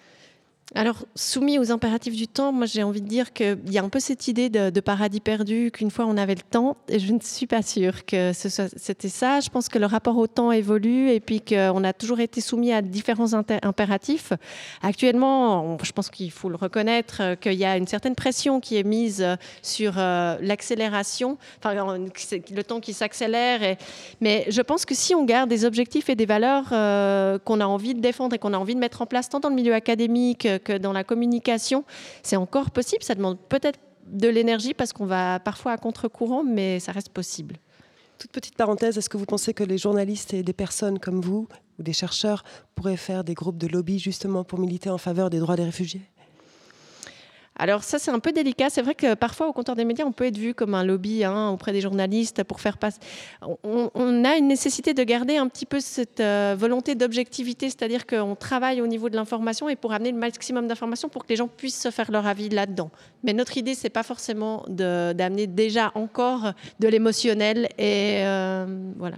Alors, 0.75 1.07
soumis 1.15 1.59
aux 1.59 1.73
impératifs 1.73 2.15
du 2.15 2.29
temps, 2.29 2.53
moi 2.53 2.67
j'ai 2.67 2.83
envie 2.83 3.01
de 3.01 3.09
dire 3.09 3.33
qu'il 3.33 3.59
y 3.71 3.79
a 3.79 3.83
un 3.83 3.89
peu 3.89 4.01
cette 4.01 4.29
idée 4.29 4.51
de, 4.51 4.81
paradis 4.81 5.21
perdu, 5.21 5.71
qu'une 5.73 5.91
fois 5.91 6.05
on 6.07 6.19
avait 6.19 6.35
le 6.35 6.43
temps, 6.43 6.77
et 6.89 6.99
je 6.99 7.11
ne 7.11 7.21
suis 7.23 7.47
pas 7.47 7.63
sûre 7.63 8.05
que 8.05 8.33
c'était 8.35 9.09
ça. 9.09 9.41
Je 9.41 9.49
pense 9.49 9.71
que 9.71 9.79
le 9.79 9.87
rapport 9.87 10.19
au 10.19 10.27
temps 10.27 10.53
évolue 10.53 11.11
et 11.11 11.21
puis 11.21 11.41
qu'on 11.41 11.85
a 11.85 11.93
toujours 11.95 12.21
été 12.21 12.43
soumis 12.43 12.73
à 12.73 12.83
différents 12.83 13.33
impératifs. 13.33 14.35
Actuellement, 14.83 15.79
je 15.83 15.93
pense 15.93 16.11
qu'il 16.11 16.31
faut 16.31 16.51
le 16.51 16.57
reconnaître, 16.57 17.23
euh, 17.23 17.35
qu'il 17.35 17.55
y 17.55 17.65
a 17.65 17.77
une 17.77 17.87
certaine 17.87 18.15
pression 18.15 18.61
qui 18.61 18.77
est 18.77 18.83
mise 18.83 19.23
euh, 19.23 19.37
sur 19.63 19.95
euh, 19.97 20.37
l'accélération, 20.43 21.39
enfin 21.59 21.75
le 21.75 22.63
temps 22.63 22.81
qui 22.81 22.93
s'accélère. 22.93 23.77
Mais 24.21 24.45
je 24.49 24.61
pense 24.61 24.85
que 24.85 24.95
si 24.95 25.15
on 25.15 25.25
garde 25.25 25.49
des 25.49 25.65
objectifs 25.65 26.11
et 26.11 26.15
des 26.15 26.27
valeurs 26.27 26.69
qu'on 27.45 27.61
a 27.61 27.67
envie 27.67 27.95
de 27.95 28.01
défendre 28.01 28.35
et 28.35 28.39
qu'on 28.39 28.53
a 28.53 28.59
envie 28.59 28.75
de 28.75 28.81
mettre 28.81 29.01
en 29.01 29.07
place 29.07 29.31
tant 29.31 29.41
dans 29.41 29.49
le 29.49 29.55
milieu 29.55 29.75
académique 29.75 30.47
que 30.59 30.77
dans 30.77 30.93
la 30.93 31.05
communication, 31.05 31.85
c'est 32.23 32.37
encore 32.37 32.71
possible. 32.71 33.03
Ça 33.03 33.15
demande 33.15 33.39
peut-être 33.49 33.79
de 34.07 34.29
l'énergie 34.29 34.75
parce 34.75 34.93
qu'on 34.93 35.07
va 35.07 35.41
parfois 35.41 35.73
à 35.73 35.77
contre-courant, 35.77 36.45
mais 36.45 36.81
ça 36.81 36.93
reste 36.93 37.11
possible. 37.11 37.57
Toute 38.19 38.33
petite 38.33 38.57
parenthèse, 38.57 38.99
est-ce 38.99 39.09
que 39.09 39.17
vous 39.17 39.27
pensez 39.27 39.55
que 39.55 39.63
les 39.63 39.79
journalistes 39.79 40.35
et 40.35 40.43
des 40.43 40.53
personnes 40.53 40.99
comme 40.99 41.21
vous 41.21 41.47
ou 41.79 41.83
des 41.83 41.93
chercheurs 41.93 42.43
pourraient 42.75 42.97
faire 42.97 43.23
des 43.23 43.35
groupes 43.35 43.59
de 43.59 43.69
lobby 43.69 43.99
justement 43.99 44.43
pour 44.43 44.59
militer 44.59 44.91
en 44.91 44.99
faveur 44.99 45.31
des 45.31 45.39
droits 45.39 45.57
des 45.57 45.65
réfugiés? 45.65 46.03
Alors 47.59 47.83
ça, 47.83 47.99
c'est 47.99 48.13
un 48.13 48.21
peu 48.21 48.31
délicat. 48.31 48.71
C'est 48.71 48.83
vrai 48.83 48.95
que 48.95 49.15
parfois, 49.15 49.49
au 49.49 49.53
comptoir 49.53 49.77
des 49.77 49.85
médias, 49.85 50.05
on 50.05 50.13
peut 50.13 50.27
être 50.27 50.39
vu 50.39 50.55
comme 50.55 50.75
un 50.75 50.85
lobby 50.85 51.25
hein, 51.25 51.49
auprès 51.49 51.73
des 51.73 51.81
journalistes 51.81 52.45
pour 52.45 52.61
faire 52.61 52.79
passer... 52.79 52.99
On, 53.43 54.25
a 54.25 54.37
une 54.37 54.49
nécessité 54.49 54.95
de 54.95 55.03
garder 55.03 55.37
un 55.37 55.49
petit 55.49 55.67
peu 55.67 55.81
cette 55.81 56.21
euh, 56.21 56.55
volonté 56.59 56.95
d'objectivité, 56.95 57.69
c'est-à-dire 57.69 58.07
qu'on 58.07 58.37
travaille 58.37 58.81
au 58.81 58.87
niveau 58.87 59.09
de 59.09 59.17
l'information 59.17 59.69
et 59.69 59.77
pour 59.77 59.93
amener 59.93 60.13
le 60.13 60.19
maximum 60.19 60.69
d'informations 60.69 61.09
pour 61.09 61.25
que 61.25 61.31
les 61.31 61.37
gens 61.37 61.49
puissent 61.49 61.81
se 61.81 61.91
faire 61.91 62.11
leur 62.11 62.27
avis 62.27 62.49
là-dedans. 62.49 62.91
Mais 63.25 63.33
notre 63.33 63.57
idée, 63.57 63.75
c'est 63.75 63.91
pas 63.91 64.03
forcément 64.03 64.65
d'amener 64.69 65.47
déjà 65.47 65.91
encore 65.95 66.53
de 66.79 66.89
l'émotionnel 66.89 67.69
et 67.79 68.23
euh, 68.25 68.67
voilà. 68.97 69.17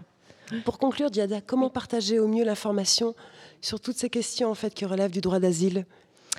Pour 0.65 0.79
conclure, 0.79 1.11
Diada, 1.11 1.41
comment 1.41 1.71
partager 1.71 2.19
au 2.19 2.27
mieux 2.27 2.45
l'information 2.45 3.15
sur 3.61 3.81
toutes 3.81 3.97
ces 3.97 4.11
questions 4.11 4.51
en 4.51 4.55
fait 4.55 4.75
qui 4.75 4.85
relèvent 4.85 5.13
du 5.13 5.21
droit 5.21 5.39
d'asile 5.39 5.85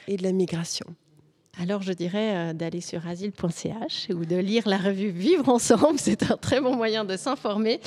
et 0.08 0.18
de 0.18 0.24
la 0.24 0.32
migration? 0.32 0.86
Alors, 1.60 1.82
je 1.82 1.92
dirais 1.92 2.32
euh, 2.34 2.54
d'aller 2.54 2.80
sur 2.80 3.06
asile.ch 3.06 4.08
ou 4.16 4.26
de 4.26 4.38
lire 4.38 4.64
la 4.68 4.78
revue 4.78 5.10
Vivre 5.10 5.50
ensemble. 5.50 5.94
C'est 5.98 6.32
un 6.32 6.38
très 6.38 6.62
bon 6.62 6.76
moyen 6.76 7.04
de 7.04 7.18
s'informer. 7.18 7.82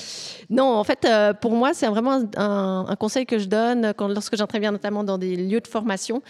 Non, 0.50 0.64
en 0.74 0.84
fait, 0.84 1.06
euh, 1.06 1.32
pour 1.32 1.52
moi, 1.52 1.72
c'est 1.72 1.86
vraiment 1.86 2.22
un, 2.36 2.94
conseil 2.96 3.24
que 3.24 3.38
je 3.38 3.46
donne 3.46 3.94
lorsque 3.98 4.36
j'interviens 4.36 4.70
notamment 4.70 5.02
dans 5.02 5.16
des 5.16 5.36
lieux 5.36 5.60
de 5.60 5.66
formation. 5.66 6.22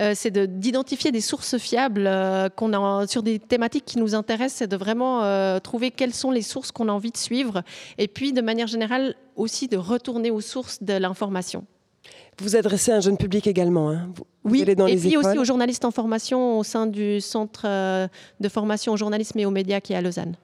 Euh, 0.00 0.12
c'est 0.16 0.32
de- 0.32 0.46
d'identifier 0.46 1.12
des 1.12 1.20
sources 1.20 1.58
fiables 1.58 2.10
qu'on 2.56 2.72
a 2.72 3.06
sur 3.06 3.22
des 3.22 3.38
thématiques 3.38 3.84
qui 3.84 3.98
nous 3.98 4.14
intéressent. 4.16 4.58
C'est 4.58 4.66
de 4.66 4.76
vraiment 4.76 5.60
trouver 5.60 5.92
quelles 5.92 6.14
sont 6.14 6.32
les 6.32 6.42
sources 6.42 6.72
qu'on 6.72 6.88
a 6.88 6.92
envie 6.92 7.12
de 7.12 7.16
suivre. 7.16 7.62
Et 7.98 8.08
puis, 8.08 8.32
de 8.32 8.40
manière 8.40 8.66
générale, 8.66 9.14
aussi 9.36 9.68
de 9.68 9.76
retourner 9.76 10.30
aux 10.30 10.40
sources 10.40 10.82
de 10.82 10.94
l'information. 10.94 11.64
Vous 12.38 12.44
vous 12.46 12.56
adressez 12.56 12.90
à 12.92 12.96
un 12.96 13.00
jeune 13.00 13.16
public 13.18 13.46
également. 13.46 13.90
hein 13.90 14.08
Vous- 14.14 14.24
vous 14.44 14.50
Oui, 14.52 14.62
allez 14.62 14.74
dans 14.74 14.86
et 14.86 14.94
les 14.94 14.98
puis 15.00 15.10
écoles. 15.10 15.26
aussi 15.26 15.38
aux 15.38 15.44
journalistes 15.44 15.84
en 15.84 15.90
formation 15.90 16.58
au 16.58 16.62
sein 16.64 16.86
du 16.86 17.20
centre 17.20 17.62
euh, 17.66 18.08
de 18.40 18.48
formation 18.48 18.92
au 18.92 18.96
journalisme 18.96 19.38
et 19.38 19.46
aux 19.46 19.50
médias 19.50 19.80
qui 19.80 19.92
est 19.92 19.96
à 19.96 20.00
Lausanne. 20.00 20.36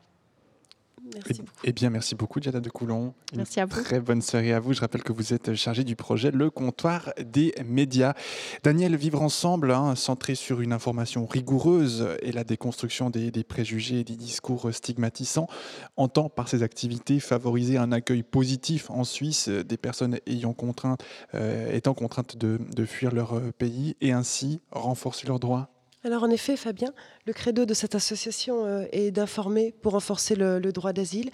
Merci 1.14 1.42
beaucoup. 1.42 1.60
Eh 1.64 1.72
bien, 1.72 1.90
merci 1.90 2.14
beaucoup, 2.14 2.40
Diana 2.40 2.60
de 2.60 2.68
Coulon. 2.68 3.14
Une 3.32 3.38
Merci 3.38 3.60
à 3.60 3.66
vous. 3.66 3.82
Très 3.82 4.00
bonne 4.00 4.22
soirée 4.22 4.52
à 4.52 4.60
vous. 4.60 4.72
Je 4.72 4.80
rappelle 4.80 5.02
que 5.02 5.12
vous 5.12 5.32
êtes 5.32 5.54
chargé 5.54 5.84
du 5.84 5.96
projet 5.96 6.30
Le 6.30 6.50
Comptoir 6.50 7.12
des 7.24 7.54
médias. 7.64 8.14
Daniel, 8.62 8.96
vivre 8.96 9.22
ensemble, 9.22 9.70
hein, 9.72 9.94
centré 9.94 10.34
sur 10.34 10.60
une 10.60 10.72
information 10.72 11.26
rigoureuse 11.26 12.08
et 12.22 12.32
la 12.32 12.44
déconstruction 12.44 13.10
des, 13.10 13.30
des 13.30 13.44
préjugés 13.44 14.00
et 14.00 14.04
des 14.04 14.16
discours 14.16 14.72
stigmatisants, 14.72 15.48
entend 15.96 16.28
par 16.28 16.48
ses 16.48 16.62
activités 16.62 17.20
favoriser 17.20 17.78
un 17.78 17.92
accueil 17.92 18.22
positif 18.22 18.90
en 18.90 19.04
Suisse 19.04 19.48
des 19.48 19.76
personnes 19.76 20.18
ayant 20.26 20.52
contraint, 20.52 20.96
euh, 21.34 21.72
étant 21.72 21.94
contraintes 21.94 22.36
de, 22.36 22.58
de 22.74 22.84
fuir 22.84 23.12
leur 23.12 23.34
euh, 23.34 23.52
pays 23.56 23.96
et 24.00 24.12
ainsi 24.12 24.60
renforcer 24.70 25.26
leurs 25.26 25.40
droits. 25.40 25.75
Alors 26.06 26.22
en 26.22 26.30
effet, 26.30 26.56
Fabien, 26.56 26.92
le 27.26 27.32
credo 27.32 27.66
de 27.66 27.74
cette 27.74 27.96
association 27.96 28.64
euh, 28.64 28.84
est 28.92 29.10
d'informer 29.10 29.72
pour 29.82 29.90
renforcer 29.90 30.36
le, 30.36 30.60
droit 30.70 30.92
d'asile. 30.92 31.30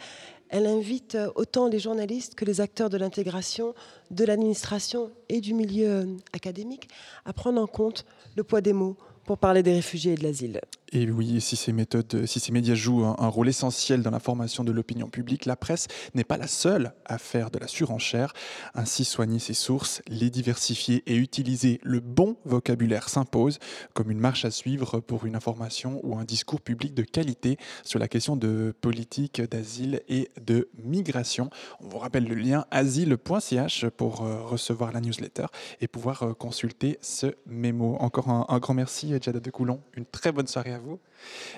Elle 0.49 0.65
invite 0.67 1.15
euh, 1.15 1.29
autant 1.35 1.69
les 1.69 1.79
journalistes 1.79 2.35
que 2.35 2.47
les 2.47 2.63
acteurs 2.63 2.89
de 2.89 2.97
l'intégration, 2.97 3.75
de 4.11 4.25
l'administration 4.25 5.11
et 5.29 5.43
du 5.43 5.53
milieu 5.53 5.89
euh, 5.89 6.07
académique 6.33 6.89
à 7.27 7.35
prendre 7.35 7.61
en 7.61 7.67
compte 7.67 8.07
le 8.35 8.45
poids 8.45 8.63
des 8.63 8.73
mots 8.73 8.97
pour 9.27 9.37
parler 9.37 9.63
des 9.63 9.75
réfugiés 9.75 10.15
et 10.15 10.17
de 10.17 10.23
l'asile. 10.23 10.59
Et 10.95 11.11
oui, 11.11 11.41
si 11.41 11.57
ces 11.57 11.73
médias 11.73 12.75
jouent 12.75 13.07
un, 13.07 13.29
rôle 13.29 13.49
essentiel 13.49 14.03
dans 14.03 14.11
la 14.11 14.21
formation 14.21 14.63
de 14.63 14.73
l'opinion 14.73 15.09
publique, 15.09 15.47
la 15.47 15.57
presse 15.57 15.87
n'est 16.15 16.23
pas 16.23 16.37
la 16.37 16.47
seule 16.47 16.93
à 17.07 17.17
faire 17.17 17.51
de 17.51 17.59
la 17.59 17.67
surenchère. 17.67 18.35
Ainsi, 18.75 19.07
soigner 19.07 19.39
ses 19.39 19.55
sources, 19.55 20.03
les 20.07 20.29
diversifier 20.29 21.03
et 21.07 21.17
utiliser 21.17 21.81
le 21.83 22.01
bon 22.01 22.37
vocabulaire 22.45 23.09
s'impose 23.09 23.59
comme 23.95 24.11
une 24.11 24.19
marche 24.19 24.45
à 24.45 24.51
suivre 24.51 25.01
pour 25.01 25.25
une 25.25 25.35
information 25.35 25.99
ou 26.03 26.19
un 26.19 26.25
discours 26.25 26.61
public 26.61 26.93
de 26.93 27.05
qualité 27.05 27.57
sur 27.85 27.99
la 27.99 28.07
question 28.07 28.37
de 28.37 28.75
politique 28.79 29.41
d'asile 29.41 30.03
et 30.11 30.29
de 30.45 30.69
migration. 30.77 31.49
On 31.81 31.89
vous 31.89 31.99
rappelle 31.99 32.29
le 32.29 32.35
lien 32.35 32.67
asile.ch 32.71 33.87
pour 33.97 34.23
euh, 34.23 34.43
recevoir 34.43 34.93
la 34.93 35.01
newsletter 35.01 35.47
et 35.81 35.89
pouvoir 35.89 36.23
euh, 36.23 36.35
consulter 36.35 36.99
ce 37.01 37.29
mémo. 37.47 37.97
Encore 37.99 38.29
un, 38.29 38.45
un 38.51 38.59
grand 38.59 38.75
merci, 38.75 39.15
Jada 39.23 39.41
de 39.41 39.51
Coulon. 39.51 39.81
Une 39.97 40.05
très 40.05 40.33
bonne 40.33 40.47
soirée 40.47 40.75
à 40.75 40.79
vous. 40.79 40.82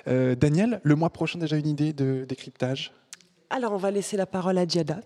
Euh, 0.09 0.35
Daniel, 0.35 0.81
le 0.83 0.95
mois 0.95 1.11
prochain, 1.11 1.39
déjà 1.39 1.57
une 1.57 1.69
idée 1.69 1.93
de 1.93 2.25
décryptage? 2.29 2.93
Alors 3.51 3.73
on 3.73 3.77
va 3.77 3.91
laisser 3.91 4.17
la 4.17 4.27
parole 4.27 4.59
à 4.59 4.67
Diada. 4.67 5.01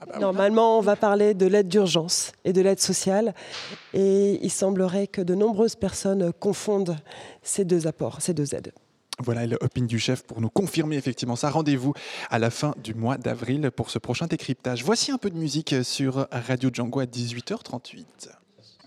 Ah 0.00 0.06
bah 0.06 0.18
Normalement, 0.18 0.78
on 0.78 0.82
va 0.82 0.96
parler 0.96 1.32
de 1.32 1.46
l'aide 1.46 1.68
d'urgence 1.68 2.32
et 2.44 2.52
de 2.52 2.60
l'aide 2.60 2.80
sociale. 2.80 3.34
Et 3.94 4.38
il 4.42 4.50
semblerait 4.50 5.06
que 5.06 5.22
de 5.22 5.34
nombreuses 5.34 5.76
personnes 5.76 6.32
confondent 6.32 6.96
ces 7.42 7.64
deux 7.64 7.86
apports, 7.86 8.20
ces 8.20 8.34
deux 8.34 8.54
aides. 8.54 8.72
Voilà 9.20 9.46
le 9.46 9.56
Opin 9.60 9.84
du 9.84 9.98
chef 9.98 10.24
pour 10.24 10.40
nous 10.40 10.50
confirmer 10.50 10.96
effectivement 10.96 11.36
ça. 11.36 11.48
Rendez-vous 11.48 11.94
à 12.30 12.38
la 12.38 12.50
fin 12.50 12.74
du 12.82 12.94
mois 12.94 13.16
d'avril 13.16 13.70
pour 13.70 13.90
ce 13.90 13.98
prochain 13.98 14.26
décryptage. 14.26 14.84
Voici 14.84 15.12
un 15.12 15.18
peu 15.18 15.30
de 15.30 15.36
musique 15.36 15.76
sur 15.84 16.26
Radio 16.30 16.70
Django 16.72 17.00
à 17.00 17.06
18h38. 17.06 18.04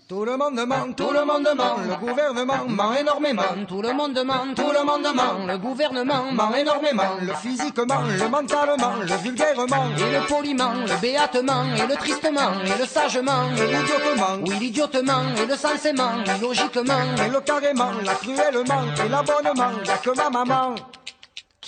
Tout 0.08 0.24
le 0.24 0.38
monde 0.38 0.58
ment, 0.66 0.90
tout 0.96 1.10
le 1.12 1.22
monde 1.22 1.46
ment, 1.54 1.76
le 1.86 1.94
gouvernement 1.96 2.64
ment 2.66 2.94
énormément. 2.94 3.42
Tout 3.68 3.82
le 3.82 3.92
monde 3.92 4.18
ment, 4.24 4.54
tout 4.56 4.72
le 4.72 4.82
monde 4.82 5.14
ment, 5.14 5.46
le 5.46 5.58
gouvernement 5.58 6.32
ment 6.32 6.54
énormément. 6.54 7.02
Le 7.20 7.34
physiquement, 7.34 8.00
le 8.18 8.28
mentalement, 8.30 8.94
le 9.02 9.16
vulgairement. 9.16 9.84
Et 9.98 10.12
le 10.18 10.26
poliment, 10.26 10.72
le 10.72 10.98
béatement, 11.02 11.64
et 11.76 11.86
le 11.86 11.94
tristement, 11.96 12.52
et 12.64 12.78
le 12.80 12.86
sagement. 12.86 13.50
Et 13.54 13.66
l'idiotement, 13.66 14.38
oui 14.46 14.54
l'idiotement, 14.58 15.24
et 15.42 15.46
le 15.46 15.56
sensément, 15.56 16.12
et 16.24 16.40
logiquement. 16.40 17.04
Et 17.26 17.28
le 17.28 17.40
carrément, 17.40 17.90
la 18.02 18.14
cruellement, 18.14 18.84
et 19.04 19.08
l'abonnement, 19.10 19.72
y'a 19.84 19.98
que 19.98 20.16
ma 20.16 20.30
maman. 20.30 20.74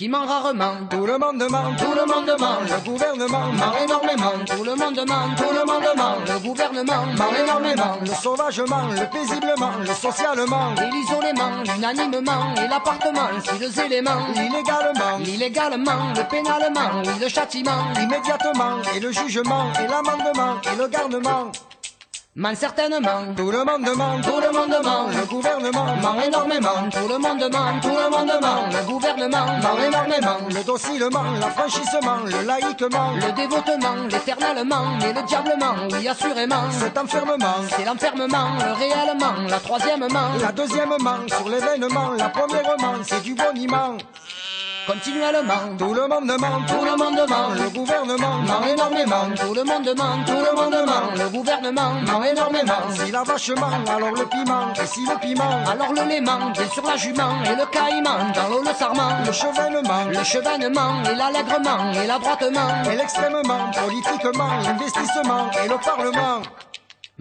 Qui 0.01 0.09
ment 0.09 0.25
rarement, 0.25 0.77
tout 0.89 1.05
le 1.05 1.15
monde 1.19 1.47
ment, 1.47 1.75
tout 1.77 1.93
le 1.93 2.07
monde 2.11 2.35
ment, 2.39 2.57
le 2.65 2.89
gouvernement 2.89 3.51
ment 3.51 3.73
énormément, 3.83 4.33
tout 4.47 4.63
le 4.63 4.73
monde 4.73 4.99
ment, 5.07 5.35
tout 5.37 5.53
le 5.53 5.63
monde 5.63 5.95
ment, 5.95 6.15
le 6.25 6.39
gouvernement 6.39 7.05
ment 7.15 7.29
énormément, 7.39 7.99
le 8.01 8.07
sauvagement, 8.07 8.87
le 8.87 9.07
paisiblement, 9.11 9.73
le 9.79 9.93
socialement, 9.93 10.73
et 10.73 10.89
l'isolement, 10.89 11.61
l'unanimement, 11.75 12.55
et 12.55 12.67
l'appartement, 12.67 13.29
si 13.45 13.59
les 13.59 13.79
éléments, 13.79 14.25
l'illégalement, 14.33 15.17
l'illégalement, 15.19 16.13
le 16.17 16.27
pénalement, 16.27 17.03
oui 17.05 17.13
le 17.21 17.27
châtiment, 17.29 17.83
l'immédiatement, 17.95 18.81
et 18.95 18.99
le 18.99 19.11
jugement, 19.11 19.71
et 19.73 19.85
l'amendement, 19.85 20.59
et 20.73 20.77
le 20.79 20.87
garnement. 20.87 21.51
Man 22.33 22.55
certainement, 22.55 23.35
tout 23.35 23.51
le 23.51 23.65
monde 23.65 23.93
ment, 23.93 24.21
tout 24.21 24.39
le 24.39 24.57
monde 24.57 24.81
ment, 24.85 25.07
le 25.09 25.25
gouvernement 25.25 25.97
ment 25.97 26.21
énormément, 26.25 26.89
tout 26.89 27.05
le 27.09 27.17
monde 27.17 27.51
ment, 27.51 27.79
tout 27.81 27.89
le 27.89 28.09
monde 28.09 28.31
ment, 28.41 28.69
le 28.71 28.87
gouvernement 28.87 29.47
ment 29.61 29.77
énormément, 29.85 30.37
le 30.47 30.63
docilement, 30.63 31.25
l'affranchissement, 31.41 32.19
le 32.23 32.45
laïquement, 32.47 33.11
le 33.15 33.33
dévotement, 33.33 34.07
l'éternellement 34.09 34.97
et 34.99 35.11
le 35.11 35.27
diablement, 35.27 35.75
oui 35.91 36.07
assurément, 36.07 36.71
cet 36.71 36.97
enfermement, 36.97 37.67
c'est 37.67 37.83
l'enfermement, 37.83 38.47
le 38.65 38.73
réellement, 38.79 39.49
la 39.49 39.59
troisièmement, 39.59 40.29
la 40.41 40.53
deuxièmement, 40.53 41.27
sur 41.27 41.49
l'événement, 41.49 42.11
la 42.17 42.29
premièrement, 42.29 42.93
c'est 43.03 43.23
du 43.23 43.35
boniment. 43.35 43.97
Continuellement, 44.83 45.77
tout 45.77 45.93
le 45.93 46.07
monde 46.07 46.25
ment, 46.39 46.65
tout 46.67 46.83
le 46.83 46.97
monde 46.97 47.29
ment, 47.29 47.49
le 47.53 47.69
gouvernement 47.69 48.39
ment 48.39 48.65
énormément, 48.65 49.29
tout 49.35 49.53
le 49.53 49.63
monde 49.63 49.93
ment, 49.95 50.23
tout 50.25 50.33
le 50.33 50.55
monde 50.55 50.85
ment, 50.85 51.11
le 51.15 51.29
gouvernement 51.29 51.93
ment 52.01 52.23
énormément. 52.23 52.81
Si 52.89 53.11
la 53.11 53.21
vache 53.21 53.51
ment, 53.51 53.83
alors 53.87 54.11
le 54.11 54.25
piment, 54.25 54.73
et 54.73 54.85
si 54.87 55.05
le 55.05 55.19
piment, 55.19 55.63
alors 55.71 55.93
le 55.93 56.09
léman, 56.09 56.49
bien 56.49 56.67
sûr 56.67 56.83
la 56.83 56.97
jument, 56.97 57.43
et 57.45 57.55
le 57.55 57.65
caïman, 57.67 58.31
dans 58.33 58.49
l'eau 58.49 58.63
le 58.63 58.73
sarment, 58.73 59.23
le 59.23 59.31
chevènement, 59.31 60.05
le 60.09 60.23
chevènement, 60.23 61.03
et 61.03 61.15
l'allègrement, 61.15 61.91
et 61.93 62.07
l'adroitement, 62.07 62.83
et 62.91 62.95
l'extrêmement, 62.95 63.71
politiquement, 63.71 64.49
l'investissement, 64.63 65.51
et 65.63 65.67
le 65.67 65.77
parlement. 65.77 66.41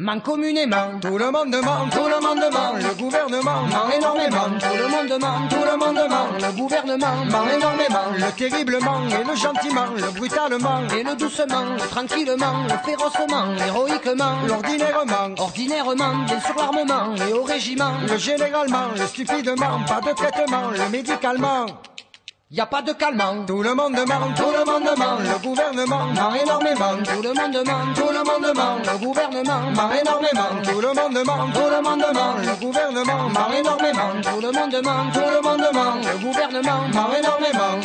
Ment 0.00 0.20
communément. 0.20 0.98
Tout 1.00 1.18
le 1.18 1.30
monde 1.30 1.54
ment, 1.62 1.88
tout 1.90 2.08
le 2.08 2.20
monde 2.26 2.52
ment, 2.52 2.72
le 2.74 2.94
gouvernement 2.94 3.62
ment 3.62 3.90
énormément. 3.94 4.58
Tout 4.58 4.76
le 4.76 4.88
monde 4.88 5.20
ment, 5.20 5.48
tout 5.48 5.64
le 5.70 5.76
monde 5.76 6.08
ment, 6.08 6.28
le 6.40 6.56
gouvernement 6.56 7.24
ment 7.26 7.48
énormément. 7.54 8.08
Le 8.16 8.32
terriblement 8.32 9.00
et 9.08 9.24
le 9.24 9.36
gentiment, 9.36 9.86
le 9.96 10.10
brutalement 10.18 10.80
et 10.96 11.02
le 11.02 11.14
doucement, 11.16 11.74
le 11.74 11.88
tranquillement, 11.88 12.64
le 12.64 12.90
férocement, 12.90 13.52
l'héroïquement, 13.58 14.36
l'ordinairement, 14.48 15.34
ordinairement, 15.38 16.24
bien 16.24 16.40
sûr 16.40 16.54
l'armement 16.56 17.14
et 17.28 17.32
au 17.34 17.42
régiment, 17.42 17.92
le 18.08 18.16
généralement, 18.16 18.88
le 18.96 19.06
stupidement, 19.06 19.84
pas 19.86 20.00
de 20.00 20.14
traitement, 20.14 20.70
le 20.70 20.88
médicalement. 20.88 21.66
Y 22.52 22.58
a 22.58 22.66
pas 22.66 22.82
de 22.82 22.92
calmant, 22.92 23.44
tout 23.46 23.62
le 23.62 23.76
monde 23.76 23.92
ment, 23.92 24.34
tout 24.36 24.50
le 24.50 24.64
monde 24.64 24.98
ment, 24.98 25.18
le 25.20 25.38
gouvernement 25.40 26.06
ment 26.06 26.34
énormément, 26.34 26.96
tout 27.04 27.22
le 27.22 27.32
monde 27.32 27.64
ment, 27.64 27.94
tout 27.94 28.10
le 28.10 28.24
monde 28.24 28.56
ment, 28.56 28.76
le 28.82 28.98
gouvernement 28.98 29.70
ment 29.70 29.92
énormément, 29.92 30.60
tout 30.64 30.80
le 30.80 30.88
monde 30.88 31.24
ment, 31.24 31.52
tout 31.52 31.70
le 31.70 31.80
monde 31.80 32.04
ment, 32.12 32.34
le 32.42 32.60
gouvernement 32.60 33.28
ment 33.28 33.52
énormément, 33.56 34.20
tout 34.20 34.40
le 34.40 34.50
monde 34.50 34.82
ment, 34.82 35.12
tout 35.12 35.20
le 35.20 35.40
monde 35.40 35.70
ment, 35.72 35.94
le 36.02 36.18
gouvernement 36.18 36.88
ment 36.92 37.12
énormément. 37.16 37.80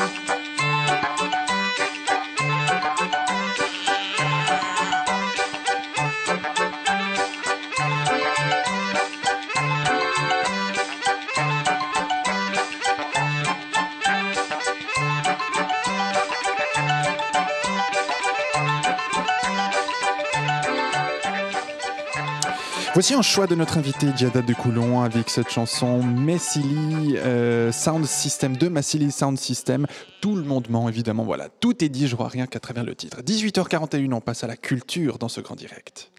Voici 22.95 23.13
un 23.13 23.21
choix 23.21 23.45
de 23.45 23.55
notre 23.55 23.77
invité 23.77 24.07
Giada 24.15 24.41
de 24.41 24.53
Coulon 24.53 25.01
avec 25.01 25.29
cette 25.29 25.49
chanson 25.49 26.01
Messily 26.01 27.17
euh, 27.17 27.69
Sound 27.73 28.05
System 28.05 28.55
de 28.55 28.69
Massily 28.69 29.11
Sound 29.11 29.37
System. 29.37 29.85
Tout 30.21 30.37
le 30.37 30.43
monde 30.43 30.69
ment 30.69 30.87
évidemment, 30.87 31.25
voilà, 31.25 31.49
tout 31.59 31.83
est 31.83 31.89
dit, 31.89 32.07
je 32.07 32.15
vois 32.15 32.29
rien 32.29 32.47
qu'à 32.47 32.61
travers 32.61 32.85
le 32.85 32.95
titre. 32.95 33.19
18h41, 33.21 34.13
on 34.13 34.21
passe 34.21 34.45
à 34.45 34.47
la 34.47 34.55
culture 34.55 35.17
dans 35.17 35.27
ce 35.27 35.41
grand 35.41 35.55
direct. 35.55 36.09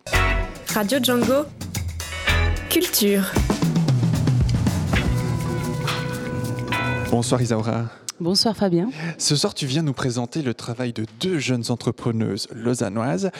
Radio 0.74 0.98
Django. 1.02 1.46
Culture. 2.68 3.24
Bonsoir 7.10 7.40
Isaura. 7.40 7.86
Bonsoir 8.18 8.56
Fabien. 8.56 8.88
Ce 9.18 9.36
soir, 9.36 9.52
tu 9.52 9.66
viens 9.66 9.82
nous 9.82 9.92
présenter 9.92 10.40
le 10.40 10.54
travail 10.54 10.94
de 10.94 11.04
deux 11.20 11.38
jeunes 11.38 11.64
entrepreneuses 11.68 12.48
lausannoises 12.50 13.30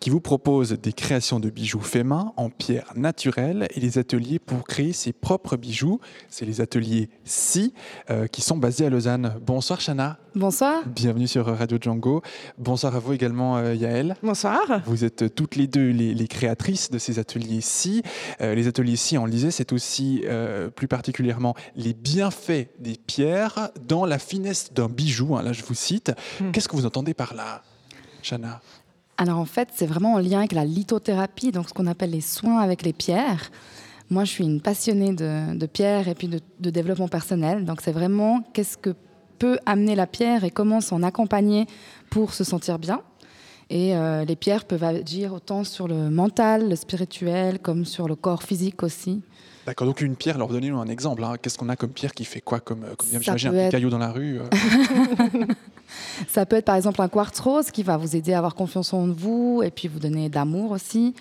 qui 0.00 0.08
vous 0.08 0.22
proposent 0.22 0.72
des 0.72 0.94
créations 0.94 1.38
de 1.38 1.50
bijoux 1.50 1.80
faits 1.80 2.06
main 2.06 2.32
en 2.38 2.48
pierre 2.48 2.92
naturelle 2.96 3.68
et 3.74 3.80
des 3.80 3.98
ateliers 3.98 4.38
pour 4.38 4.64
créer 4.64 4.94
ses 4.94 5.12
propres 5.12 5.58
bijoux. 5.58 6.00
C'est 6.30 6.46
les 6.46 6.62
ateliers 6.62 7.10
Si 7.24 7.74
euh, 8.08 8.26
qui 8.26 8.40
sont 8.40 8.56
basés 8.56 8.86
à 8.86 8.90
Lausanne. 8.90 9.34
Bonsoir 9.44 9.80
Chana. 9.80 10.16
Bonsoir. 10.34 10.82
Bienvenue 10.86 11.28
sur 11.28 11.44
Radio 11.46 11.76
Django. 11.78 12.22
Bonsoir 12.56 12.96
à 12.96 12.98
vous 12.98 13.12
également 13.12 13.58
euh, 13.58 13.74
Yael. 13.74 14.16
Bonsoir. 14.22 14.62
Vous 14.86 15.04
êtes 15.04 15.34
toutes 15.34 15.56
les 15.56 15.66
deux 15.66 15.90
les, 15.90 16.14
les 16.14 16.26
créatrices 16.26 16.90
de 16.90 16.98
ces 16.98 17.18
ateliers 17.18 17.60
Si. 17.60 18.02
Euh, 18.40 18.54
les 18.54 18.66
ateliers 18.66 18.96
Si, 18.96 19.18
on 19.18 19.26
le 19.26 19.30
disait, 19.30 19.50
c'est 19.50 19.72
aussi 19.74 20.22
euh, 20.24 20.70
plus 20.70 20.88
particulièrement 20.88 21.54
les 21.76 21.92
bienfaits 21.92 22.68
des 22.78 22.96
pierres 23.06 23.68
dans 23.86 24.06
la 24.06 24.18
finesse 24.18 24.72
d'un 24.72 24.88
bijou. 24.88 25.36
hein, 25.36 25.42
là, 25.42 25.52
je 25.52 25.62
vous 25.62 25.74
cite. 25.74 26.12
Hmm. 26.40 26.50
Qu'est-ce 26.50 26.68
que 26.68 26.76
vous 26.76 26.86
entendez 26.86 27.12
par 27.12 27.34
là, 27.34 27.62
Chana? 28.22 28.62
Alors 29.18 29.38
en 29.38 29.44
fait, 29.44 29.68
c'est 29.74 29.86
vraiment 29.86 30.14
en 30.14 30.18
lien 30.18 30.38
avec 30.38 30.52
la 30.52 30.64
lithothérapie, 30.64 31.52
donc 31.52 31.68
ce 31.68 31.74
qu'on 31.74 31.86
appelle 31.86 32.10
les 32.10 32.22
soins 32.22 32.60
avec 32.60 32.82
les 32.82 32.94
pierres. 32.94 33.50
Moi, 34.08 34.24
je 34.24 34.30
suis 34.30 34.44
une 34.44 34.62
passionnée 34.62 35.12
de, 35.12 35.54
de 35.54 35.66
pierres 35.66 36.08
et 36.08 36.14
puis 36.14 36.28
de, 36.28 36.40
de 36.58 36.70
développement 36.70 37.08
personnel. 37.08 37.66
Donc 37.66 37.82
c'est 37.82 37.92
vraiment 37.92 38.42
qu'est-ce 38.54 38.78
que 38.78 38.94
peut 39.42 39.58
amener 39.66 39.96
la 39.96 40.06
pierre 40.06 40.44
et 40.44 40.50
comment 40.52 40.80
s'en 40.80 41.02
accompagner 41.02 41.66
pour 42.10 42.32
se 42.32 42.44
sentir 42.44 42.78
bien. 42.78 43.00
Et 43.70 43.96
euh, 43.96 44.24
les 44.24 44.36
pierres 44.36 44.64
peuvent 44.66 44.84
agir 44.84 45.32
autant 45.34 45.64
sur 45.64 45.88
le 45.88 46.10
mental, 46.10 46.68
le 46.68 46.76
spirituel, 46.76 47.58
comme 47.58 47.84
sur 47.84 48.06
le 48.06 48.14
corps 48.14 48.44
physique 48.44 48.82
aussi. 48.84 49.20
D'accord, 49.66 49.86
donc 49.88 50.00
une 50.00 50.14
pierre, 50.14 50.36
alors 50.36 50.48
donnez-nous 50.48 50.78
un 50.78 50.86
exemple. 50.88 51.24
hein. 51.24 51.34
Qu'est-ce 51.40 51.56
qu'on 51.58 51.68
a 51.70 51.76
comme 51.76 51.90
pierre 51.90 52.12
qui 52.14 52.24
fait 52.24 52.40
quoi 52.40 52.60
comme, 52.60 52.84
euh, 52.84 52.94
comme 52.96 53.08
J'imagine 53.22 53.50
un 53.50 53.54
être- 53.54 53.70
caillou 53.72 53.90
dans 53.90 53.98
la 53.98 54.12
rue. 54.12 54.38
euh. 54.40 54.44
Ça 56.28 56.46
peut 56.46 56.56
être 56.56 56.64
par 56.64 56.76
exemple 56.76 57.00
un 57.02 57.08
quartz 57.08 57.38
rose 57.40 57.70
qui 57.70 57.82
va 57.82 57.96
vous 57.96 58.14
aider 58.16 58.32
à 58.32 58.38
avoir 58.38 58.54
confiance 58.54 58.92
en 58.94 59.06
vous 59.08 59.62
et 59.64 59.70
puis 59.70 59.88
vous 59.88 59.98
donner 59.98 60.28
d'amour 60.28 60.70
aussi. 60.70 61.14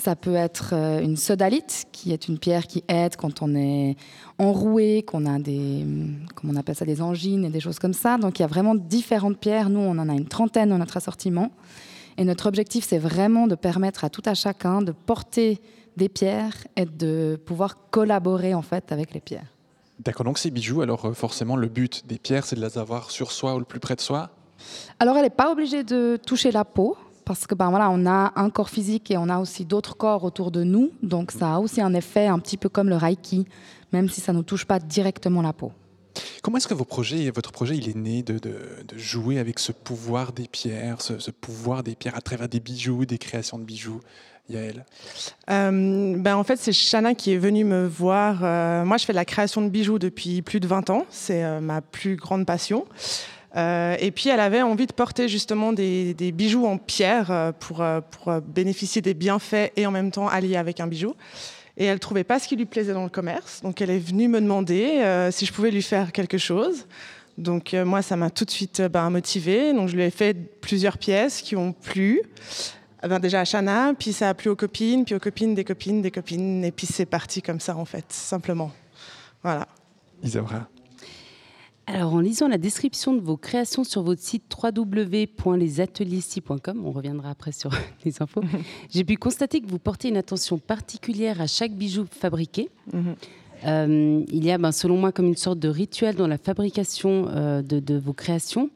Ça 0.00 0.16
peut 0.16 0.34
être 0.34 0.70
euh, 0.72 1.02
une 1.02 1.18
sodalite 1.18 1.84
qui 1.92 2.12
est 2.12 2.26
une 2.26 2.38
pierre 2.38 2.66
qui 2.66 2.82
aide 2.88 3.16
quand 3.16 3.42
on 3.42 3.54
est 3.54 3.96
enroué, 4.38 5.02
qu'on 5.02 5.26
a 5.26 5.38
des, 5.38 5.82
hum, 5.82 6.20
comment 6.34 6.54
on 6.54 6.56
appelle 6.56 6.74
ça, 6.74 6.86
des 6.86 7.02
angines 7.02 7.44
et 7.44 7.50
des 7.50 7.60
choses 7.60 7.78
comme 7.78 7.92
ça. 7.92 8.16
Donc 8.16 8.38
il 8.38 8.42
y 8.42 8.44
a 8.46 8.48
vraiment 8.48 8.74
différentes 8.74 9.38
pierres. 9.38 9.68
Nous, 9.68 9.80
on 9.80 9.98
en 9.98 10.08
a 10.08 10.14
une 10.14 10.26
trentaine 10.26 10.70
dans 10.70 10.78
notre 10.78 10.96
assortiment. 10.96 11.50
Et 12.16 12.24
notre 12.24 12.46
objectif, 12.46 12.86
c'est 12.88 12.98
vraiment 12.98 13.46
de 13.46 13.54
permettre 13.54 14.04
à 14.04 14.08
tout 14.08 14.22
à 14.24 14.32
chacun 14.32 14.80
de 14.80 14.92
porter 14.92 15.60
des 15.98 16.08
pierres 16.08 16.56
et 16.76 16.86
de 16.86 17.38
pouvoir 17.44 17.90
collaborer 17.90 18.54
en 18.54 18.62
fait 18.62 18.92
avec 18.92 19.12
les 19.12 19.20
pierres. 19.20 19.52
D'accord, 19.98 20.24
donc 20.24 20.38
ces 20.38 20.50
bijoux, 20.50 20.80
alors 20.80 21.04
euh, 21.04 21.12
forcément, 21.12 21.56
le 21.56 21.68
but 21.68 22.06
des 22.06 22.18
pierres, 22.18 22.46
c'est 22.46 22.56
de 22.56 22.62
les 22.62 22.78
avoir 22.78 23.10
sur 23.10 23.32
soi 23.32 23.54
ou 23.54 23.58
le 23.58 23.66
plus 23.66 23.80
près 23.80 23.96
de 23.96 24.00
soi? 24.00 24.30
Alors, 24.98 25.16
elle 25.16 25.24
n'est 25.24 25.30
pas 25.30 25.52
obligée 25.52 25.84
de 25.84 26.18
toucher 26.26 26.50
la 26.52 26.64
peau 26.64 26.96
parce 27.24 27.46
que 27.46 27.54
ben 27.54 27.70
voilà, 27.70 27.90
on 27.90 28.06
a 28.06 28.32
un 28.36 28.50
corps 28.50 28.70
physique 28.70 29.10
et 29.10 29.16
on 29.16 29.28
a 29.28 29.38
aussi 29.38 29.64
d'autres 29.64 29.96
corps 29.96 30.24
autour 30.24 30.50
de 30.50 30.62
nous, 30.64 30.90
donc 31.02 31.30
ça 31.32 31.54
a 31.54 31.58
aussi 31.58 31.80
un 31.80 31.94
effet 31.94 32.26
un 32.26 32.38
petit 32.38 32.56
peu 32.56 32.68
comme 32.68 32.88
le 32.88 32.96
reiki, 32.96 33.46
même 33.92 34.08
si 34.08 34.20
ça 34.20 34.32
ne 34.32 34.42
touche 34.42 34.64
pas 34.64 34.78
directement 34.78 35.42
la 35.42 35.52
peau. 35.52 35.72
Comment 36.42 36.56
est-ce 36.58 36.66
que 36.68 36.74
vos 36.74 36.84
projets, 36.84 37.30
votre 37.30 37.52
projet, 37.52 37.76
il 37.76 37.88
est 37.88 37.96
né 37.96 38.22
de, 38.22 38.38
de- 38.38 38.82
de 38.86 38.98
jouer 38.98 39.38
avec 39.38 39.58
ce 39.58 39.72
pouvoir 39.72 40.32
des 40.32 40.48
pierres, 40.48 41.00
ce, 41.02 41.18
ce 41.18 41.30
pouvoir 41.30 41.82
des 41.82 41.94
pierres 41.94 42.16
à 42.16 42.20
travers 42.20 42.48
des 42.48 42.60
bijoux, 42.60 43.04
des 43.06 43.18
créations 43.18 43.58
de 43.58 43.64
bijoux 43.64 44.00
Yael 44.48 44.84
Euh, 45.50 46.16
ben 46.18 46.34
en 46.36 46.42
fait, 46.44 46.56
c'est 46.56 46.72
Chana 46.72 47.14
qui 47.14 47.32
est 47.32 47.38
venue 47.38 47.64
me 47.64 47.86
voir. 47.86 48.40
Euh, 48.42 48.84
moi, 48.84 48.96
je 48.96 49.04
fais 49.04 49.12
de 49.12 49.16
la 49.16 49.24
création 49.24 49.62
de 49.62 49.68
bijoux 49.68 49.98
depuis 50.00 50.42
plus 50.42 50.58
de 50.60 50.66
20 50.66 50.90
ans. 50.90 51.06
C'est 51.10 51.44
euh, 51.44 51.60
ma 51.60 51.80
plus 51.80 52.16
grande 52.16 52.44
passion. 52.46 52.84
Euh, 53.56 53.96
et 53.98 54.10
puis, 54.10 54.28
elle 54.28 54.40
avait 54.40 54.62
envie 54.62 54.86
de 54.86 54.92
porter 54.92 55.28
justement 55.28 55.72
des, 55.72 56.14
bijoux 56.32 56.66
en 56.66 56.78
pierre 56.78 57.30
euh, 57.30 57.52
pour, 57.52 57.82
euh, 57.82 58.00
pour 58.00 58.40
bénéficier 58.40 59.02
des 59.02 59.14
bienfaits 59.14 59.72
et 59.76 59.86
en 59.86 59.90
même 59.90 60.10
temps 60.10 60.28
allier 60.28 60.56
avec 60.56 60.80
un 60.80 60.86
bijou. 60.86 61.14
Et 61.76 61.84
elle 61.84 61.98
trouvait 61.98 62.24
pas 62.24 62.38
ce 62.38 62.46
qui 62.46 62.56
lui 62.56 62.66
plaisait 62.66 62.92
dans 62.92 63.04
le 63.04 63.10
commerce. 63.10 63.62
Donc, 63.62 63.80
elle 63.80 63.90
est 63.90 63.98
venue 63.98 64.28
me 64.28 64.40
demander 64.40 65.28
si 65.32 65.46
je 65.46 65.52
pouvais 65.52 65.70
lui 65.70 65.82
faire 65.82 66.12
quelque 66.12 66.36
chose. 66.36 66.86
Donc, 67.38 67.72
moi, 67.72 68.02
ça 68.02 68.16
m'a 68.16 68.28
tout 68.28 68.44
de 68.44 68.50
suite 68.50 68.82
ben, 68.82 69.08
motivée. 69.08 69.72
Donc, 69.72 69.88
je 69.88 69.96
lui 69.96 70.02
ai 70.02 70.10
fait 70.10 70.36
plusieurs 70.60 70.98
pièces 70.98 71.40
qui 71.40 71.56
ont 71.56 71.72
plu. 71.72 72.20
Ah 73.02 73.08
ben, 73.08 73.18
déjà 73.18 73.40
à 73.40 73.44
Chana, 73.46 73.94
puis 73.98 74.12
ça 74.12 74.28
a 74.28 74.34
plu 74.34 74.50
aux 74.50 74.56
copines, 74.56 75.06
puis 75.06 75.14
aux 75.14 75.20
copines 75.20 75.54
des 75.54 75.64
copines 75.64 76.02
des 76.02 76.10
copines, 76.10 76.62
et 76.64 76.70
puis 76.70 76.86
c'est 76.86 77.06
parti 77.06 77.40
comme 77.40 77.60
ça 77.60 77.74
en 77.74 77.86
fait, 77.86 78.04
simplement. 78.10 78.72
Voilà. 79.42 79.66
Isaura 80.22 80.68
Alors, 81.92 82.14
en 82.14 82.20
lisant 82.20 82.46
la 82.46 82.56
description 82.56 83.14
de 83.14 83.20
vos 83.20 83.36
créations 83.36 83.82
sur 83.82 84.04
votre 84.04 84.22
site 84.22 84.44
www.lesateliers-ci.com, 84.62 86.82
on 86.84 86.92
reviendra 86.92 87.30
après 87.30 87.50
sur 87.50 87.72
les 88.04 88.22
infos, 88.22 88.44
j'ai 88.90 89.02
pu 89.02 89.16
constater 89.16 89.60
que 89.60 89.66
vous 89.66 89.80
portez 89.80 90.08
une 90.08 90.16
attention 90.16 90.58
particulière 90.58 91.40
à 91.40 91.48
chaque 91.48 91.72
bijou 91.72 92.06
fabriqué. 92.08 92.68
Mhm. 92.92 93.16
Euh, 93.66 94.24
il 94.28 94.44
y 94.44 94.52
a, 94.52 94.58
ben, 94.58 94.70
selon 94.70 94.98
moi, 94.98 95.10
comme 95.10 95.26
une 95.26 95.36
sorte 95.36 95.58
de 95.58 95.68
rituel 95.68 96.14
dans 96.14 96.28
la 96.28 96.38
fabrication 96.38 97.26
euh, 97.28 97.60
de, 97.60 97.80
de 97.80 97.98
vos 97.98 98.12
créations. 98.12 98.70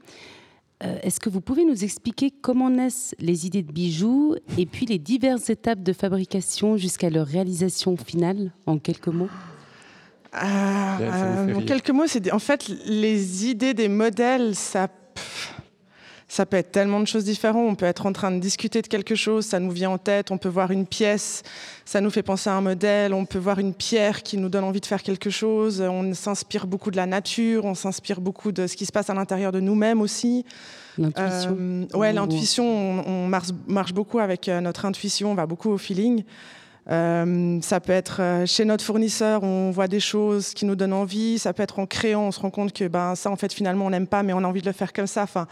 Euh, 0.83 0.99
Est-ce 1.03 1.21
que 1.21 1.31
vous 1.31 1.41
pouvez 1.41 1.65
nous 1.65 1.85
expliquer 1.85 2.33
comment 2.33 2.69
naissent 2.69 3.15
les 3.21 3.47
idées 3.47 3.63
de 3.63 3.71
bijoux 3.71 4.35
et 4.59 4.67
puis 4.67 4.87
les 4.87 4.99
diverses 4.99 5.51
étapes 5.51 5.85
de 5.85 5.93
fabrication 5.93 6.77
jusqu'à 6.77 7.11
leur 7.11 7.29
réalisation 7.29 7.97
finale, 7.97 8.51
en 8.67 8.79
quelques 8.79 9.07
mots? 9.07 9.29
Ah, 10.35 10.99
euh, 11.01 11.55
en 11.55 11.63
quelques 11.63 11.91
mots, 11.91 12.07
c'est 12.07 12.33
en 12.33 12.39
fait 12.39 12.69
les 12.87 13.47
idées 13.47 13.73
des 13.75 13.89
modèles, 13.89 14.55
ça, 14.57 14.89
pff, 14.89 15.55
ça 16.27 16.45
peut 16.45 16.57
être 16.57 16.73
tellement 16.73 16.99
de 16.99 17.07
choses 17.07 17.25
différentes. 17.25 17.69
On 17.71 17.75
peut 17.77 17.87
être 17.87 18.07
en 18.07 18.13
train 18.13 18.33
de 18.33 18.41
discuter 18.41 18.83
de 18.83 18.89
quelque 18.89 19.15
chose, 19.15 19.47
ça 19.47 19.61
nous 19.61 19.71
vient 19.71 19.91
en 19.91 19.99
tête. 19.99 20.33
On 20.33 20.39
peut 20.39 20.49
voir 20.49 20.73
une 20.73 20.87
pièce, 20.87 21.43
ça 21.85 22.01
nous 22.01 22.11
fait 22.11 22.25
penser 22.25 22.51
à 22.51 22.55
un 22.55 22.61
modèle. 22.61 23.15
On 23.15 23.25
peut 23.27 23.39
voir 23.39 23.61
une 23.61 23.75
pierre 23.75 24.25
qui 24.25 24.37
nous 24.37 24.49
donne 24.49 24.65
envie 24.65 24.81
de 24.81 24.87
faire 24.87 25.03
quelque 25.05 25.31
chose. 25.31 25.81
On 25.81 26.13
s'inspire 26.15 26.67
beaucoup 26.67 26.91
de 26.91 26.97
la 26.97 27.07
nature, 27.07 27.65
on 27.65 27.75
s'inspire 27.75 28.21
beaucoup 28.21 28.51
de 28.51 28.67
ce 28.67 28.75
qui 28.77 28.87
se 28.87 28.93
passe 28.93 29.11
à 29.11 29.15
l'intérieur 29.15 29.53
de 29.53 29.61
nous-mêmes 29.61 30.01
aussi. 30.01 30.45
L'intuition. 30.99 31.57
Euh, 31.61 31.87
ouais, 31.95 32.11
Ou- 32.11 32.15
l'intuition, 32.15 32.65
on, 32.67 33.05
on 33.07 33.27
marche, 33.29 33.49
marche 33.69 33.93
beaucoup 33.93 34.19
avec 34.19 34.49
euh, 34.49 34.61
notre 34.61 34.85
intuition, 34.85 35.31
on 35.31 35.35
va 35.35 35.47
beaucoup 35.47 35.71
au 35.71 35.79
feeling. 35.79 36.25
Euh, 36.91 37.59
ça 37.63 37.81
peut 37.81 37.93
être 37.93 38.21
euh, 38.21 38.47
chez 38.47 38.65
notre 38.67 38.85
fournisseur, 38.85 39.43
on 39.43 39.71
voit 39.71 39.89
des 39.89 40.01
choses 40.01 40.53
qui 40.53 40.67
nous 40.67 40.77
donnent 40.77 40.93
envie. 40.93 41.39
Ça 41.39 41.53
peut 41.53 41.63
être 41.63 41.79
en 41.79 41.87
créant, 41.87 42.25
on 42.25 42.31
se 42.33 42.41
rend 42.41 42.51
compte 42.51 42.73
que 42.73 42.87
ben, 42.89 43.15
ça, 43.15 43.31
en 43.31 43.37
fait, 43.37 43.53
finalement, 43.53 43.87
on 43.87 43.91
n'aime 43.91 44.07
pas, 44.07 44.23
mais 44.23 44.33
on 44.33 44.39
a 44.39 44.47
envie 44.47 44.61
de 44.61 44.67
le 44.67 44.73
faire 44.73 44.93
comme 44.93 45.07
ça. 45.07 45.23
Enfin, 45.23 45.47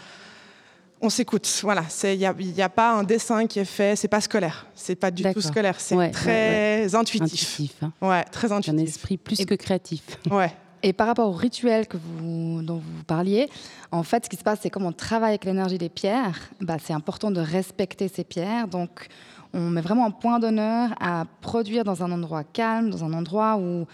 On 1.05 1.11
s'écoute, 1.11 1.49
voilà. 1.62 1.83
Il 2.05 2.18
n'y 2.18 2.26
a, 2.26 2.35
y 2.39 2.62
a 2.62 2.68
pas 2.68 2.93
un 2.93 3.03
dessin 3.03 3.47
qui 3.49 3.59
est 3.59 3.64
fait, 3.64 3.97
c'est 3.97 4.07
pas 4.09 4.20
scolaire. 4.20 4.66
C'est 4.74 4.95
pas 4.95 5.11
du 5.11 5.24
tout 5.33 5.41
scolaire, 5.41 5.80
c'est 5.80 5.97
Ouais, 5.97 6.11
très 6.11 6.83
ouais, 6.83 6.87
ouais. 6.87 6.95
intuitif. 6.95 7.22
Intuitif, 7.33 7.72
hein. 7.83 7.93
Ouais, 8.01 8.22
très 8.24 8.53
Un 8.53 8.57
intuitif. 8.59 8.89
esprit 8.89 9.16
plus 9.16 9.45
que 9.45 9.55
créatif. 9.57 10.03
Ouais. 10.30 10.53
Et 10.85 10.93
par 10.93 11.07
rapport 11.07 11.28
au 11.28 11.33
rituel 11.33 11.87
que 11.87 11.97
vous, 11.97 12.61
dont 12.62 12.76
vous 12.76 13.05
parliez, 13.05 13.49
en 13.91 14.03
fait, 14.03 14.24
ce 14.24 14.28
qui 14.30 14.37
se 14.37 14.43
passe, 14.43 14.59
c'est 14.62 14.70
comme 14.70 14.85
on 14.85 14.93
travaille 14.93 15.30
avec 15.30 15.45
l'énergie 15.45 15.78
des 15.78 15.89
pierres, 15.89 16.39
bah, 16.61 16.76
c'est 16.85 16.93
important 16.93 17.30
de 17.30 17.41
respecter 17.41 18.09
ces 18.09 18.24
pierres. 18.24 18.66
Donc, 18.68 19.07
on 19.55 19.71
met 19.71 19.81
vraiment 19.81 20.07
un 20.07 20.11
point 20.11 20.39
d'honneur 20.39 20.95
à 21.01 21.25
produire 21.41 21.85
dans 21.85 22.03
un 22.03 22.11
endroit 22.13 22.45
calme, 22.45 22.91
dans 22.91 23.05
un 23.05 23.13
endroit 23.13 23.57
où 23.57 23.87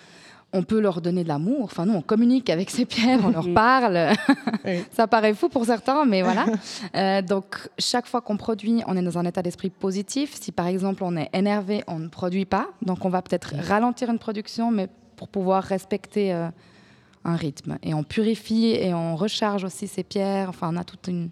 on 0.53 0.63
peut 0.63 0.81
leur 0.81 1.01
donner 1.01 1.25
de 1.25 1.29
l'amour. 1.29 1.65
Enfin, 1.65 1.85
nous, 1.85 1.95
on 1.95 2.01
communique 2.01 2.49
avec 2.49 2.71
ces 2.71 2.87
pierres, 2.87 3.21
on 3.23 3.31
leur 3.31 3.53
parle. 3.53 4.13
Ça 4.93 5.07
paraît 5.07 5.35
fou 5.35 5.49
pour 5.49 5.67
certains, 5.67 6.05
mais 6.05 6.23
voilà. 6.23 6.47
Euh, 6.95 7.21
donc, 7.23 7.69
chaque 7.79 8.07
fois 8.07 8.21
qu'on 8.21 8.37
produit, 8.37 8.83
on 8.87 8.97
est 8.97 9.03
dans 9.03 9.19
un 9.19 9.25
état 9.25 9.43
d'esprit 9.43 9.71
positif. 9.71 10.39
Si 10.41 10.53
par 10.53 10.67
exemple 10.67 11.05
on 11.05 11.17
est 11.17 11.29
énervé, 11.35 11.85
on 11.87 11.99
ne 11.99 12.09
produit 12.09 12.47
pas. 12.47 12.69
Donc, 12.83 13.05
on 13.05 13.11
va 13.11 13.21
peut-être 13.21 13.55
ralentir 13.57 14.11
une 14.11 14.19
production, 14.19 14.71
mais 14.71 14.89
pour 15.17 15.29
pouvoir 15.29 15.65
respecter 15.65 16.33
euh, 16.33 16.49
un 17.25 17.37
rythme. 17.37 17.77
Et 17.83 17.93
on 17.93 18.05
purifie 18.05 18.69
et 18.69 18.95
on 18.95 19.17
recharge 19.17 19.65
aussi 19.65 19.87
ces 19.87 20.03
pierres. 20.03 20.49
Enfin, 20.49 20.71
on 20.73 20.77
a 20.77 20.85
toute 20.85 21.09
une, 21.09 21.29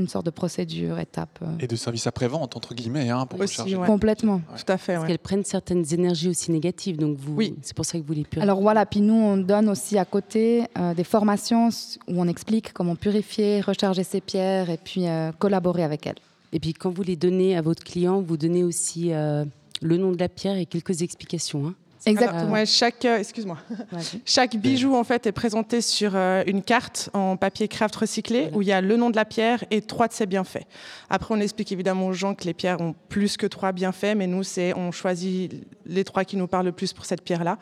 une 0.00 0.08
sorte 0.08 0.26
de 0.26 0.30
procédure, 0.30 0.98
étape. 0.98 1.38
euh, 1.42 1.46
Et 1.60 1.66
de 1.66 1.76
service 1.76 2.06
après-vente, 2.06 2.56
entre 2.56 2.74
guillemets, 2.74 3.08
hein, 3.10 3.26
pour 3.26 3.38
Aussi, 3.40 3.52
recharger. 3.54 3.76
ouais. 3.76 3.86
Complètement. 3.86 4.40
Tout 4.56 4.72
à 4.72 4.76
fait, 4.76 4.94
Parce 4.94 5.02
ouais. 5.02 5.08
qu'elles 5.08 5.18
prennent 5.18 5.44
certaines 5.44 5.84
énergies 5.94 6.28
aussi 6.28 6.50
négatives, 6.50 6.96
donc 6.96 7.16
vous, 7.16 7.34
Oui. 7.36 7.54
c'est 7.62 7.74
pour 7.76 7.84
ça 7.84 7.98
que 7.98 8.04
vous 8.04 8.12
les 8.12 8.22
purifiez. 8.24 8.42
Alors 8.42 8.60
voilà, 8.60 8.84
puis 8.86 9.00
nous, 9.00 9.14
on 9.14 9.36
donne 9.36 9.68
aussi 9.68 9.96
à 9.98 10.04
côté 10.04 10.64
euh, 10.78 10.94
des 10.94 11.04
formations 11.04 11.68
où 12.08 12.20
on 12.20 12.26
explique 12.26 12.72
comment 12.72 12.96
purifier, 12.96 13.60
recharger 13.60 14.02
ces 14.02 14.20
pierres 14.20 14.70
et 14.70 14.78
puis 14.78 15.06
euh, 15.06 15.30
collaborer 15.38 15.84
avec 15.84 16.06
elles. 16.06 16.16
Et 16.52 16.58
puis 16.58 16.72
quand 16.74 16.90
vous 16.90 17.02
les 17.02 17.14
donnez 17.16 17.56
à 17.56 17.62
votre 17.62 17.84
client, 17.84 18.20
vous 18.20 18.36
donnez 18.36 18.64
aussi 18.64 19.12
euh, 19.12 19.44
le 19.82 19.96
nom 19.96 20.10
de 20.12 20.18
la 20.18 20.28
pierre 20.28 20.56
et 20.56 20.66
quelques 20.66 21.02
explications. 21.02 21.66
hein. 21.68 21.74
Exactement. 22.06 22.52
Ouais, 22.52 22.66
chaque, 22.66 23.04
euh, 23.04 23.18
excuse-moi. 23.18 23.58
Chaque 24.24 24.56
bijou 24.56 24.94
en 24.94 25.04
fait 25.04 25.26
est 25.26 25.32
présenté 25.32 25.80
sur 25.80 26.12
euh, 26.14 26.42
une 26.46 26.62
carte 26.62 27.10
en 27.12 27.36
papier 27.36 27.68
craft 27.68 27.96
recyclé 27.96 28.50
où 28.54 28.62
il 28.62 28.68
y 28.68 28.72
a 28.72 28.80
le 28.80 28.96
nom 28.96 29.10
de 29.10 29.16
la 29.16 29.24
pierre 29.24 29.64
et 29.70 29.82
trois 29.82 30.08
de 30.08 30.12
ses 30.12 30.26
bienfaits. 30.26 30.64
Après, 31.10 31.34
on 31.34 31.40
explique 31.40 31.72
évidemment 31.72 32.06
aux 32.06 32.12
gens 32.12 32.34
que 32.34 32.44
les 32.44 32.54
pierres 32.54 32.80
ont 32.80 32.94
plus 33.08 33.36
que 33.36 33.46
trois 33.46 33.72
bienfaits, 33.72 34.14
mais 34.16 34.26
nous, 34.26 34.42
c'est 34.42 34.74
on 34.74 34.92
choisit 34.92 35.52
les 35.84 36.04
trois 36.04 36.24
qui 36.24 36.36
nous 36.36 36.46
parlent 36.46 36.66
le 36.66 36.72
plus 36.72 36.92
pour 36.92 37.04
cette 37.04 37.22
pierre-là. 37.22 37.58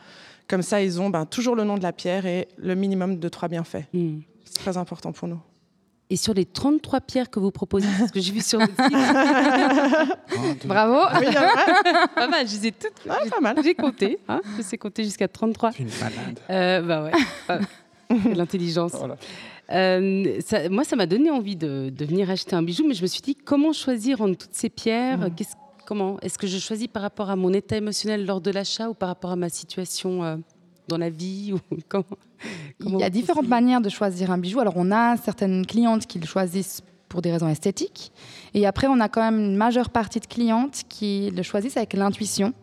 Comme 0.47 0.61
ça, 0.61 0.81
ils 0.81 1.01
ont 1.01 1.09
ben, 1.09 1.25
toujours 1.25 1.55
le 1.55 1.63
nom 1.63 1.77
de 1.77 1.83
la 1.83 1.93
pierre 1.93 2.25
et 2.25 2.47
le 2.57 2.75
minimum 2.75 3.19
de 3.19 3.29
trois 3.29 3.49
bienfaits. 3.49 3.85
Hmm. 3.93 4.19
C'est 4.45 4.59
très 4.59 4.77
important 4.77 5.11
pour 5.11 5.27
nous. 5.27 5.39
Et 6.11 6.15
sur 6.15 6.33
les 6.33 6.45
33 6.45 7.01
pierres 7.01 7.29
que 7.29 7.39
vous 7.39 7.51
proposez, 7.51 7.87
parce 7.99 8.11
que 8.11 8.19
j'ai 8.19 8.31
vu 8.31 8.41
sur 8.41 8.59
votre 8.59 8.73
site, 8.83 10.65
Bravo. 10.65 11.01
Oui, 11.19 11.27
a- 11.35 12.07
pas 12.07 12.27
mal, 12.27 12.47
je 12.47 12.55
les 12.55 12.67
ai 12.67 12.71
toutes. 12.71 12.91
Ah, 13.07 13.17
pas 13.29 13.39
mal. 13.39 13.57
J'ai 13.63 13.75
compté, 13.75 14.17
hein, 14.27 14.41
je 14.57 14.63
sais 14.63 14.77
compter 14.77 15.03
jusqu'à 15.03 15.27
33. 15.27 15.71
Une 15.79 15.87
malade. 15.99 16.39
Euh, 16.49 16.81
bah 16.81 17.03
ouais, 17.03 17.11
l'intelligence. 18.35 18.93
Voilà. 18.93 19.17
Euh, 19.71 20.39
ça- 20.43 20.67
moi, 20.69 20.83
ça 20.83 20.95
m'a 20.95 21.05
donné 21.05 21.29
envie 21.29 21.55
de, 21.55 21.91
de 21.95 22.05
venir 22.05 22.29
acheter 22.31 22.55
un 22.55 22.63
bijou, 22.63 22.85
mais 22.87 22.95
je 22.95 23.03
me 23.03 23.07
suis 23.07 23.21
dit 23.21 23.35
comment 23.35 23.71
choisir 23.71 24.21
entre 24.21 24.35
toutes 24.45 24.55
ces 24.55 24.69
pierres? 24.69 25.19
Mm. 25.19 25.35
Qu'est-ce- 25.35 25.55
Comment? 25.85 26.19
Est-ce 26.21 26.37
que 26.37 26.45
je 26.47 26.57
choisis 26.59 26.87
par 26.87 27.01
rapport 27.01 27.29
à 27.31 27.35
mon 27.35 27.51
état 27.53 27.75
émotionnel 27.75 28.23
lors 28.25 28.41
de 28.41 28.51
l'achat 28.51 28.89
ou 28.89 28.93
par 28.93 29.09
rapport 29.09 29.31
à 29.31 29.35
ma 29.35 29.49
situation 29.49 30.23
euh, 30.23 30.37
dans 30.89 30.97
la 30.97 31.09
vie 31.09 31.53
ou 31.71 31.77
comment, 31.87 32.03
Il 32.85 32.99
y 32.99 33.03
a 33.03 33.09
différentes 33.09 33.47
manières 33.47 33.81
de 33.81 33.89
choisir 33.89 34.31
un 34.31 34.37
bijou. 34.37 34.59
Alors, 34.59 34.73
on 34.75 34.91
a 34.91 35.15
certaines 35.17 35.65
clientes 35.65 36.05
qui 36.05 36.19
le 36.19 36.25
choisissent 36.25 36.81
pour 37.07 37.21
des 37.21 37.31
raisons 37.31 37.47
esthétiques. 37.47 38.11
Et 38.53 38.67
après, 38.67 38.87
on 38.87 38.99
a 38.99 39.09
quand 39.09 39.21
même 39.21 39.39
une 39.39 39.55
majeure 39.55 39.89
partie 39.89 40.19
de 40.19 40.27
clientes 40.27 40.83
qui 40.89 41.31
le 41.31 41.41
choisissent 41.43 41.77
avec 41.77 41.93
l'intuition. 41.93 42.53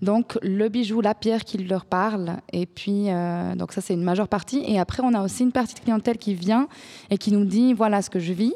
Donc, 0.00 0.38
le 0.42 0.68
bijou, 0.68 1.00
la 1.00 1.14
pierre 1.14 1.44
qui 1.44 1.58
leur 1.58 1.84
parle. 1.84 2.36
Et 2.52 2.66
puis, 2.66 3.10
euh, 3.10 3.56
donc 3.56 3.72
ça, 3.72 3.80
c'est 3.80 3.94
une 3.94 4.04
majeure 4.04 4.28
partie. 4.28 4.62
Et 4.66 4.78
après, 4.78 5.02
on 5.04 5.12
a 5.14 5.22
aussi 5.22 5.42
une 5.42 5.52
partie 5.52 5.74
de 5.74 5.80
clientèle 5.80 6.18
qui 6.18 6.34
vient 6.34 6.68
et 7.10 7.18
qui 7.18 7.32
nous 7.32 7.44
dit, 7.44 7.72
voilà 7.72 8.02
ce 8.02 8.10
que 8.10 8.20
je 8.20 8.32
vis. 8.32 8.54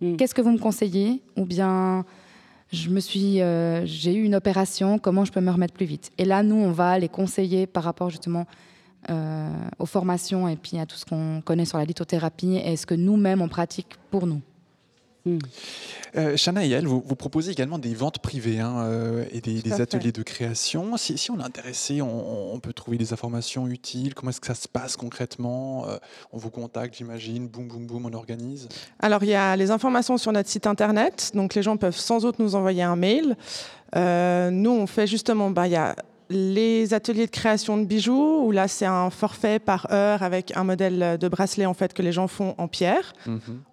Mm. 0.00 0.16
Qu'est-ce 0.16 0.34
que 0.34 0.40
vous 0.40 0.52
me 0.52 0.58
conseillez? 0.58 1.22
Ou 1.36 1.44
bien, 1.44 2.04
je 2.72 2.88
me 2.88 3.00
suis, 3.00 3.42
euh, 3.42 3.84
j'ai 3.84 4.14
eu 4.14 4.24
une 4.24 4.34
opération, 4.34 4.98
comment 4.98 5.24
je 5.24 5.32
peux 5.32 5.40
me 5.40 5.50
remettre 5.50 5.74
plus 5.74 5.86
vite? 5.86 6.10
Et 6.18 6.24
là, 6.24 6.42
nous, 6.42 6.56
on 6.56 6.72
va 6.72 6.98
les 6.98 7.08
conseiller 7.08 7.66
par 7.66 7.84
rapport 7.84 8.08
justement 8.08 8.46
euh, 9.10 9.50
aux 9.78 9.86
formations 9.86 10.48
et 10.48 10.56
puis 10.56 10.78
à 10.78 10.86
tout 10.86 10.96
ce 10.96 11.04
qu'on 11.04 11.42
connaît 11.44 11.66
sur 11.66 11.76
la 11.76 11.84
lithothérapie 11.84 12.56
et 12.56 12.76
ce 12.76 12.86
que 12.86 12.94
nous-mêmes 12.94 13.42
on 13.42 13.48
pratique 13.48 13.96
pour 14.10 14.26
nous. 14.26 14.40
Euh, 16.16 16.36
Shana 16.36 16.64
et 16.64 16.70
elle, 16.70 16.86
vous, 16.86 17.02
vous 17.04 17.16
proposez 17.16 17.52
également 17.52 17.78
des 17.78 17.94
ventes 17.94 18.18
privées 18.18 18.60
hein, 18.60 18.82
euh, 18.84 19.24
et 19.32 19.40
des, 19.40 19.80
ateliers 19.80 20.12
de 20.12 20.22
création. 20.22 20.96
Si, 20.96 21.16
si 21.16 21.30
on 21.30 21.40
est 21.40 21.44
intéressé, 21.44 22.02
on, 22.02 22.54
on 22.54 22.60
peut 22.60 22.72
trouver 22.72 22.98
des 22.98 23.12
informations 23.12 23.66
utiles. 23.66 24.14
Comment 24.14 24.30
est-ce 24.30 24.40
que 24.40 24.46
ça 24.46 24.54
se 24.54 24.68
passe 24.68 24.96
concrètement 24.96 25.88
Euh, 25.88 25.96
On 26.32 26.38
vous 26.38 26.50
contacte, 26.50 26.96
j'imagine. 26.96 27.48
Boum, 27.48 27.68
boum, 27.68 27.86
boum, 27.86 28.06
on 28.06 28.12
organise. 28.12 28.68
Alors, 29.00 29.22
il 29.22 29.30
y 29.30 29.34
a 29.34 29.56
les 29.56 29.70
informations 29.70 30.18
sur 30.18 30.32
notre 30.32 30.48
site 30.50 30.66
internet. 30.66 31.32
Donc, 31.34 31.54
les 31.54 31.62
gens 31.62 31.76
peuvent 31.76 31.96
sans 31.96 32.24
autre 32.24 32.42
nous 32.42 32.54
envoyer 32.54 32.82
un 32.82 32.96
mail. 32.96 33.36
Euh, 33.96 34.50
nous, 34.50 34.70
on 34.70 34.86
fait 34.86 35.06
justement, 35.06 35.50
bah, 35.50 35.66
il 35.66 35.72
y 35.72 35.76
a 35.76 35.96
les 36.32 36.94
ateliers 36.94 37.26
de 37.26 37.30
création 37.30 37.76
de 37.76 37.84
bijoux, 37.84 38.42
où 38.44 38.50
là, 38.50 38.68
c'est 38.68 38.86
un 38.86 39.10
forfait 39.10 39.58
par 39.58 39.92
heure 39.92 40.22
avec 40.22 40.56
un 40.56 40.64
modèle 40.64 41.18
de 41.18 41.28
bracelet 41.28 41.66
en 41.66 41.74
fait 41.74 41.92
que 41.92 42.02
les 42.02 42.12
gens 42.12 42.28
font 42.28 42.54
en 42.58 42.68
pierre. 42.68 43.12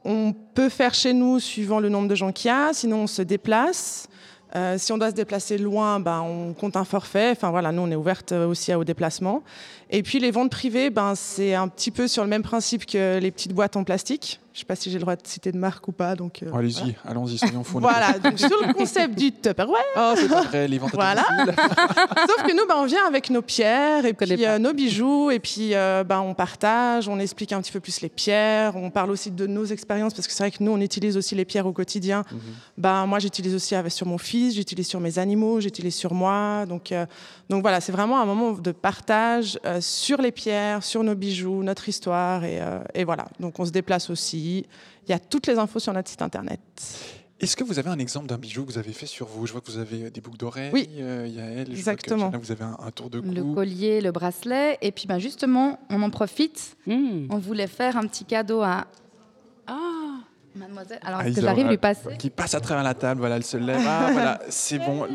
On 0.05 0.33
peut 0.53 0.69
faire 0.69 0.93
chez 0.93 1.13
nous 1.13 1.39
suivant 1.39 1.79
le 1.79 1.89
nombre 1.89 2.07
de 2.07 2.15
gens 2.15 2.31
qu'il 2.31 2.49
y 2.49 2.51
a, 2.51 2.73
sinon 2.73 3.03
on 3.03 3.07
se 3.07 3.21
déplace. 3.21 4.07
Euh, 4.55 4.77
si 4.79 4.91
on 4.91 4.97
doit 4.97 5.11
se 5.11 5.15
déplacer 5.15 5.57
loin, 5.59 5.99
ben, 5.99 6.21
on 6.21 6.53
compte 6.53 6.75
un 6.75 6.83
forfait. 6.83 7.31
Enfin 7.31 7.51
voilà, 7.51 7.71
nous 7.71 7.83
on 7.83 7.91
est 7.91 7.95
ouverte 7.95 8.31
aussi 8.31 8.73
au 8.73 8.83
déplacement. 8.83 9.43
Et 9.91 10.03
puis 10.03 10.19
les 10.19 10.31
ventes 10.31 10.51
privées, 10.51 10.89
ben, 10.91 11.15
c'est 11.15 11.55
un 11.55 11.67
petit 11.67 11.89
peu 11.91 12.07
sur 12.07 12.23
le 12.23 12.29
même 12.29 12.43
principe 12.43 12.85
que 12.85 13.17
les 13.19 13.31
petites 13.31 13.53
boîtes 13.53 13.75
en 13.75 13.83
plastique. 13.83 14.39
Je 14.51 14.57
ne 14.57 14.59
sais 14.61 14.65
pas 14.65 14.75
si 14.75 14.89
j'ai 14.91 14.97
le 14.97 15.03
droit 15.03 15.15
de 15.15 15.21
citer 15.23 15.51
de 15.51 15.57
marque 15.57 15.87
ou 15.87 15.91
pas. 15.91 16.15
Donc, 16.15 16.43
euh, 16.43 16.51
Allez-y, 16.53 16.95
allons-y, 17.07 17.37
soyons 17.37 17.63
fous. 17.63 17.79
voilà, 17.79 18.19
donc 18.19 18.37
sur 18.37 18.49
le 18.67 18.73
concept 18.73 19.17
du 19.17 19.31
Tupperware. 19.31 19.79
Oh, 19.95 20.13
c'est 20.17 20.27
pas 20.27 20.41
vrai, 20.41 20.67
les 20.67 20.77
ventes 20.79 20.91
Voilà. 20.93 21.23
Sauf 22.27 22.43
que 22.43 22.51
nous, 22.53 22.67
ben, 22.67 22.75
on 22.77 22.85
vient 22.85 23.05
avec 23.07 23.29
nos 23.29 23.41
pierres 23.41 24.05
et 24.05 24.13
puis 24.13 24.45
euh, 24.45 24.59
nos 24.59 24.73
bijoux, 24.73 25.31
et 25.31 25.39
puis 25.39 25.75
euh, 25.75 26.03
ben, 26.03 26.19
on 26.19 26.33
partage, 26.33 27.07
on 27.07 27.19
explique 27.19 27.53
un 27.53 27.61
petit 27.61 27.71
peu 27.71 27.79
plus 27.79 28.01
les 28.01 28.09
pierres, 28.09 28.75
on 28.75 28.89
parle 28.89 29.11
aussi 29.11 29.31
de 29.31 29.47
nos 29.47 29.65
expériences, 29.65 30.13
parce 30.13 30.27
que 30.27 30.33
c'est 30.33 30.43
vrai 30.43 30.51
que 30.51 30.61
nous, 30.61 30.71
on 30.71 30.81
utilise 30.81 31.15
aussi 31.15 31.35
les 31.35 31.45
pierres 31.45 31.67
au 31.67 31.73
quotidien. 31.73 32.23
Ben, 32.77 33.05
moi, 33.05 33.19
j'utilise 33.19 33.55
aussi 33.55 33.75
avec, 33.75 33.93
sur 33.93 34.07
mon 34.07 34.17
fils, 34.17 34.55
j'utilise 34.55 34.87
sur 34.87 34.99
mes 34.99 35.19
animaux, 35.19 35.61
j'utilise 35.61 35.95
sur 35.95 36.13
moi. 36.13 36.65
Donc, 36.67 36.91
euh, 36.91 37.05
donc 37.49 37.61
voilà, 37.61 37.79
c'est 37.81 37.91
vraiment 37.91 38.19
un 38.19 38.25
moment 38.25 38.51
de 38.51 38.71
partage 38.71 39.57
euh, 39.65 39.78
sur 39.81 40.21
les 40.21 40.31
pierres, 40.31 40.83
sur 40.83 41.03
nos 41.03 41.15
bijoux, 41.15 41.63
notre 41.63 41.87
histoire, 41.89 42.43
et, 42.43 42.61
euh, 42.61 42.79
et 42.93 43.03
voilà. 43.03 43.27
Donc 43.39 43.59
on 43.59 43.65
se 43.65 43.71
déplace 43.71 44.09
aussi. 44.09 44.65
Il 45.07 45.11
y 45.11 45.13
a 45.13 45.19
toutes 45.19 45.47
les 45.47 45.57
infos 45.57 45.79
sur 45.79 45.93
notre 45.93 46.09
site 46.09 46.21
internet. 46.21 46.59
Est-ce 47.41 47.55
que 47.55 47.63
vous 47.63 47.79
avez 47.79 47.89
un 47.89 47.99
exemple 47.99 48.27
d'un 48.27 48.37
bijou 48.37 48.65
que 48.65 48.71
vous 48.73 48.77
avez 48.77 48.91
fait 48.91 49.05
sur 49.05 49.25
vous? 49.25 49.47
Je 49.47 49.53
vois 49.53 49.61
que 49.61 49.71
vous 49.71 49.77
avez 49.77 50.09
des 50.11 50.19
boucles 50.19 50.37
d'oreilles. 50.37 50.71
Oui. 50.73 50.89
euh, 50.99 51.25
il 51.25 51.33
y 51.35 51.39
a 51.39 51.45
elle. 51.45 51.57
je 51.57 51.63
vois 51.63 51.67
que, 51.67 51.77
Exactement. 51.77 52.25
Shana, 52.31 52.37
vous 52.37 52.51
avez 52.51 52.63
un, 52.65 52.75
un 52.85 52.91
tour 52.91 53.09
de 53.09 53.21
cou. 53.21 53.31
Le 53.31 53.43
collier, 53.53 54.01
le 54.01 54.11
bracelet, 54.11 54.77
et 54.81 54.91
puis 54.91 55.07
ben, 55.07 55.19
justement, 55.19 55.79
on 55.89 56.01
en 56.01 56.09
profite. 56.09 56.75
Hmm. 56.85 57.27
On 57.29 57.37
voulait 57.37 57.67
faire 57.67 57.95
un 57.95 58.05
petit 58.07 58.25
cadeau 58.25 58.61
à 58.61 58.87
Ah, 59.67 59.98
mademoiselle. 60.59 60.99
Alors, 61.03 61.19
Ah, 61.21 61.27
est-ce 61.27 61.35
que 61.35 61.39
Isaura, 61.39 61.51
j'arrive 61.53 61.67
à 61.67 61.69
lui 61.71 61.77
passer 61.77 62.17
Qui 62.19 62.29
passe 62.29 62.53
à 62.53 62.59
travers 62.59 62.83
la 62.83 62.93
table, 62.93 63.19
voilà, 63.21 63.37
elle 63.37 63.43
se 63.45 63.57
lève. 63.57 63.81
Ah, 63.87 64.09
voilà, 64.13 64.39
c'est 64.49 64.77
bon. 64.79 65.07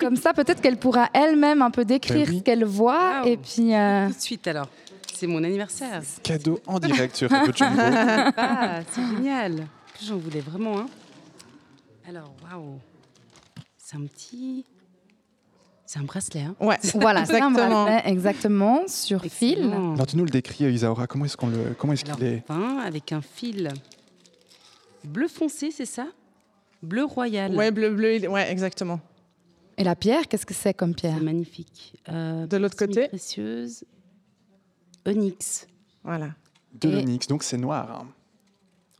Comme 0.00 0.16
ça, 0.16 0.32
peut-être 0.32 0.60
qu'elle 0.62 0.78
pourra 0.78 1.08
elle-même 1.12 1.60
un 1.62 1.70
peu 1.70 1.84
décrire 1.84 2.26
Ben 2.26 2.32
oui. 2.32 2.38
ce 2.38 2.42
qu'elle 2.42 2.64
voit. 2.64 3.20
Waouh. 3.22 3.26
Et 3.28 3.36
puis, 3.36 3.74
euh, 3.74 4.08
tout 4.08 4.14
de 4.14 4.20
suite 4.20 4.46
alors. 4.46 4.68
C'est 5.14 5.26
mon 5.26 5.42
anniversaire. 5.44 6.02
Cadeau 6.22 6.60
en 6.66 6.78
direct 6.80 7.14
sur 7.16 7.30
Radio. 7.30 7.52
Ah, 8.36 8.80
c'est 8.90 9.02
génial. 9.16 9.66
J'en 10.04 10.16
voulais 10.16 10.40
vraiment. 10.40 10.86
Alors, 12.08 12.34
waouh. 12.50 12.78
C'est 13.78 13.96
un 13.96 14.02
petit. 14.06 14.64
C'est 15.86 15.98
un 16.00 16.02
bracelet. 16.04 16.40
Hein. 16.40 16.54
Ouais, 16.60 16.78
voilà, 16.94 17.24
c'est 17.26 17.40
un 17.40 17.48
Exactement. 17.50 17.84
bracelet, 17.84 18.10
exactement, 18.10 18.82
sur 18.88 19.22
fil. 19.22 19.70
Alors, 19.94 20.06
tu 20.06 20.16
nous 20.16 20.24
le 20.24 20.30
décris, 20.30 20.64
Isaura. 20.64 21.06
Comment 21.06 21.26
est-ce 21.26 21.36
qu'on 21.36 21.48
le, 21.48 21.74
comment 21.78 21.92
est-ce 21.92 22.04
qu'il 22.04 22.24
est 22.24 22.42
fin 22.48 22.78
avec 22.78 23.12
un 23.12 23.20
fil 23.20 23.68
bleu 25.04 25.28
foncé, 25.28 25.70
c'est 25.70 25.86
ça? 25.86 26.06
Bleu 26.82 27.04
royal. 27.04 27.54
ouais, 27.54 27.70
bleu, 27.70 27.90
bleu, 27.94 28.28
ouais, 28.28 28.50
exactement. 28.50 29.00
Et 29.76 29.84
la 29.84 29.96
pierre, 29.96 30.28
qu'est-ce 30.28 30.46
que 30.46 30.54
c'est 30.54 30.74
comme 30.74 30.94
pierre? 30.94 31.16
C'est 31.18 31.24
magnifique. 31.24 31.94
Euh, 32.08 32.46
De 32.46 32.56
l'autre 32.56 32.76
côté 32.76 33.08
précieuse. 33.08 33.84
Onyx. 35.06 35.66
Voilà. 36.02 36.30
de 36.80 36.88
Et- 36.88 36.92
l'onyx, 36.92 37.26
donc 37.26 37.42
c'est 37.42 37.56
noir. 37.56 38.00
hein. 38.02 38.06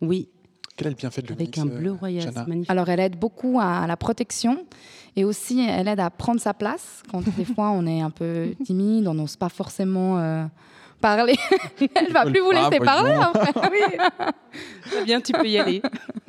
Oui, 0.01 0.29
Quel 0.77 0.89
est 0.89 0.91
le 0.91 0.97
bienfait 0.97 1.23
de 1.23 1.29
l'onyx 1.29 1.59
avec 1.59 1.59
un 1.59 1.69
euh, 1.75 1.79
bleu 1.79 1.93
royal. 1.93 2.23
Jana 2.23 2.43
C'est 2.43 2.49
magnifique. 2.49 2.71
Alors, 2.71 2.89
elle 2.89 3.01
aide 3.01 3.19
beaucoup 3.19 3.59
à 3.61 3.87
la 3.87 3.97
protection 3.97 4.65
et 5.17 5.25
aussi 5.25 5.61
elle 5.61 5.87
aide 5.89 6.01
à 6.01 6.11
prendre 6.11 6.41
sa 6.41 6.53
place 6.55 7.03
quand 7.11 7.23
des 7.37 7.45
fois 7.55 7.71
on 7.71 7.87
est 7.87 8.01
un 8.01 8.11
peu 8.11 8.55
timide, 8.65 9.07
on 9.07 9.15
n'ose 9.15 9.37
pas 9.37 9.49
forcément 9.49 10.19
euh, 10.19 10.45
parler. 11.05 11.37
Elle 11.95 12.13
va 12.13 12.25
plus 12.25 12.41
vous 12.41 12.51
laisser 12.51 12.79
parler. 12.79 13.15
en 13.17 13.33
fait. 13.33 13.55
Bien, 15.05 15.21
tu 15.21 15.33
peux 15.33 15.47
y 15.47 15.59
aller. 15.59 15.83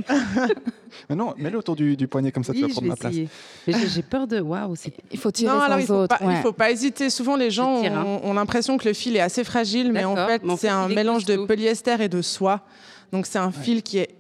Mais 1.10 1.16
non, 1.16 1.34
mets-le 1.38 1.58
autour 1.58 1.76
du, 1.76 1.96
du 1.96 2.08
poignet 2.08 2.32
comme 2.32 2.44
ça, 2.44 2.54
tu 2.54 2.60
vas 2.62 2.68
Oui, 2.68 2.72
prendre 2.74 2.88
ma 2.88 2.96
place. 2.96 3.14
j'ai- 3.14 4.02
peur 4.04 4.28
de. 4.28 4.40
Waouh, 4.42 4.76
c'est. 4.76 4.94
Il 5.12 5.20
faut 5.20 5.32
tirer 5.32 5.54
Non, 5.54 5.62
alors 5.62 5.80
il 5.80 5.86
faut, 5.86 6.08
pas, 6.08 6.20
il 6.22 6.38
faut 6.42 6.52
pas 6.52 6.72
hésiter. 6.72 7.10
Souvent, 7.10 7.36
les 7.38 7.52
gens 7.52 7.82
tire, 7.82 7.98
hein. 7.98 8.04
ont, 8.06 8.30
ont 8.30 8.34
l'impression 8.34 8.78
que 8.78 8.88
le 8.88 8.94
fil 8.94 9.16
est 9.16 9.22
assez 9.22 9.44
fragile, 9.44 9.92
mais 9.92 10.04
en 10.04 10.16
fait, 10.16 10.42
c'est 10.58 10.70
un 10.70 10.88
mélange 10.90 11.26
de 11.26 11.38
polyester 11.38 11.96
et 12.02 12.10
de 12.10 12.22
soie. 12.22 12.62
Donc, 13.12 13.26
c'est 13.28 13.40
un 13.40 13.52
fil 13.52 13.82
qui 13.84 14.00
est 14.00 14.16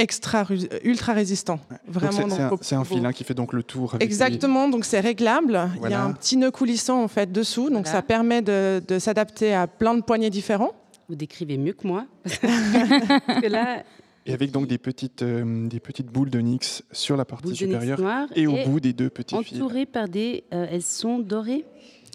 extra, 0.00 0.44
ultra 0.84 1.12
résistant. 1.12 1.60
Vraiment. 1.86 2.12
c'est- 2.62 2.74
un, 2.74 2.80
un 2.80 2.84
faut- 2.84 2.94
fil 2.94 3.04
hein, 3.06 3.12
qui 3.12 3.24
fait 3.24 3.34
donc 3.34 3.52
le 3.52 3.62
tour. 3.62 3.94
avec 3.94 4.02
Exactement, 4.02 4.68
donc 4.68 4.84
c'est 4.84 5.00
réglable. 5.00 5.70
Il 5.84 5.90
y 5.90 5.94
a 5.94 6.02
un 6.02 6.12
petit 6.12 6.36
nœud 6.36 6.50
coulissant 6.50 7.02
en 7.02 7.08
fait 7.08 7.30
dessous, 7.30 7.70
donc 7.70 7.84
Voilà. 7.86 7.90
ça 7.98 8.02
permet 8.02 8.42
de, 8.42 8.82
de 8.86 8.98
s'adapter 8.98 9.54
à 9.54 9.66
plein 9.66 9.94
de 9.94 10.02
poignets 10.02 10.30
différents. 10.30 10.72
Vous 11.08 11.14
décrivez 11.16 11.56
mieux 11.58 11.72
que 11.72 11.86
moi. 11.86 12.06
Parce 12.24 13.40
que 13.40 13.46
là, 13.48 13.82
Et 14.26 14.32
avec 14.32 14.50
donc 14.52 14.66
des 14.68 14.78
petites, 14.78 15.22
euh, 15.22 15.66
des 15.68 15.80
petites 15.80 16.06
boules 16.06 16.30
de 16.30 16.38
Nyx 16.40 16.82
sur 16.92 17.16
la 17.16 17.24
partie 17.24 17.54
supérieure 17.56 17.98
et 18.36 18.46
au 18.46 18.56
bout 18.66 18.80
des 18.80 18.92
deux 18.92 19.10
petits 19.10 19.36
fils. 19.42 19.56
entourées 19.58 19.86
par 19.86 20.08
des. 20.08 20.44
euh, 20.54 20.66
elles 20.70 20.82
sont 20.82 21.18
dorées. 21.18 21.64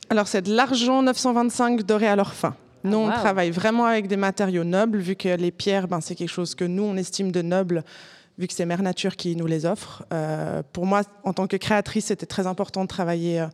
Alors 0.10 0.28
c'est 0.28 0.44
de 0.44 0.54
l'argent 0.56 1.02
925 1.02 1.84
doré 1.84 2.08
à 2.08 2.16
leur 2.16 2.34
fin. 2.34 2.56
Nous, 2.86 2.98
on 2.98 3.08
waouh. 3.08 3.14
travaille 3.20 3.52
vraiment 3.52 3.86
avec 3.86 4.08
des 4.08 4.18
matériaux 4.18 4.64
nobles, 4.64 5.00
vu 5.00 5.16
que 5.16 5.30
les 5.36 5.52
pierres, 5.52 5.88
ben, 5.88 6.02
c'est 6.02 6.16
quelque 6.16 6.30
chose 6.30 6.56
que 6.56 6.64
nous, 6.66 6.84
on 6.84 6.96
estime 6.98 7.32
de 7.32 7.42
noble, 7.42 7.84
vu 8.38 8.48
que 8.48 8.54
c'est 8.54 8.66
Mère 8.66 8.82
Nature 8.82 9.16
qui 9.16 9.36
nous 9.36 9.46
les 9.48 9.66
offre. 9.66 10.04
Euh, 10.14 10.62
pour 10.74 10.86
moi, 10.86 11.02
en 11.24 11.34
tant 11.34 11.48
que 11.48 11.58
créatrice, 11.58 12.06
c'était 12.06 12.26
très 12.26 12.48
important 12.48 12.84
de 12.84 12.88
travailler 12.88 13.42
euh, 13.42 13.48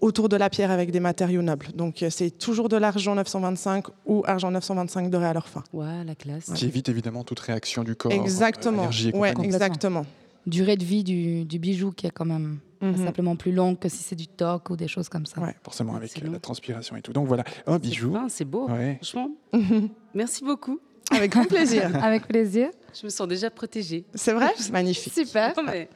autour 0.00 0.28
de 0.28 0.36
la 0.36 0.48
pierre 0.50 0.70
avec 0.70 0.90
des 0.92 1.00
matériaux 1.00 1.42
nobles. 1.42 1.68
Donc, 1.74 2.02
euh, 2.02 2.10
c'est 2.10 2.30
toujours 2.30 2.68
de 2.68 2.76
l'argent 2.76 3.14
925 3.16 3.86
ou 4.06 4.22
argent 4.26 4.50
925 4.50 5.10
doré 5.10 5.26
à 5.26 5.32
leur 5.32 5.48
fin. 5.48 5.64
Ouais, 5.72 6.04
la 6.06 6.14
classe. 6.14 6.52
Qui 6.54 6.66
évite 6.66 6.88
évidemment 6.88 7.24
toute 7.24 7.40
réaction 7.40 7.82
du 7.84 7.96
corps. 7.96 8.12
euh, 8.12 8.14
Exactement. 8.14 8.82
énergie 8.82 9.08
et 9.10 9.16
Ouais, 9.16 9.34
exactement. 9.42 10.06
Durée 10.46 10.76
de 10.76 10.84
vie 10.84 11.04
du, 11.04 11.44
du 11.44 11.58
bijou 11.58 11.90
qui 11.90 12.06
est 12.06 12.10
quand 12.10 12.24
même 12.24 12.58
Mhm. 12.80 13.04
simplement 13.04 13.34
plus 13.36 13.52
longue 13.52 13.78
que 13.78 13.88
si 13.88 13.98
c'est 14.04 14.14
du 14.16 14.28
toc 14.28 14.70
ou 14.70 14.76
des 14.76 14.86
choses 14.88 15.08
comme 15.08 15.26
ça. 15.26 15.40
Ouais. 15.40 15.54
Forcément 15.64 15.96
avec 15.96 16.16
euh, 16.22 16.30
la 16.30 16.38
transpiration 16.38 16.96
et 16.96 17.02
tout. 17.02 17.12
Donc 17.12 17.26
voilà, 17.26 17.44
un 17.66 17.78
bijou. 17.78 18.16
C'est 18.28 18.44
beau. 18.44 18.68
Ouais. 18.68 18.98
Franchement, 19.02 19.30
merci 20.14 20.44
beaucoup. 20.44 20.78
Avec 21.10 21.32
grand 21.32 21.44
plaisir. 21.46 21.90
Avec 22.04 22.26
plaisir. 22.28 22.68
Je 22.98 23.04
me 23.06 23.10
sens 23.10 23.26
déjà 23.26 23.50
protégée. 23.50 24.04
C'est 24.14 24.32
vrai? 24.32 24.50
Magnifique. 24.72 25.12
Super. 25.14 25.54
Non, 25.56 25.62
mais- 25.64 25.88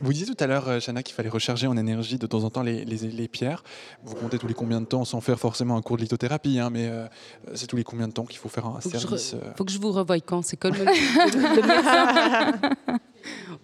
Vous 0.00 0.12
disiez 0.12 0.26
tout 0.26 0.36
à 0.44 0.46
l'heure, 0.46 0.68
euh, 0.68 0.78
Chana, 0.78 1.02
qu'il 1.02 1.14
fallait 1.14 1.28
recharger 1.30 1.66
en 1.66 1.76
énergie 1.76 2.18
de 2.18 2.26
temps 2.26 2.44
en 2.44 2.50
temps 2.50 2.62
les, 2.62 2.84
les- 2.84 2.98
les 3.08 3.28
pierres. 3.28 3.64
Vous 4.04 4.14
comptez 4.14 4.36
tous 4.38 4.46
les 4.46 4.52
combien 4.54 4.80
de 4.82 4.86
temps 4.86 5.04
sans 5.06 5.20
faire 5.22 5.38
forcément 5.40 5.76
un 5.76 5.80
cours 5.82 5.96
de 5.96 6.02
lithothérapie, 6.02 6.58
hein, 6.58 6.68
mais 6.70 6.86
euh, 6.88 7.06
c'est 7.54 7.66
tous 7.66 7.76
les 7.76 7.84
combien 7.84 8.08
de 8.08 8.12
temps 8.12 8.26
qu'il 8.26 8.38
faut 8.38 8.48
faire 8.50 8.66
un 8.66 8.78
Faut 8.80 8.90
que, 8.90 8.98
je 8.98 9.06
re- 9.06 9.16
service. 9.16 9.34
euh, 9.34 9.52
faut 9.56 9.64
que 9.64 9.72
je 9.72 9.78
vous 9.78 9.90
revoie 9.92 10.20
quand? 10.20 10.42
C'est 10.42 10.56
comme 10.58 10.74
le. 10.74 10.84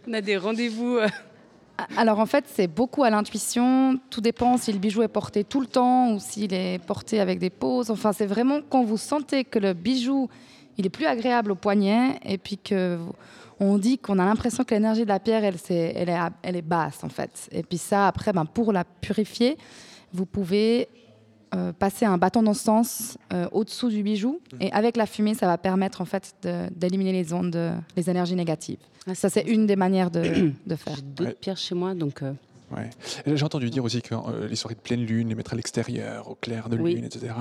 On 0.07 0.13
a 0.15 0.21
des 0.21 0.37
rendez-vous. 0.37 0.99
Alors 1.97 2.19
en 2.19 2.27
fait, 2.27 2.45
c'est 2.49 2.67
beaucoup 2.67 3.05
à 3.05 3.11
l'intuition. 3.11 3.99
Tout 4.11 4.21
dépend 4.21 4.57
si 4.57 4.73
le 4.73 4.79
bijou 4.79 5.03
est 5.03 5.09
porté 5.09 5.45
tout 5.45 5.61
le 5.61 5.67
temps 5.67 6.13
ou 6.13 6.19
s'il 6.19 6.53
est 6.53 6.85
porté 6.85 7.21
avec 7.21 7.39
des 7.39 7.51
pauses. 7.51 7.91
Enfin, 7.91 8.13
c'est 8.13 8.27
vraiment 8.27 8.61
quand 8.69 8.83
vous 8.83 8.97
sentez 8.97 9.45
que 9.45 9.59
le 9.59 9.75
bijou, 9.75 10.29
il 10.77 10.87
est 10.87 10.91
plus 10.91 11.07
agréable 11.07 11.53
au 11.53 11.55
poignet 11.55 12.19
et 12.25 12.39
puis 12.39 12.59
que 12.59 12.99
on 13.61 13.79
dit 13.79 13.99
qu'on 13.99 14.19
a 14.19 14.25
l'impression 14.25 14.65
que 14.65 14.75
l'énergie 14.75 15.03
de 15.03 15.09
la 15.09 15.19
pierre, 15.19 15.45
elle 15.45 16.57
est 16.57 16.63
basse 16.63 17.03
en 17.03 17.09
fait. 17.09 17.49
Et 17.53 17.63
puis 17.63 17.79
ça, 17.79 18.07
après, 18.07 18.33
ben, 18.33 18.45
pour 18.45 18.73
la 18.73 18.85
purifier, 18.85 19.57
vous 20.13 20.27
pouvez 20.27 20.89
euh, 21.55 21.73
passer 21.73 22.05
un 22.05 22.19
bâton 22.19 22.43
d'encens 22.43 23.17
euh, 23.33 23.49
au-dessous 23.53 23.89
du 23.89 24.03
bijou 24.03 24.41
et 24.61 24.71
avec 24.73 24.97
la 24.97 25.07
fumée, 25.07 25.35
ça 25.35 25.47
va 25.47 25.59
permettre 25.59 26.01
en 26.01 26.05
fait 26.05 26.35
d'éliminer 26.75 27.13
les 27.13 27.33
ondes, 27.33 27.57
euh, 27.57 27.75
les 27.97 28.11
énergies 28.11 28.35
négatives. 28.37 28.79
Ah, 29.07 29.15
Ça, 29.15 29.31
c'est 29.31 29.43
une 29.43 29.67
des 29.67 29.77
manières 29.77 30.11
de, 30.11 30.53
de 30.67 30.77
faire. 30.77 30.97
J'ai 31.19 31.25
Ouais. 31.25 31.37
pierres 31.41 31.57
chez 31.57 31.75
moi, 31.75 31.95
donc. 31.95 32.23
euh, 32.23 32.33
ouais. 32.77 32.91
J'ai 33.27 33.45
entendu 33.45 33.71
dire 33.71 33.83
aussi 33.85 34.03
que 34.03 34.15
euh, 34.15 34.47
les 34.49 34.57
soirées 34.57 34.75
de 34.75 34.81
pleine 34.81 35.05
lune, 35.05 35.29
les 35.31 35.35
mettre 35.35 35.55
à 35.55 35.57
l'extérieur, 35.57 36.31
au 36.31 36.35
clair 36.35 36.69
de 36.69 36.77
Oui. 36.77 36.95
lune, 36.95 37.05
etc. 37.05 37.33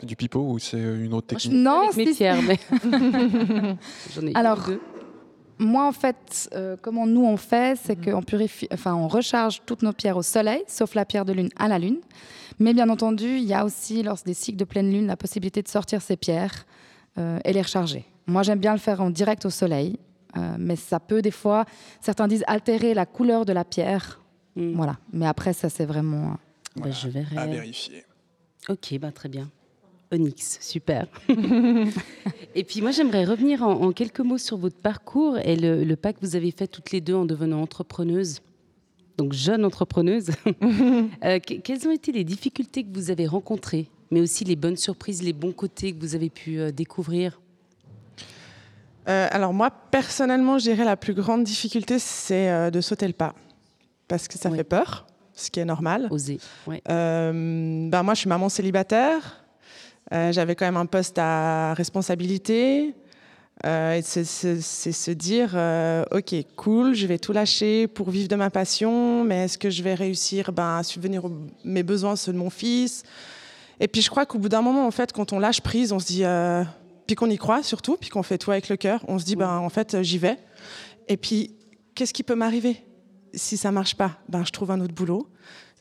C'est 0.00 0.06
du 0.06 0.16
pipeau 0.16 0.40
ou 0.52 0.58
c'est 0.58 0.78
une 0.78 1.12
autre 1.14 1.26
moi, 1.32 1.38
je 1.38 1.48
technique? 1.48 1.62
Non, 1.62 2.14
pierres, 2.14 2.42
mais. 2.42 2.58
J'en 4.14 4.26
ai 4.26 4.34
Alors, 4.34 4.64
deux. 4.66 4.80
Moi, 5.58 5.86
en 5.86 5.92
fait, 5.92 6.48
euh, 6.54 6.76
comment 6.80 7.06
nous 7.06 7.24
on 7.24 7.36
fait, 7.36 7.78
c'est 7.82 7.96
qu'on 7.96 8.22
purifie, 8.22 8.68
enfin, 8.72 8.94
on 8.94 9.08
recharge 9.08 9.62
toutes 9.66 9.82
nos 9.82 9.92
pierres 9.92 10.16
au 10.16 10.22
soleil, 10.22 10.62
sauf 10.68 10.94
la 10.94 11.04
pierre 11.04 11.24
de 11.24 11.32
lune 11.32 11.48
à 11.56 11.68
la 11.68 11.78
lune. 11.78 11.98
Mais 12.60 12.74
bien 12.74 12.88
entendu, 12.88 13.26
il 13.38 13.44
y 13.44 13.54
a 13.54 13.64
aussi, 13.64 14.02
lors 14.02 14.18
des 14.24 14.34
cycles 14.34 14.58
de 14.58 14.64
pleine 14.64 14.90
lune, 14.90 15.06
la 15.06 15.16
possibilité 15.16 15.62
de 15.62 15.68
sortir 15.68 16.02
ces 16.02 16.16
pierres 16.16 16.64
euh, 17.18 17.38
et 17.44 17.52
les 17.52 17.62
recharger. 17.62 18.04
Moi, 18.26 18.42
j'aime 18.42 18.58
bien 18.58 18.72
le 18.72 18.78
faire 18.78 19.00
en 19.00 19.10
direct 19.10 19.46
au 19.46 19.50
soleil, 19.50 19.98
euh, 20.36 20.56
mais 20.58 20.76
ça 20.76 21.00
peut 21.00 21.22
des 21.22 21.30
fois, 21.30 21.64
certains 22.00 22.28
disent 22.28 22.44
altérer 22.46 22.94
la 22.94 23.06
couleur 23.06 23.44
de 23.44 23.52
la 23.52 23.64
pierre. 23.64 24.20
Mm. 24.54 24.74
Voilà. 24.74 24.98
Mais 25.12 25.26
après, 25.26 25.52
ça, 25.52 25.68
c'est 25.68 25.86
vraiment. 25.86 26.36
Bah, 26.76 26.90
je 26.90 27.08
verrai. 27.08 27.36
à 27.36 27.46
vérifier. 27.46 28.04
Ok, 28.68 28.96
bah, 29.00 29.10
très 29.10 29.28
bien. 29.28 29.50
Onyx, 30.12 30.58
super. 30.62 31.06
et 32.54 32.64
puis 32.64 32.80
moi, 32.80 32.90
j'aimerais 32.92 33.24
revenir 33.24 33.62
en, 33.62 33.72
en 33.82 33.92
quelques 33.92 34.20
mots 34.20 34.38
sur 34.38 34.56
votre 34.56 34.76
parcours 34.78 35.38
et 35.38 35.54
le, 35.56 35.84
le 35.84 35.96
pas 35.96 36.12
que 36.12 36.18
vous 36.22 36.34
avez 36.36 36.50
fait 36.50 36.66
toutes 36.66 36.92
les 36.92 37.00
deux 37.00 37.14
en 37.14 37.24
devenant 37.26 37.60
entrepreneuse, 37.60 38.40
donc 39.16 39.32
jeune 39.32 39.64
entrepreneuse. 39.64 40.30
Euh, 41.24 41.38
que- 41.40 41.54
quelles 41.54 41.86
ont 41.88 41.90
été 41.90 42.12
les 42.12 42.22
difficultés 42.24 42.84
que 42.84 42.92
vous 42.94 43.10
avez 43.10 43.26
rencontrées, 43.26 43.88
mais 44.10 44.20
aussi 44.20 44.44
les 44.44 44.54
bonnes 44.56 44.76
surprises, 44.76 45.22
les 45.22 45.32
bons 45.32 45.52
côtés 45.52 45.92
que 45.92 46.00
vous 46.00 46.14
avez 46.14 46.30
pu 46.30 46.58
euh, 46.60 46.70
découvrir? 46.70 47.40
Euh, 49.08 49.26
alors 49.30 49.52
moi, 49.52 49.70
personnellement, 49.70 50.58
je 50.58 50.64
dirais 50.70 50.84
la 50.84 50.96
plus 50.96 51.14
grande 51.14 51.42
difficulté, 51.44 51.98
c'est 51.98 52.50
euh, 52.50 52.70
de 52.70 52.80
sauter 52.80 53.06
le 53.06 53.12
pas. 53.14 53.34
Parce 54.06 54.28
que 54.28 54.38
ça 54.38 54.48
Ouais. 54.50 54.58
fait 54.58 54.64
peur, 54.64 55.06
ce 55.34 55.50
qui 55.50 55.60
est 55.60 55.64
normal. 55.64 56.08
Oser. 56.10 56.38
Ouais. 56.66 56.82
Euh, 56.88 57.88
ben 57.90 58.02
moi, 58.02 58.14
je 58.14 58.20
suis 58.20 58.28
maman 58.28 58.48
célibataire. 58.48 59.44
Euh, 60.12 60.32
J'avais 60.32 60.54
quand 60.54 60.66
même 60.66 60.76
un 60.76 60.86
poste 60.86 61.18
à 61.18 61.74
responsabilité. 61.74 62.94
Euh, 63.66 63.94
et 63.94 64.02
c'est 64.02 64.24
se 64.24 65.10
dire, 65.10 65.50
euh, 65.54 66.04
ok, 66.12 66.34
cool, 66.54 66.94
je 66.94 67.06
vais 67.06 67.18
tout 67.18 67.32
lâcher 67.32 67.88
pour 67.88 68.10
vivre 68.10 68.28
de 68.28 68.36
ma 68.36 68.50
passion, 68.50 69.24
mais 69.24 69.46
est-ce 69.46 69.58
que 69.58 69.68
je 69.68 69.82
vais 69.82 69.94
réussir 69.94 70.52
ben, 70.52 70.76
à 70.76 70.82
subvenir 70.84 71.24
aux 71.24 71.32
mes 71.64 71.82
besoins, 71.82 72.14
ceux 72.14 72.32
de 72.32 72.38
mon 72.38 72.50
fils? 72.50 73.02
Et 73.80 73.88
puis 73.88 74.00
je 74.00 74.10
crois 74.10 74.26
qu'au 74.26 74.38
bout 74.38 74.48
d'un 74.48 74.62
moment, 74.62 74.86
en 74.86 74.90
fait, 74.92 75.12
quand 75.12 75.32
on 75.32 75.40
lâche 75.40 75.60
prise, 75.60 75.92
on 75.92 75.98
se 75.98 76.06
dit, 76.06 76.24
euh, 76.24 76.62
puis 77.08 77.16
qu'on 77.16 77.30
y 77.30 77.36
croit 77.36 77.64
surtout, 77.64 77.96
puis 77.96 78.10
qu'on 78.10 78.22
fait 78.22 78.38
tout 78.38 78.52
avec 78.52 78.68
le 78.68 78.76
cœur, 78.76 79.04
on 79.08 79.18
se 79.18 79.24
dit, 79.24 79.34
ben, 79.34 79.58
en 79.58 79.70
fait, 79.70 80.02
j'y 80.02 80.18
vais. 80.18 80.36
Et 81.08 81.16
puis, 81.16 81.56
qu'est-ce 81.96 82.12
qui 82.12 82.22
peut 82.22 82.36
m'arriver 82.36 82.84
si 83.34 83.56
ça 83.56 83.72
marche 83.72 83.96
pas? 83.96 84.18
Ben, 84.28 84.44
je 84.44 84.52
trouve 84.52 84.70
un 84.70 84.80
autre 84.80 84.94
boulot, 84.94 85.26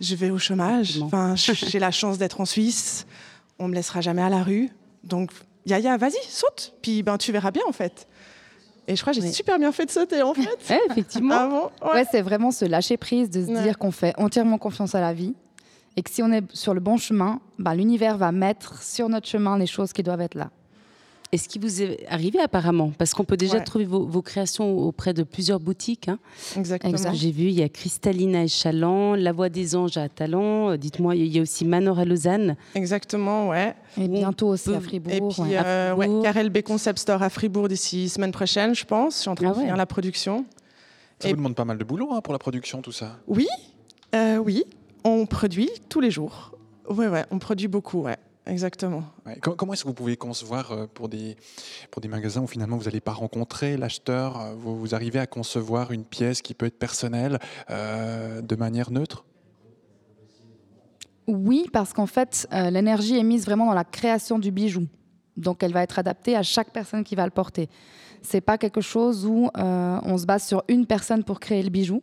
je 0.01 0.15
vais 0.15 0.31
au 0.31 0.39
chômage. 0.39 0.99
Enfin, 1.03 1.35
j'ai 1.35 1.79
la 1.79 1.91
chance 1.91 2.17
d'être 2.17 2.41
en 2.41 2.45
Suisse, 2.45 3.05
on 3.59 3.67
me 3.67 3.75
laissera 3.75 4.01
jamais 4.01 4.21
à 4.21 4.29
la 4.29 4.43
rue, 4.43 4.69
donc 5.03 5.31
Yaya, 5.65 5.97
vas-y, 5.97 6.17
saute, 6.27 6.73
puis 6.81 7.03
ben 7.03 7.17
tu 7.17 7.31
verras 7.31 7.51
bien 7.51 7.63
en 7.67 7.71
fait. 7.71 8.07
Et 8.87 8.95
je 8.95 9.01
crois 9.01 9.11
que 9.13 9.19
j'ai 9.19 9.27
Oui. 9.27 9.33
super 9.33 9.59
bien 9.59 9.71
fait 9.73 9.85
de 9.85 9.91
sauter 9.91 10.21
en 10.21 10.33
fait. 10.33 10.73
Ouais, 10.73 10.79
effectivement. 10.89 11.35
Ah 11.37 11.47
bon 11.47 11.87
Ouais. 11.87 11.93
Ouais, 11.95 12.05
c'est 12.09 12.21
vraiment 12.21 12.51
se 12.51 12.63
lâcher 12.65 12.95
prise, 12.97 13.29
de 13.29 13.45
se 13.45 13.61
dire 13.63 13.77
qu'on 13.77 13.91
fait 13.91 14.13
entièrement 14.17 14.57
confiance 14.57 14.95
à 14.95 15.01
la 15.01 15.13
vie 15.13 15.33
et 15.97 16.03
que 16.03 16.09
si 16.09 16.21
on 16.23 16.31
est 16.31 16.43
sur 16.55 16.73
le 16.73 16.79
bon 16.79 16.95
chemin, 16.97 17.41
bah, 17.59 17.75
l'univers 17.75 18.17
va 18.17 18.31
mettre 18.31 18.81
sur 18.81 19.09
notre 19.09 19.27
chemin 19.27 19.57
les 19.57 19.65
choses 19.67 19.91
qui 19.91 20.03
doivent 20.03 20.21
être 20.21 20.35
là. 20.35 20.51
Et 21.33 21.37
ce 21.37 21.49
qui 21.49 21.59
vous 21.59 21.81
est 21.81 22.05
arrivé 22.07 22.39
apparemment, 22.39 22.91
parce 22.97 23.13
qu'on 23.13 23.25
peut 23.25 23.35
déjà 23.35 23.57
Ouais. 23.57 23.63
trouver 23.65 23.83
vos, 23.83 24.05
vos 24.05 24.21
créations 24.21 24.77
auprès 24.77 25.13
de 25.13 25.23
plusieurs 25.23 25.59
boutiques. 25.59 26.07
hein. 26.07 26.19
Exactement. 26.55 26.89
Exact. 26.91 27.15
J'ai 27.15 27.31
vu, 27.31 27.45
il 27.45 27.51
y 27.59 27.63
a 27.63 27.67
Cristalina 27.69 28.39
à 28.39 28.43
Échalant, 28.43 29.13
La 29.15 29.33
Voix 29.33 29.49
des 29.49 29.75
Anges 29.75 29.97
à 29.97 30.07
Talent. 30.07 30.69
Euh, 30.71 30.77
Dites-moi, 30.77 31.15
il 31.17 31.27
y 31.27 31.39
a 31.39 31.41
aussi 31.41 31.65
Manor 31.65 31.99
à 31.99 32.05
Lausanne. 32.05 32.55
Exactement, 32.75 33.49
ouais. 33.49 33.75
Et 33.97 34.07
bientôt 34.07 34.47
aussi 34.47 34.73
à 34.73 34.79
Fribourg. 34.79 35.13
Et 35.13 35.19
puis, 35.19 35.41
ouais. 35.41 35.57
euh, 35.65 35.93
ouais, 35.95 36.49
B 36.49 36.61
Concept 36.61 36.99
Store 36.99 37.21
à 37.21 37.29
Fribourg 37.29 37.67
d'ici 37.67 38.07
semaine 38.07 38.31
prochaine, 38.31 38.73
je 38.73 38.85
pense. 38.85 39.15
Je 39.15 39.19
suis 39.21 39.29
en 39.29 39.35
train 39.35 39.47
Ah 39.47 39.51
de 39.51 39.55
ouais. 39.55 39.61
finir 39.63 39.75
la 39.75 39.85
production. 39.85 40.45
Ça 41.19 41.27
Et- 41.27 41.31
vous 41.31 41.37
demande 41.37 41.55
pas 41.55 41.65
mal 41.65 41.77
de 41.77 41.83
boulot 41.83 42.09
hein, 42.13 42.21
pour 42.21 42.31
la 42.31 42.39
production, 42.39 42.81
tout 42.81 42.91
ça. 42.93 43.17
Oui, 43.27 43.47
euh, 44.15 44.37
oui, 44.37 44.63
on 45.03 45.25
produit 45.25 45.69
tous 45.89 45.99
les 45.99 46.11
jours. 46.11 46.51
Ouais, 46.89 47.07
ouais, 47.07 47.25
on 47.31 47.39
produit 47.39 47.67
beaucoup, 47.67 48.03
ouais, 48.03 48.15
exactement. 48.47 49.03
Ouais. 49.25 49.37
Comment 49.39 49.73
est-ce 49.73 49.83
que 49.83 49.87
vous 49.87 49.93
pouvez 49.93 50.17
concevoir 50.17 50.71
euh, 50.71 50.87
pour 50.93 51.09
des, 51.09 51.35
pour 51.91 52.01
des 52.01 52.07
magasins 52.07 52.41
où 52.41 52.47
finalement 52.47 52.77
vous 52.77 52.85
n'allez 52.85 53.01
pas 53.01 53.13
rencontrer 53.13 53.77
l'acheteur, 53.77 54.39
euh, 54.39 54.55
vous, 54.55 54.77
vous 54.77 54.95
arrivez 54.95 55.19
à 55.19 55.27
concevoir 55.27 55.91
une 55.91 56.05
pièce 56.05 56.41
qui 56.41 56.53
peut 56.53 56.65
être 56.65 56.79
personnelle 56.79 57.39
euh, 57.69 58.41
de 58.41 58.55
manière 58.55 58.91
neutre? 58.91 59.25
Oui, 61.27 61.65
parce 61.73 61.91
qu'en 61.91 62.05
fait, 62.05 62.47
euh, 62.53 62.69
l'énergie 62.69 63.17
est 63.17 63.23
mise 63.23 63.45
vraiment 63.45 63.65
dans 63.65 63.73
la 63.73 63.83
création 63.83 64.39
du 64.39 64.51
bijou. 64.51 64.87
Donc, 65.35 65.61
elle 65.61 65.73
va 65.73 65.83
être 65.83 65.99
adaptée 65.99 66.35
à 66.35 66.41
chaque 66.41 66.71
personne 66.71 67.03
qui 67.03 67.15
va 67.15 67.25
le 67.25 67.31
porter. 67.31 67.69
C'est 68.21 68.41
pas 68.41 68.57
quelque 68.57 68.81
chose 68.81 69.25
où 69.25 69.49
euh, 69.57 69.99
on 70.03 70.17
se 70.17 70.25
base 70.25 70.45
sur 70.45 70.63
une 70.69 70.85
personne 70.85 71.23
pour 71.23 71.39
créer 71.39 71.61
le 71.61 71.69
bijou. 71.69 72.01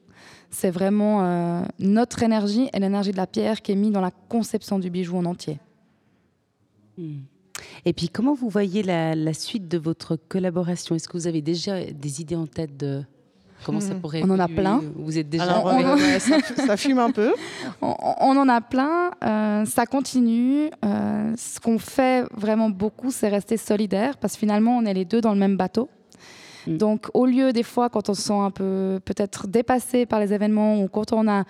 C'est 0.51 0.71
vraiment 0.71 1.25
euh, 1.25 1.63
notre 1.79 2.23
énergie 2.23 2.69
et 2.73 2.79
l'énergie 2.79 3.11
de 3.13 3.17
la 3.17 3.27
pierre 3.27 3.63
qui 3.63 3.73
est 3.73 3.77
mise 3.77 3.93
dans 3.93 4.01
la 4.01 4.13
conception 4.29 4.79
du 4.79 4.91
bijou 4.91 5.17
en 5.17 5.25
entier. 5.25 5.59
Hmm. 6.99 7.21
Et 7.85 7.93
puis, 7.93 8.09
comment 8.09 8.35
vous 8.35 8.49
voyez 8.49 8.83
la, 8.83 9.15
la 9.15 9.33
suite 9.33 9.69
de 9.69 9.79
votre 9.79 10.17
collaboration? 10.17 10.95
Est-ce 10.95 11.09
que 11.09 11.17
vous 11.17 11.27
avez 11.27 11.43
déjà 11.43 11.85
des 11.85 12.21
idées 12.21 12.35
en 12.37 12.47
tête 12.47 12.77
de 12.77 13.03
comment 13.65 13.81
ça 13.81 13.95
Hmm. 13.95 14.01
pourrait 14.01 14.23
On 14.25 14.31
en 14.31 14.39
a 14.39 14.49
plein. 14.49 14.83
Vous 14.97 15.17
êtes 15.19 15.29
déjà 15.31 15.45
Alors, 15.45 15.67
on- 15.67 15.79
euh, 15.85 15.95
ouais, 15.97 16.19
ça, 16.19 16.39
ça 16.41 16.77
fume 16.77 16.99
un 16.99 17.11
peu. 17.11 17.33
On, 17.81 17.95
on 18.21 18.37
en 18.37 18.49
a 18.49 18.61
plein, 18.61 19.11
euh, 19.25 19.65
ça 19.65 19.87
continue. 19.87 20.69
Euh, 20.85 21.33
ce 21.37 21.61
qu'on 21.61 21.79
fait 21.79 22.25
vraiment 22.37 22.71
beaucoup, 22.71 23.11
c'est 23.11 23.29
rester 23.29 23.57
solidaire 23.57 24.17
parce 24.19 24.35
que 24.35 24.41
finalement, 24.41 24.77
on 24.77 24.85
est 24.85 24.95
les 24.95 25.05
deux 25.05 25.21
dans 25.21 25.33
le 25.33 25.39
même 25.39 25.57
bateau. 25.57 25.89
Mm. 26.67 26.77
Donc, 26.77 27.07
au 27.15 27.25
lieu 27.27 27.53
des 27.53 27.63
fois, 27.63 27.89
quand 27.89 28.09
on 28.09 28.15
se 28.15 28.23
sent 28.23 28.33
un 28.35 28.51
peu 28.51 29.01
peut-être 29.05 29.47
dépassé 29.47 30.07
par 30.07 30.19
les 30.21 30.33
événements 30.33 30.83
ou 30.83 30.89
quand 30.89 31.13
on 31.13 31.27
a 31.29 31.45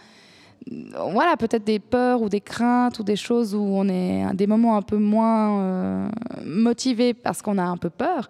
voilà, 1.13 1.37
peut-être 1.37 1.65
des 1.65 1.79
peurs 1.79 2.23
ou 2.23 2.29
des 2.29 2.41
craintes 2.41 2.99
ou 2.99 3.03
des 3.05 3.17
choses 3.17 3.55
où 3.55 3.61
on 3.63 3.89
est 3.89 4.25
à 4.25 4.33
des 4.33 4.47
moments 4.47 4.77
un 4.77 4.83
peu 4.83 4.97
moins 4.97 5.61
euh, 5.61 6.09
motivé 6.45 7.13
parce 7.15 7.43
qu'on 7.43 7.59
a 7.59 7.65
un 7.65 7.77
peu 7.77 7.91
peur, 7.91 8.29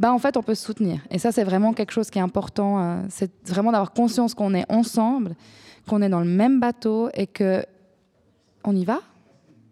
bah 0.00 0.12
en 0.12 0.18
fait 0.18 0.36
on 0.36 0.42
peut 0.42 0.54
se 0.54 0.64
soutenir. 0.64 1.00
Et 1.10 1.18
ça 1.18 1.30
c'est 1.32 1.44
vraiment 1.44 1.72
quelque 1.72 1.92
chose 1.92 2.10
qui 2.10 2.18
est 2.18 2.22
important, 2.22 2.80
euh, 2.82 3.02
c'est 3.08 3.30
vraiment 3.48 3.70
d'avoir 3.72 3.92
conscience 3.92 4.34
qu'on 4.34 4.52
est 4.54 4.70
ensemble, 4.70 5.36
qu'on 5.88 6.02
est 6.02 6.08
dans 6.08 6.20
le 6.20 6.26
même 6.26 6.58
bateau 6.60 7.08
et 7.14 7.26
que 7.26 7.64
on 8.64 8.74
y 8.74 8.84
va, 8.84 9.00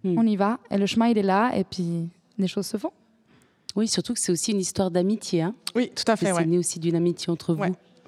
Mm. 0.05 0.19
on 0.19 0.27
y 0.27 0.37
va 0.37 0.59
et 0.71 0.77
le 0.77 0.85
chemin 0.87 1.07
il 1.07 1.17
est 1.17 1.23
là 1.23 1.53
et 1.57 1.65
puis 1.65 2.11
les 2.39 2.47
choses 2.47 2.67
se 2.67 2.77
font. 2.77 2.93
Oui, 3.75 3.89
surtout 3.89 4.13
que 4.13 4.21
c'est 4.21 4.31
aussi 4.31 4.53
une 4.53 4.61
histoire 4.61 4.91
d'amitié. 4.91 5.43
Hein 5.43 5.55
Oui, 5.75 5.91
tout 5.97 6.05
à 6.07 6.15
fait. 6.15 6.27
c'est 6.27 6.33
ouais. 6.33 6.45
né 6.47 6.59
aussi 6.59 6.79
d'une 6.79 6.95
amitié 6.95 7.31
entre 7.33 7.55
vous. 7.55 7.65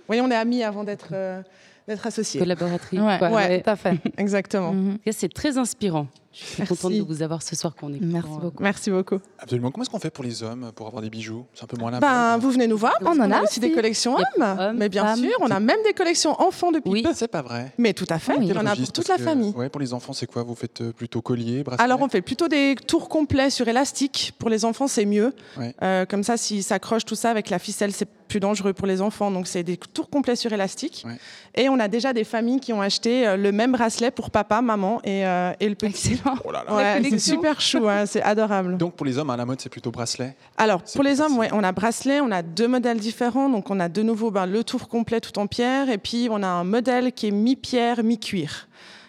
Oui, 0.08 0.20
on 0.20 0.30
est 0.30 0.34
amis 0.36 0.62
avant 0.62 0.84
d'être 0.84 1.08
euh, 1.12 1.42
d'être 1.88 2.06
associés. 2.06 2.40
collaboratrices. 2.40 3.00
Ouais, 3.00 3.18
quoi. 3.18 3.30
ouais. 3.30 3.62
Tout 3.62 3.70
à 3.70 3.76
fait. 3.76 3.94
Exactement. 4.18 4.74
Cas, 5.04 5.12
C'est 5.12 5.32
très 5.32 5.58
inspirant. 5.58 6.06
Je 6.38 6.44
suis 6.44 6.54
Merci. 6.58 6.74
contente 6.74 6.92
de 6.92 7.00
vous 7.02 7.22
avoir 7.22 7.42
ce 7.42 7.56
soir 7.56 7.74
qu'on 7.74 7.94
est. 7.94 7.98
Merci 8.00 8.28
beaucoup. 8.40 8.62
Merci 8.62 8.90
beaucoup. 8.90 9.18
Absolument. 9.38 9.70
Comment 9.70 9.82
est-ce 9.84 9.90
qu'on 9.90 9.98
fait 9.98 10.10
pour 10.10 10.22
les 10.22 10.42
hommes 10.42 10.70
pour 10.74 10.86
avoir 10.86 11.00
des 11.02 11.08
bijoux 11.08 11.46
C'est 11.54 11.64
un 11.64 11.66
peu 11.66 11.78
moins 11.78 11.90
la 11.90 11.98
Ben, 11.98 12.36
vous 12.36 12.50
venez 12.50 12.66
nous 12.66 12.76
voir. 12.76 12.92
On 13.00 13.18
en 13.18 13.30
a 13.30 13.42
aussi 13.42 13.58
des 13.58 13.72
collections 13.72 14.16
hommes. 14.16 14.22
hommes, 14.58 14.76
mais 14.76 14.90
bien 14.90 15.06
femmes. 15.06 15.18
sûr, 15.20 15.32
on 15.40 15.50
a 15.50 15.60
même 15.60 15.78
des 15.84 15.94
collections 15.94 16.38
enfants 16.40 16.72
depuis 16.72 16.90
Oui. 16.90 17.02
peu. 17.02 17.12
C'est 17.14 17.28
pas 17.28 17.40
vrai. 17.40 17.72
Mais 17.78 17.94
tout 17.94 18.04
à 18.10 18.18
fait. 18.18 18.32
Oui. 18.36 18.48
Il 18.48 18.54
y 18.54 18.58
en 18.58 18.66
a 18.66 18.76
pour 18.76 18.92
toute 18.92 19.08
la 19.08 19.16
que- 19.16 19.22
famille. 19.22 19.54
Ouais, 19.56 19.70
pour 19.70 19.80
les 19.80 19.94
enfants, 19.94 20.12
c'est 20.12 20.26
quoi 20.26 20.42
Vous 20.42 20.54
faites 20.54 20.82
euh, 20.82 20.92
plutôt 20.92 21.22
collier, 21.22 21.62
bracelet 21.62 21.82
Alors 21.82 22.02
on 22.02 22.08
fait 22.08 22.20
plutôt 22.22 22.48
des 22.48 22.74
tours 22.86 23.08
complets 23.08 23.48
sur 23.48 23.66
élastique. 23.66 24.34
Pour 24.38 24.50
les 24.50 24.66
enfants, 24.66 24.88
c'est 24.88 25.06
mieux. 25.06 25.32
Ouais. 25.56 25.74
Euh, 25.82 26.04
comme 26.04 26.22
ça, 26.22 26.36
s'ils 26.36 26.62
s'accrochent 26.62 27.06
tout 27.06 27.14
ça 27.14 27.30
avec 27.30 27.48
la 27.48 27.58
ficelle, 27.58 27.92
c'est 27.92 28.08
plus 28.28 28.40
dangereux 28.40 28.72
pour 28.72 28.86
les 28.88 29.00
enfants. 29.00 29.30
Donc 29.30 29.46
c'est 29.46 29.62
des 29.62 29.76
tours 29.78 30.10
complets 30.10 30.36
sur 30.36 30.52
élastique. 30.52 31.04
Ouais. 31.06 31.16
Et 31.54 31.68
on 31.68 31.78
a 31.78 31.88
déjà 31.88 32.12
des 32.12 32.24
familles 32.24 32.60
qui 32.60 32.72
ont 32.72 32.80
acheté 32.82 33.26
euh, 33.26 33.36
le 33.36 33.52
même 33.52 33.72
bracelet 33.72 34.10
pour 34.10 34.30
papa, 34.30 34.60
maman 34.60 35.00
et, 35.04 35.24
euh, 35.26 35.52
et 35.60 35.68
le 35.68 35.76
petit. 35.76 36.12
Excellent. 36.12 36.25
Oh 36.44 36.50
là 36.50 36.64
là. 36.66 36.74
Ouais, 36.74 37.08
c'est 37.10 37.18
super 37.18 37.60
chou, 37.60 37.88
hein, 37.88 38.06
c'est 38.06 38.22
adorable. 38.22 38.76
Donc 38.76 38.94
pour 38.94 39.06
les 39.06 39.18
hommes, 39.18 39.30
à 39.30 39.36
la 39.36 39.44
mode, 39.44 39.60
c'est 39.60 39.68
plutôt 39.68 39.90
bracelet. 39.90 40.36
Alors, 40.56 40.82
pour 40.82 41.02
les 41.02 41.20
hommes, 41.20 41.38
ouais, 41.38 41.48
on 41.52 41.62
a 41.62 41.72
bracelet, 41.72 42.20
on 42.20 42.30
a 42.30 42.42
deux 42.42 42.68
modèles 42.68 42.98
différents. 42.98 43.48
Donc, 43.48 43.70
on 43.70 43.78
a 43.80 43.88
de 43.88 44.02
nouveau 44.02 44.30
ben, 44.30 44.46
le 44.46 44.64
tour 44.64 44.88
complet 44.88 45.20
tout 45.20 45.38
en 45.38 45.46
pierre. 45.46 45.88
Et 45.90 45.98
puis, 45.98 46.28
on 46.30 46.42
a 46.42 46.48
un 46.48 46.64
modèle 46.64 47.12
qui 47.12 47.28
est 47.28 47.30
mi-pierre, 47.30 48.02
mi-cuir, 48.02 48.68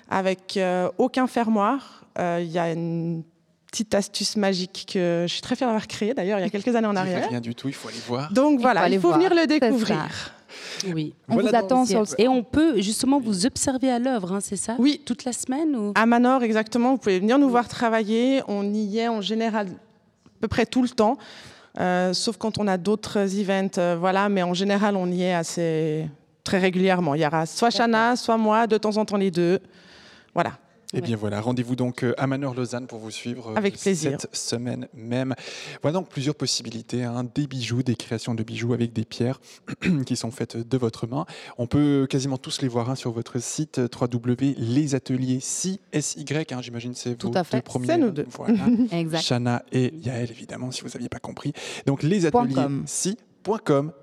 avec 0.10 0.58
euh, 0.58 0.90
aucun 0.98 1.28
fermoir. 1.28 2.04
Euh, 2.20 2.40
Il 2.42 2.52
y 2.52 2.60
a 2.60 2.72
une 2.72 3.24
petite 3.72 3.94
astuce 3.96 4.38
magique 4.38 4.88
que 4.94 5.26
je 5.28 5.34
suis 5.34 5.42
très 5.42 5.56
fière 5.56 5.68
d'avoir 5.68 5.88
créée, 5.88 6.14
d'ailleurs, 6.14 6.40
il 6.40 6.42
y 6.42 6.46
a 6.46 6.50
quelques 6.50 6.74
années 6.76 6.88
en 6.88 6.92
Il 6.94 6.96
fait 6.96 7.02
arrière. 7.02 7.30
rien 7.30 7.42
du 7.42 7.54
tout, 7.54 7.68
il 7.68 7.74
faut 7.74 7.90
aller 7.90 7.98
voir. 8.08 8.32
Donc, 8.32 8.60
voilà, 8.62 8.82
aller 8.82 8.96
il 8.96 9.02
faut 9.02 9.10
voir. 9.10 9.20
venir 9.20 9.36
le 9.36 9.46
découvrir. 9.46 10.34
Oui. 10.94 11.14
On 11.28 11.36
Voilà 11.36 11.50
vous 11.50 11.56
attend 11.56 11.86
sur 11.86 12.02
le 12.02 12.08
Et 12.18 12.28
on 12.28 12.44
peut 12.44 12.82
justement 12.82 13.20
vous 13.20 13.46
observer 13.46 13.90
à 13.90 14.00
l'œuvre, 14.00 14.34
hein, 14.34 14.40
c'est 14.42 14.56
ça? 14.56 14.76
Oui. 14.80 15.02
Toute 15.06 15.26
la 15.26 15.34
semaine 15.34 15.76
ou... 15.76 15.92
À 15.96 16.06
Manor, 16.06 16.44
exactement, 16.44 16.92
vous 16.92 16.98
pouvez 16.98 17.20
venir 17.20 17.40
nous 17.40 17.50
voir 17.50 17.68
travailler. 17.68 18.42
On 18.48 18.74
y 18.74 19.00
est 19.00 19.08
en 19.08 19.22
général 19.22 19.68
à 19.68 20.40
peu 20.42 20.48
près 20.48 20.66
tout 20.66 20.84
le 20.84 20.90
temps, 20.90 21.18
euh, 21.80 22.14
sauf 22.14 22.38
quand 22.38 22.60
on 22.60 22.68
a 22.68 22.78
d'autres 22.78 23.18
events, 23.40 23.78
euh, 23.80 23.98
voilà. 24.00 24.30
Mais 24.30 24.44
en 24.44 24.54
général, 24.54 24.96
on 24.96 25.08
y 25.12 25.24
est 25.24 25.34
assez 25.34 26.08
très 26.44 26.60
régulièrement. 26.60 27.16
Il 27.16 27.22
y 27.22 27.28
aura 27.28 27.46
soit 27.46 27.72
Chana, 27.72 28.16
soit 28.16 28.38
moi, 28.38 28.68
de 28.68 28.78
temps 28.78 28.98
en 28.98 29.06
temps 29.06 29.18
les 29.18 29.32
deux. 29.32 29.60
Voilà. 30.34 30.54
Eh 30.94 31.02
bien 31.02 31.18
voilà, 31.18 31.42
rendez-vous 31.42 31.76
donc 31.76 32.04
euh, 32.04 32.14
à 32.18 32.28
Manor 32.28 32.54
Lausanne 32.54 32.88
pour 32.88 33.00
vous 33.00 33.12
suivre 33.12 33.52
euh, 33.52 33.56
Avec 33.56 33.78
plaisir. 33.78 34.18
cette 34.22 34.34
semaine 34.36 34.88
même. 34.94 35.36
Voilà 35.82 35.96
donc 36.00 36.08
plusieurs 36.08 36.36
possibilités, 36.36 37.04
hein, 37.04 37.26
des 37.36 37.46
bijoux, 37.46 37.84
des 37.84 37.96
créations 37.96 38.34
de 38.34 38.44
bijoux 38.44 38.74
avec 38.74 38.94
des 38.94 39.04
pierres 39.04 39.42
qui 40.06 40.16
sont 40.16 40.32
faites 40.32 40.56
de 40.56 40.78
votre 40.78 41.06
main. 41.06 41.26
On 41.58 41.68
peut 41.68 42.08
quasiment 42.10 42.38
tous 42.38 42.62
les 42.62 42.70
voir 42.70 42.90
hein, 42.90 42.96
sur 42.96 43.12
votre 43.12 43.40
site 43.40 43.80
euh, 43.80 43.88
www.lesateliers 44.02 45.40
SY, 45.42 45.80
hein, 45.94 46.62
j'imagine 46.62 46.94
c'est 46.94 47.16
Tout 47.16 47.32
vos 47.32 47.38
à 47.38 47.44
fait. 47.44 47.58
deux 47.58 47.64
premiers. 47.64 47.98
Nous 47.98 48.12
deux. 48.12 48.26
Voilà. 48.32 48.66
Exact. 48.92 49.22
Shana 49.22 49.64
et 49.72 49.94
Yael, 49.96 50.32
évidemment, 50.32 50.72
si 50.72 50.82
vous 50.82 50.90
n'aviez 50.90 51.10
pas 51.10 51.20
compris. 51.20 51.52
Donc, 51.86 52.04
les 52.04 52.26
ateliers 52.26 52.56
si. 52.86 53.18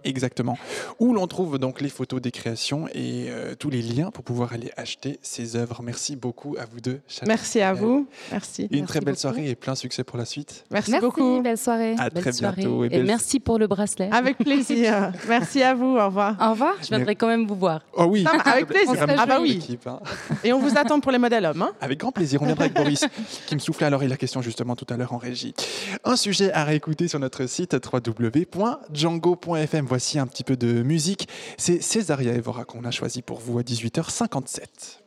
Exactement 0.05 0.59
où 0.99 1.13
l'on 1.15 1.27
trouve 1.27 1.59
donc 1.59 1.81
les 1.81 1.89
photos 1.89 2.21
des 2.21 2.31
créations 2.31 2.87
et 2.95 3.27
euh, 3.29 3.55
tous 3.59 3.71
les 3.71 3.83
liens 3.83 4.11
pour 4.11 4.25
pouvoir 4.25 4.53
aller 4.53 4.71
acheter 4.77 5.19
ces 5.23 5.57
œuvres. 5.57 5.83
Merci 5.83 6.17
beaucoup 6.17 6.57
à 6.59 6.65
vous 6.67 6.81
deux. 6.81 7.01
Shana 7.09 7.29
Merci 7.29 7.59
et 7.59 7.63
à 7.63 7.73
vous. 7.73 8.07
Merci. 8.31 8.69
Et 8.71 8.79
une 8.79 8.87
très 8.87 9.01
belle 9.01 9.17
soirée 9.17 9.49
et 9.49 9.55
plein 9.55 9.75
succès 9.75 10.05
pour 10.05 10.19
la 10.19 10.25
suite. 10.25 10.65
Merci, 10.71 10.91
Merci, 10.93 11.05
beaucoup. 11.05 11.41
belle 11.43 11.59
soirée. 11.59 11.95
À 11.99 12.11
très 12.11 12.31
bientôt 12.33 12.85
Et, 12.85 13.03
merci 13.03 13.41
pour 13.41 13.59
le 13.59 13.67
bracelet. 13.67 14.09
Avec 14.13 14.39
plaisir. 14.39 15.13
Merci 15.29 15.63
à 15.63 15.75
vous. 15.75 15.97
Au 15.97 16.07
revoir. 16.07 16.37
Au 16.41 16.51
revoir. 16.51 16.75
Je 16.83 16.89
viendrai 16.89 17.17
quand 17.17 17.29
même 17.29 17.47
vous 17.47 17.57
voir. 17.57 17.83
Oh 17.95 18.05
oui, 18.05 18.25
Ah, 18.27 18.51
avec 18.51 18.67
plaisir. 18.67 18.95
Ah 19.19 19.27
bah 19.27 19.39
oui. 19.41 19.79
hein. 19.87 20.01
Et 20.43 20.53
on 20.53 20.59
vous 20.59 20.77
attend 20.79 21.01
pour 21.01 21.13
les 21.13 21.19
modèles 21.19 21.45
hommes. 21.47 21.63
hein. 21.63 21.73
Avec 21.81 21.99
grand 22.01 22.13
plaisir. 22.13 22.43
On 22.43 22.47
viendra 22.47 22.65
avec 22.65 22.77
Boris 22.77 23.05
qui 23.47 23.55
me 23.55 23.61
soufflait 23.61 23.87
alors 23.87 24.03
il 24.03 24.09
la 24.09 24.17
question 24.17 24.43
justement 24.43 24.77
tout 24.77 24.87
à 24.91 24.97
l'heure 24.97 25.13
en 25.13 25.19
régie. 25.19 25.55
Un 26.05 26.17
sujet 26.17 26.53
à 26.53 26.65
réécouter 26.65 27.09
sur 27.09 27.19
notre 27.19 27.47
site 27.47 27.75
Voici 29.87 30.19
un 30.19 30.27
petit 30.27 30.45
peu 30.45 30.57
de 30.57 30.83
musique. 30.83 31.29
C'est 31.57 31.81
Césaria 31.83 32.35
Evora 32.35 32.65
qu'on 32.65 32.85
a 32.85 32.91
choisi 32.91 33.23
pour 33.23 33.39
vous 33.39 33.59
à 33.59 33.63
18h57. 33.63 35.01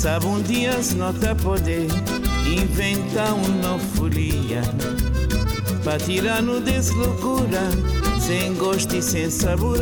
Sabe 0.00 0.24
um 0.24 0.40
dia 0.40 0.82
se 0.82 0.94
não 0.94 1.12
tá 1.12 1.34
poder 1.34 1.86
inventar 2.46 3.34
um 3.34 3.48
novo 3.60 3.84
folia 3.94 4.62
para 5.84 5.98
tirar-no 5.98 6.58
desse 6.58 6.94
loucura, 6.94 7.60
sem 8.18 8.54
gosto 8.54 8.96
e 8.96 9.02
sem 9.02 9.28
sabor. 9.28 9.76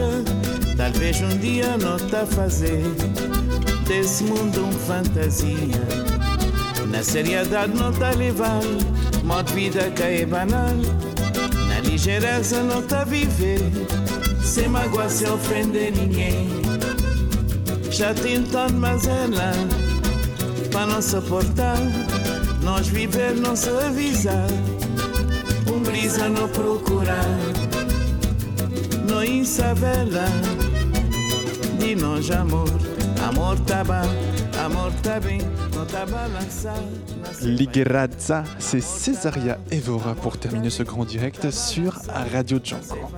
Talvez 0.76 1.20
um 1.20 1.38
dia 1.38 1.78
não 1.78 1.96
tá 2.08 2.26
fazer 2.26 2.82
desse 3.86 4.24
mundo 4.24 4.64
um 4.66 4.72
fantasia. 4.72 5.86
Na 6.90 7.00
seriedade 7.00 7.74
não 7.78 7.92
tá 7.92 8.10
levar, 8.10 8.62
modo 9.22 9.52
vida 9.52 9.88
que 9.92 10.02
é 10.02 10.26
banal. 10.26 10.74
Na 11.68 11.78
ligeireza 11.78 12.60
não 12.64 12.82
tá 12.82 13.04
viver, 13.04 13.60
sem 14.42 14.68
mágoa, 14.68 15.08
sem 15.08 15.30
ofender 15.30 15.92
ninguém. 15.92 16.48
Já 17.88 18.12
tentando, 18.14 18.74
mas 18.74 19.06
ela 19.06 19.77
para 20.70 20.86
não 20.86 21.02
suportar, 21.02 21.78
nós 22.62 22.88
viver, 22.88 23.34
não 23.34 23.56
se 23.56 23.68
avisar, 23.68 24.48
um 25.72 25.80
brisa 25.80 26.28
não 26.28 26.48
procurar, 26.48 27.24
não 29.08 29.24
insabela, 29.24 30.26
de 31.78 31.94
nós 31.96 32.30
amor, 32.30 32.68
amor 33.26 33.58
tá 33.60 33.84
bom, 33.84 34.64
amor 34.64 34.92
tá 35.02 35.20
bem, 35.20 35.40
não 35.74 35.86
tá 35.86 36.06
c'est 38.58 38.80
Césaria 38.80 39.58
Evora 39.70 40.14
pour 40.14 40.36
terminer 40.36 40.70
ce 40.70 40.82
grand 40.82 41.04
direct 41.04 41.50
sur 41.50 41.92
Radio 42.32 42.60
Django. 42.62 43.08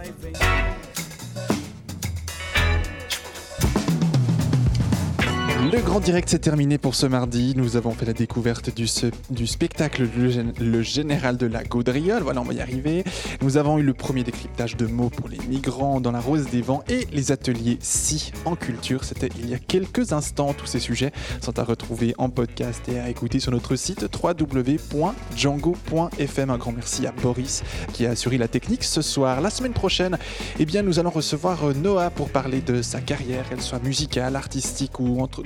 Le 5.72 5.80
grand 5.82 6.00
direct 6.00 6.28
s'est 6.28 6.40
terminé 6.40 6.78
pour 6.78 6.96
ce 6.96 7.06
mardi. 7.06 7.54
Nous 7.56 7.76
avons 7.76 7.92
fait 7.92 8.04
la 8.06 8.12
découverte 8.12 8.74
du, 8.74 8.86
du 9.30 9.46
spectacle 9.46 10.08
le, 10.16 10.28
Gén- 10.30 10.52
Le 10.60 10.82
Général 10.82 11.36
de 11.36 11.46
la 11.46 11.62
Gaudriole. 11.62 12.22
Voilà, 12.24 12.40
on 12.40 12.44
va 12.44 12.54
y 12.54 12.60
arriver. 12.60 13.04
Nous 13.40 13.56
avons 13.56 13.78
eu 13.78 13.82
le 13.84 13.94
premier 13.94 14.24
décryptage 14.24 14.76
de 14.76 14.86
mots 14.86 15.10
pour 15.10 15.28
les 15.28 15.38
migrants 15.48 16.00
dans 16.00 16.10
la 16.10 16.18
Rose 16.20 16.46
des 16.50 16.60
Vents 16.62 16.82
et 16.88 17.06
les 17.12 17.30
ateliers 17.30 17.78
Si 17.80 18.32
en 18.46 18.56
culture. 18.56 19.04
C'était 19.04 19.28
il 19.38 19.48
y 19.48 19.54
a 19.54 19.58
quelques 19.58 20.12
instants. 20.12 20.54
Tous 20.54 20.66
ces 20.66 20.80
sujets 20.80 21.12
sont 21.40 21.56
à 21.58 21.62
retrouver 21.62 22.14
en 22.18 22.30
podcast 22.30 22.82
et 22.88 22.98
à 22.98 23.08
écouter 23.08 23.38
sur 23.38 23.52
notre 23.52 23.76
site 23.76 24.06
www.django.fm. 24.22 26.50
Un 26.50 26.58
grand 26.58 26.72
merci 26.72 27.06
à 27.06 27.12
Boris 27.12 27.62
qui 27.92 28.06
a 28.06 28.10
assuré 28.10 28.38
la 28.38 28.48
technique 28.48 28.82
ce 28.82 29.02
soir. 29.02 29.40
La 29.40 29.50
semaine 29.50 29.72
prochaine, 29.74 30.18
eh 30.58 30.64
bien, 30.64 30.82
nous 30.82 30.98
allons 30.98 31.10
recevoir 31.10 31.62
euh, 31.64 31.74
Noah 31.74 32.10
pour 32.10 32.30
parler 32.30 32.60
de 32.60 32.82
sa 32.82 33.00
carrière, 33.00 33.48
qu'elle 33.48 33.60
soit 33.62 33.78
musicale, 33.84 34.34
artistique 34.34 34.98
ou 34.98 35.20
entre- 35.20 35.44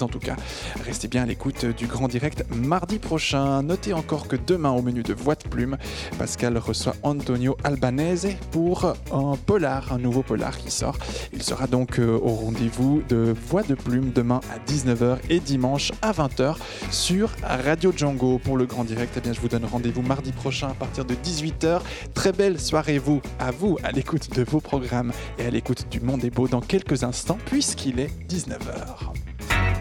en 0.00 0.08
tout 0.08 0.18
cas. 0.18 0.36
Restez 0.84 1.08
bien 1.08 1.22
à 1.22 1.26
l'écoute 1.26 1.64
du 1.66 1.86
grand 1.86 2.08
direct 2.08 2.44
mardi 2.54 2.98
prochain. 2.98 3.62
Notez 3.62 3.92
encore 3.92 4.28
que 4.28 4.36
demain 4.36 4.70
au 4.70 4.82
menu 4.82 5.02
de 5.02 5.12
Voix 5.12 5.34
de 5.34 5.48
Plume, 5.48 5.76
Pascal 6.18 6.56
reçoit 6.58 6.94
Antonio 7.02 7.56
Albanese 7.64 8.28
pour 8.52 8.94
un 9.12 9.36
polar, 9.46 9.92
un 9.92 9.98
nouveau 9.98 10.22
polar 10.22 10.56
qui 10.56 10.70
sort. 10.70 10.96
Il 11.32 11.42
sera 11.42 11.66
donc 11.66 11.98
euh, 11.98 12.18
au 12.22 12.28
rendez-vous 12.28 13.02
de 13.08 13.34
Voix 13.48 13.62
de 13.62 13.74
Plume 13.74 14.12
demain 14.14 14.40
à 14.54 14.70
19h 14.70 15.18
et 15.30 15.40
dimanche 15.40 15.92
à 16.00 16.12
20h 16.12 16.56
sur 16.90 17.30
Radio 17.42 17.92
Django. 17.96 18.38
Pour 18.38 18.56
le 18.56 18.66
grand 18.66 18.84
direct, 18.84 19.14
eh 19.16 19.20
bien, 19.20 19.32
je 19.32 19.40
vous 19.40 19.48
donne 19.48 19.64
rendez-vous 19.64 20.02
mardi 20.02 20.32
prochain 20.32 20.68
à 20.68 20.74
partir 20.74 21.04
de 21.04 21.14
18h. 21.14 21.80
Très 22.14 22.32
belle 22.32 22.60
soirée 22.60 22.98
vous, 22.98 23.20
à 23.38 23.50
vous, 23.50 23.78
à 23.82 23.92
l'écoute 23.92 24.32
de 24.34 24.44
vos 24.44 24.60
programmes 24.60 25.12
et 25.38 25.46
à 25.46 25.50
l'écoute 25.50 25.88
du 25.90 26.00
Monde 26.00 26.24
est 26.24 26.30
beau 26.30 26.46
dans 26.46 26.60
quelques 26.60 27.02
instants 27.02 27.38
puisqu'il 27.46 28.00
est 28.00 28.10
19h. 28.28 29.25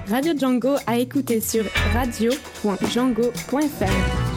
Radio 0.10 0.34
Django 0.38 0.76
à 0.88 0.98
écouter 0.98 1.42
sur 1.42 1.64
radio.django.fr. 1.94 4.35